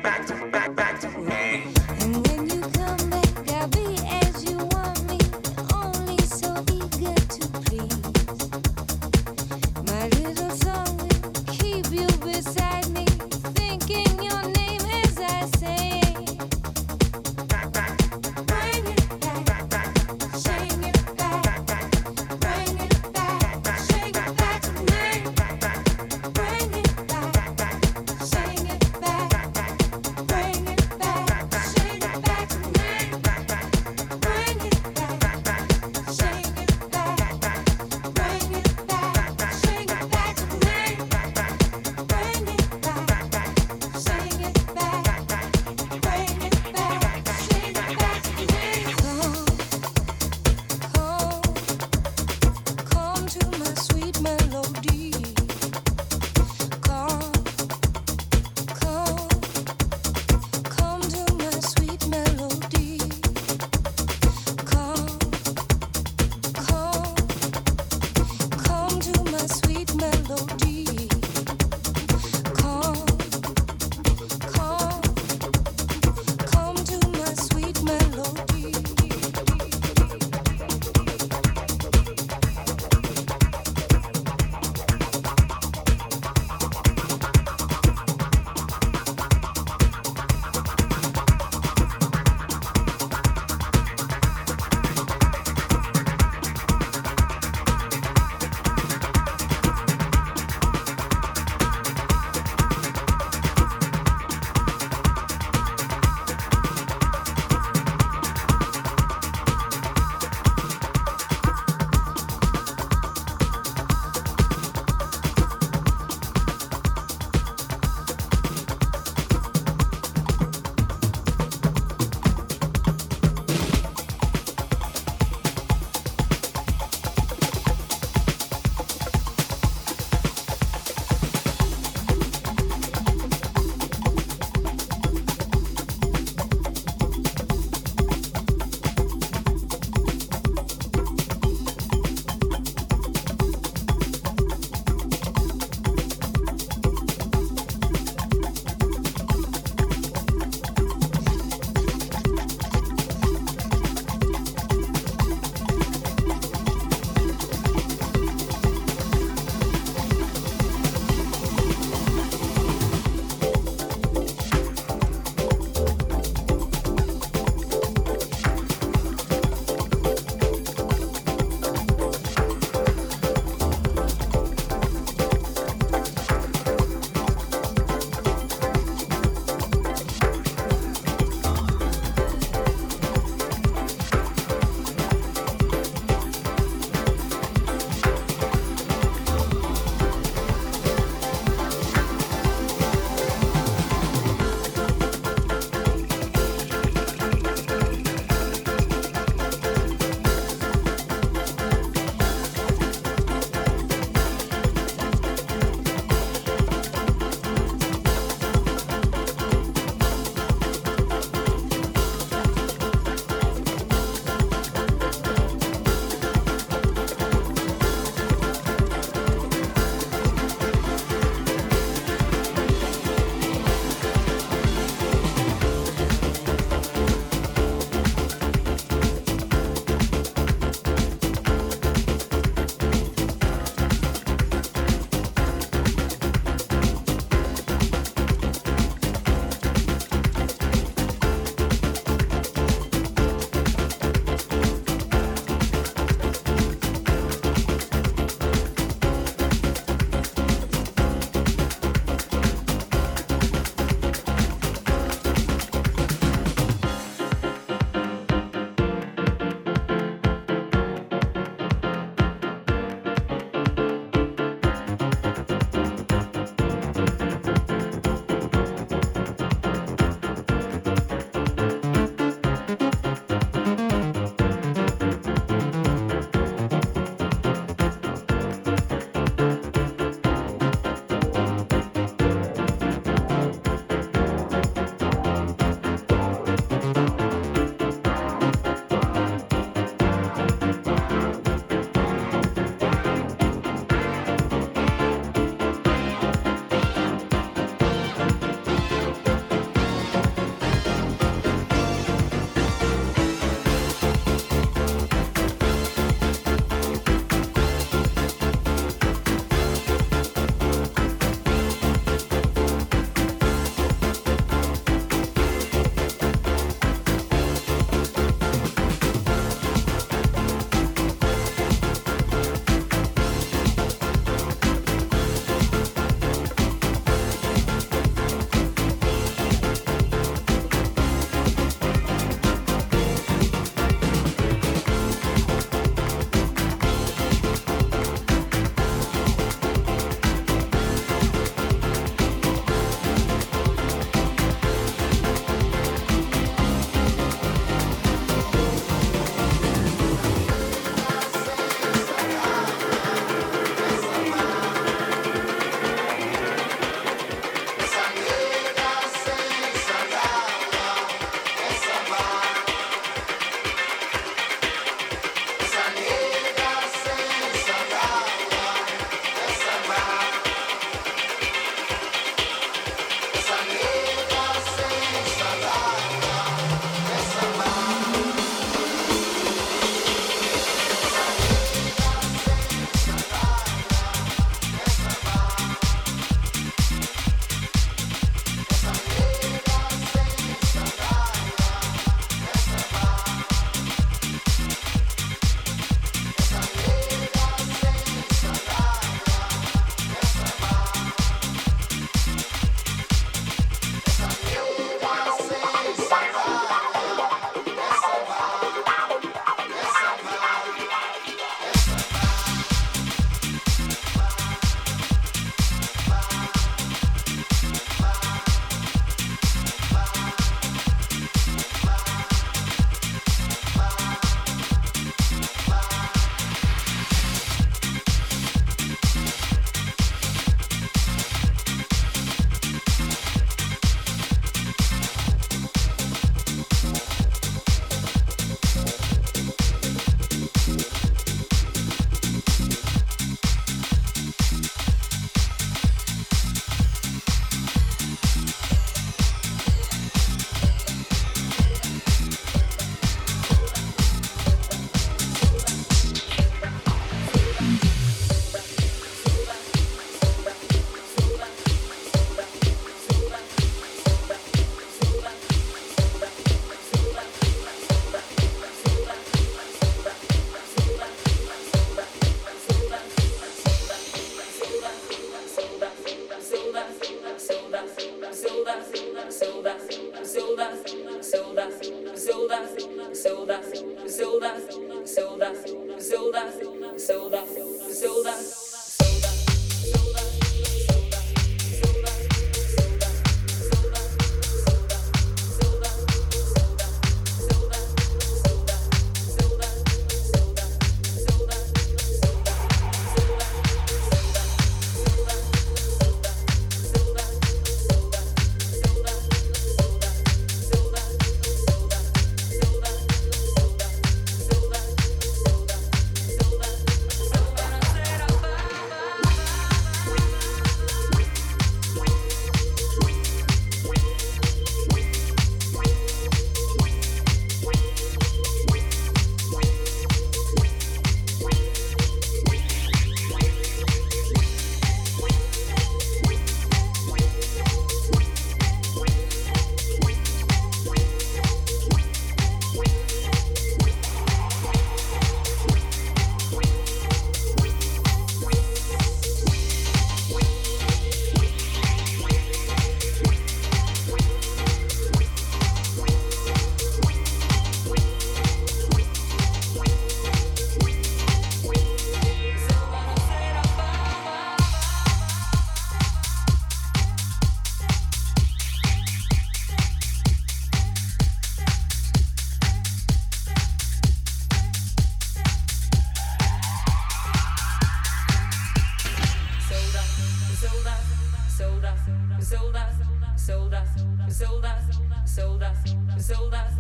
sold 583.46 583.74
us, 583.74 583.90
sold 583.96 584.22
us, 584.22 584.38
sold 584.38 584.64
us, 584.66 585.36
sold 585.36 585.64
us, 585.64 585.76
sold 586.18 586.54
us, 586.54 586.72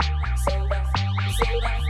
sold 0.44 0.73
us, 0.73 0.90
sold 1.39 1.65
us. 1.65 1.90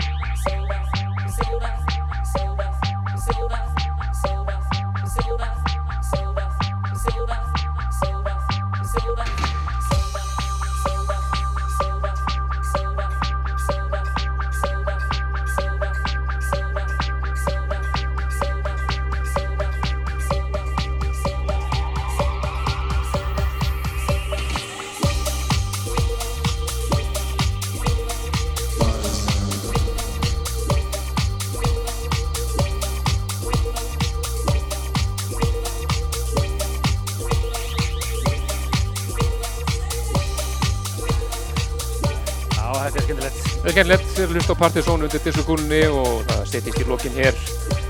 Erum 44.61 44.69
á 44.69 44.69
Partizón 44.69 45.03
undir 45.03 45.21
diskokúlunni 45.25 45.87
og 45.89 46.25
það 46.29 46.45
setjist 46.51 46.81
í 46.81 46.87
lokin 46.89 47.15
hér. 47.17 47.35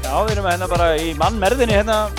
Já, 0.05 0.15
við 0.27 0.33
erum 0.37 0.47
hérna 0.47 0.69
bara 0.71 0.97
í 0.97 1.15
mannmerðinni 1.19 1.75
hérna, 1.75 2.11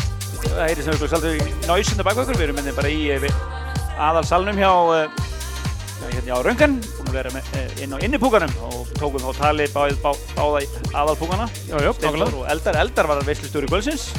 það 0.43 0.67
heyri 0.67 0.83
sem 0.83 0.93
við 0.93 1.11
svolítið 1.11 1.37
í 1.39 1.67
náisunda 1.67 2.03
bak 2.03 2.17
okkur, 2.19 2.37
við 2.37 2.49
erum 2.49 2.59
hérna 2.59 2.73
bara 2.75 2.91
í 2.91 3.09
eh, 3.11 3.27
aðalsalnum 3.97 4.59
hjá, 4.59 4.71
eh, 4.97 5.07
hérna 6.11 6.27
hjá 6.27 6.41
Röngan, 6.43 6.75
með, 7.11 7.39
eh, 7.55 7.83
inn 7.83 7.95
á 7.95 7.97
innipúkanum 8.03 8.51
og 8.67 8.91
tókum 8.99 9.23
þá 9.23 9.31
tali 9.39 9.67
báð, 9.71 9.95
bá, 10.03 10.11
báða 10.35 10.63
í 10.63 10.69
aðalpúkana, 10.91 11.47
Já, 11.69 11.77
já, 11.79 11.93
Steindór 11.93 12.19
nákvæmlega. 12.19 12.43
og 12.43 12.51
Eldar, 12.51 12.81
Eldar 12.83 13.07
var 13.07 13.23
veistlustjóri 13.23 13.71
kvöldsins, 13.71 14.09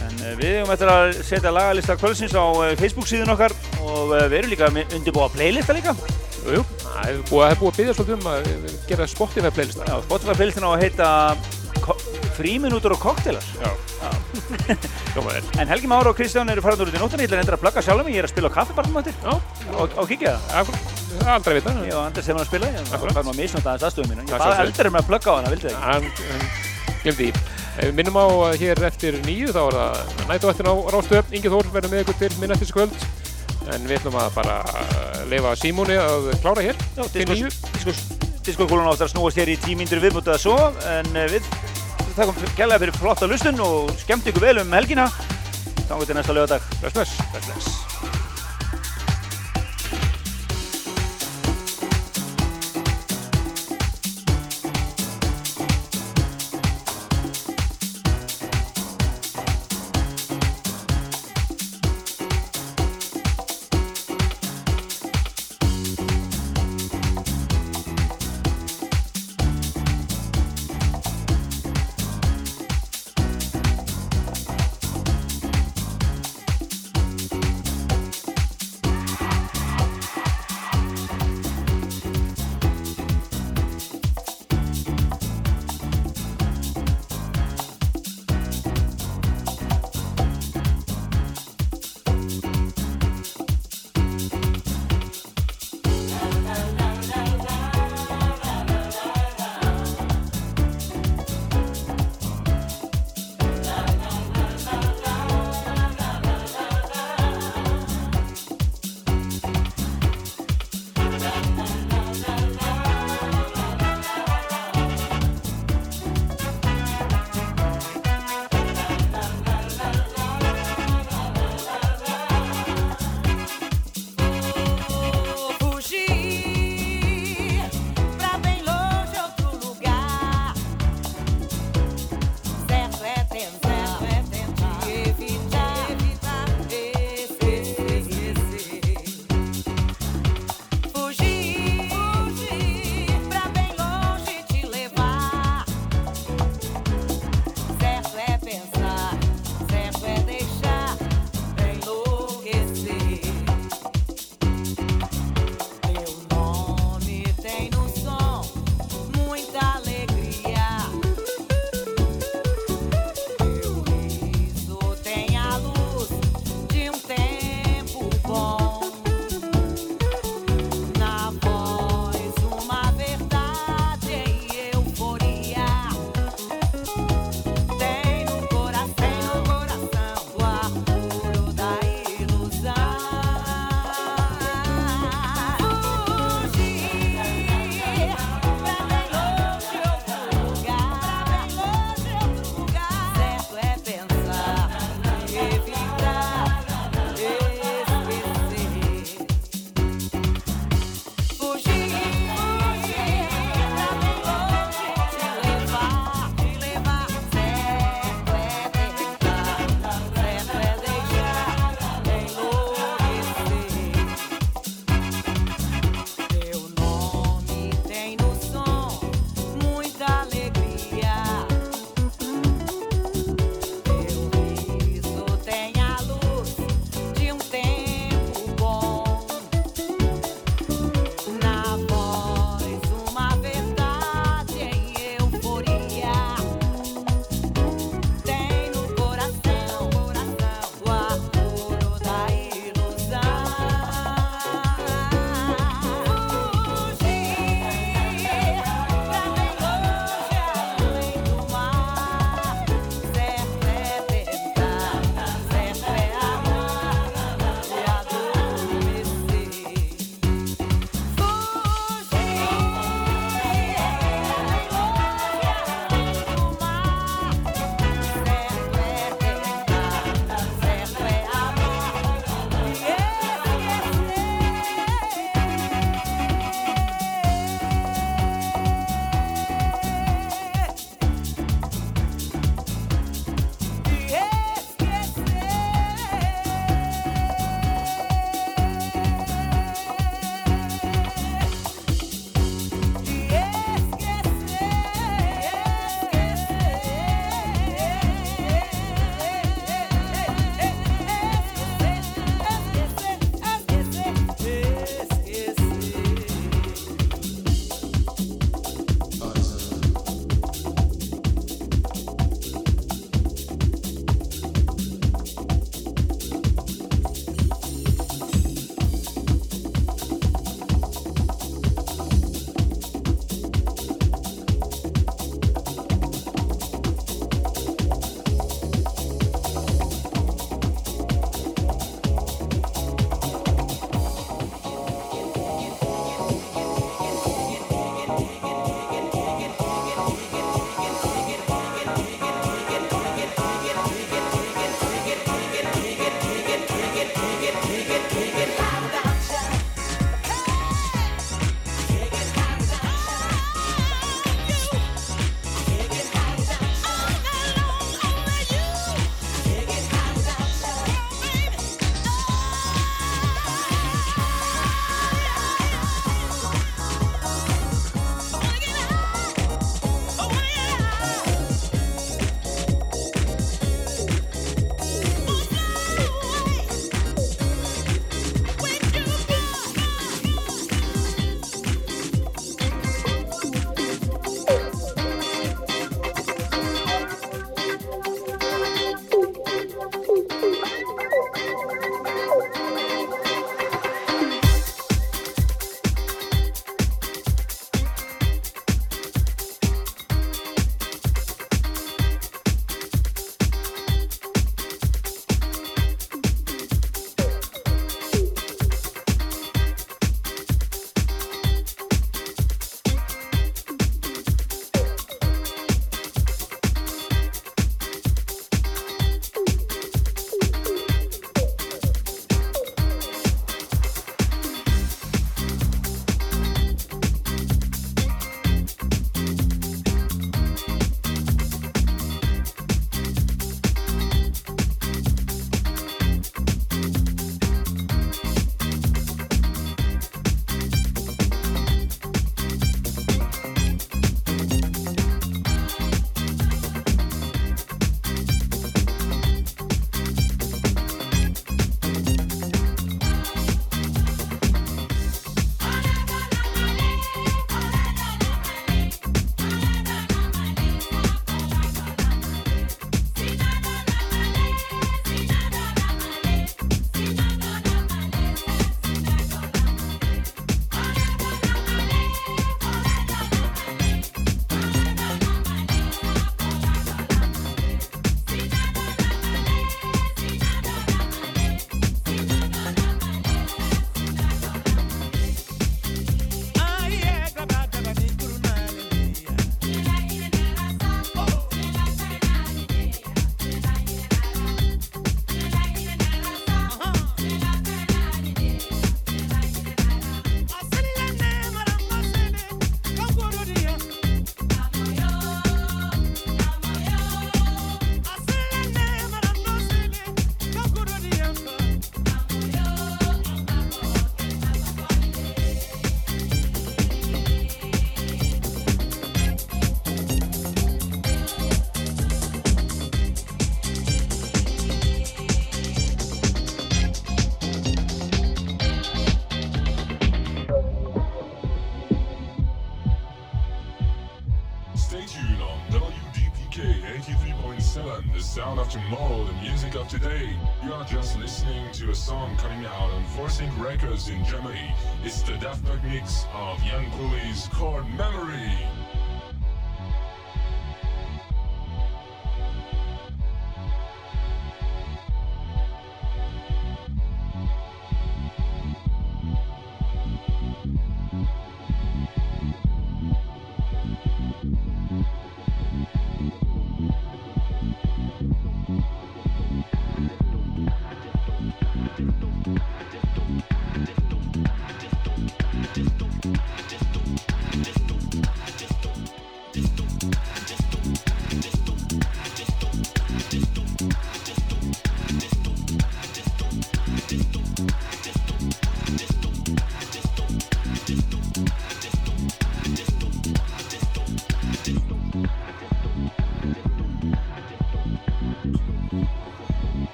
en 0.00 0.16
eh, 0.22 0.34
við 0.40 0.60
hefum 0.62 0.72
eftir 0.76 0.92
að 0.92 1.22
setja 1.22 1.52
lagalista 1.52 1.98
kvöldsins 2.00 2.36
á 2.36 2.44
Facebook 2.80 3.08
síðun 3.08 3.36
okkar 3.36 3.52
og 3.84 4.16
við 4.16 4.40
erum 4.40 4.50
líka 4.56 4.72
undirbúa 4.72 5.28
playlista 5.32 5.76
líka. 5.76 5.96
Jú, 6.46 6.60
jú, 6.60 6.66
það 7.06 7.12
er 7.12 7.22
búið, 7.30 7.54
búið 7.60 7.70
að 7.70 7.78
byggja 7.78 7.94
svolítið 7.96 8.16
um 8.16 8.26
að 8.32 8.40
gera 8.88 9.06
Spotify 9.10 9.50
playlista. 9.54 9.86
Já, 9.86 9.96
Spotify 10.06 10.34
playlistin 10.40 10.66
á 10.66 10.70
að 10.72 10.82
heita 10.82 11.08
fríminútur 12.36 12.92
og 12.96 13.00
kokteilar. 13.00 13.46
Já. 13.62 13.70
Vel. 15.26 15.44
En 15.60 15.68
Helgi 15.70 15.88
Már 15.88 16.06
og 16.10 16.16
Kristján 16.18 16.50
eru 16.52 16.62
farin 16.64 16.82
úr 16.82 16.90
út 16.90 16.96
í 16.96 17.00
nóttunni, 17.00 17.24
ég 17.24 17.30
ætla 17.30 17.40
endur 17.40 17.56
að 17.56 17.62
plugga 17.62 17.80
sjálfum 17.84 18.06
mig, 18.06 18.14
ég 18.16 18.22
er 18.24 18.28
að 18.28 18.34
spila 18.34 18.50
á 18.52 18.56
kaffibarnum. 18.56 18.96
Já. 19.06 19.32
Og, 19.72 19.86
og 19.96 20.06
kíkja 20.10 20.32
það. 20.50 20.66
Er 21.16 21.30
aldrei 21.32 21.52
að 21.54 21.58
vita. 21.60 21.70
Ég 21.86 21.94
og 21.96 22.02
Anders 22.04 22.26
hefum 22.28 22.42
að 22.42 22.50
spila, 22.50 22.66
ég 22.74 22.76
var 22.92 22.98
nú 23.16 23.32
að 23.32 23.40
misnota 23.40 23.68
aðeins 23.72 23.86
aðstöðum 23.88 24.10
mínu. 24.12 24.22
Ég 24.26 24.30
sjálfsögðu. 24.34 24.62
eldur 24.66 24.86
um 24.90 24.98
að 25.00 25.08
plugga 25.10 25.28
á 25.32 25.34
hana, 25.38 25.52
vildi 25.54 25.66
það 25.66 25.72
ekki? 25.72 25.86
Hann, 25.86 26.04
hann 27.06 27.22
við 27.76 27.92
minnum 27.96 28.16
á 28.16 28.26
að 28.48 28.54
hér 28.62 28.78
eftir 28.88 29.12
nýju 29.26 29.52
þá 29.52 29.62
er 29.62 29.74
það 29.76 29.94
nætuvættin 30.30 30.68
En 33.74 33.88
við 33.88 33.98
ætlum 33.98 34.18
að 34.20 34.28
bara 34.36 34.60
leifa 35.30 35.56
Símóni 35.58 35.96
að 35.98 36.30
klára 36.42 36.62
hér 36.68 36.78
Já. 36.94 37.02
Diskokúlun 38.46 38.86
áttur 38.86 39.08
að 39.08 39.10
snúast 39.16 39.40
hér 39.40 39.50
í 39.50 39.56
tímíndur 39.58 39.98
viðbútið 40.04 40.36
að 40.36 40.44
svo, 40.44 40.54
en 40.86 41.08
eh, 41.18 41.26
við 41.32 41.48
þakkum 42.14 42.38
kærlega 42.54 42.78
fyrir 42.84 43.00
flotta 43.00 43.28
lustun 43.30 43.58
og 43.64 43.90
skemmt 44.04 44.30
ykkur 44.30 44.46
vel 44.46 44.62
um 44.62 44.78
helgina. 44.78 45.10
Þannig 45.90 46.06
til 46.12 46.18
næsta 46.20 46.38
lögadag. 46.38 46.72
Bless, 46.80 47.18
bless. 47.34 47.95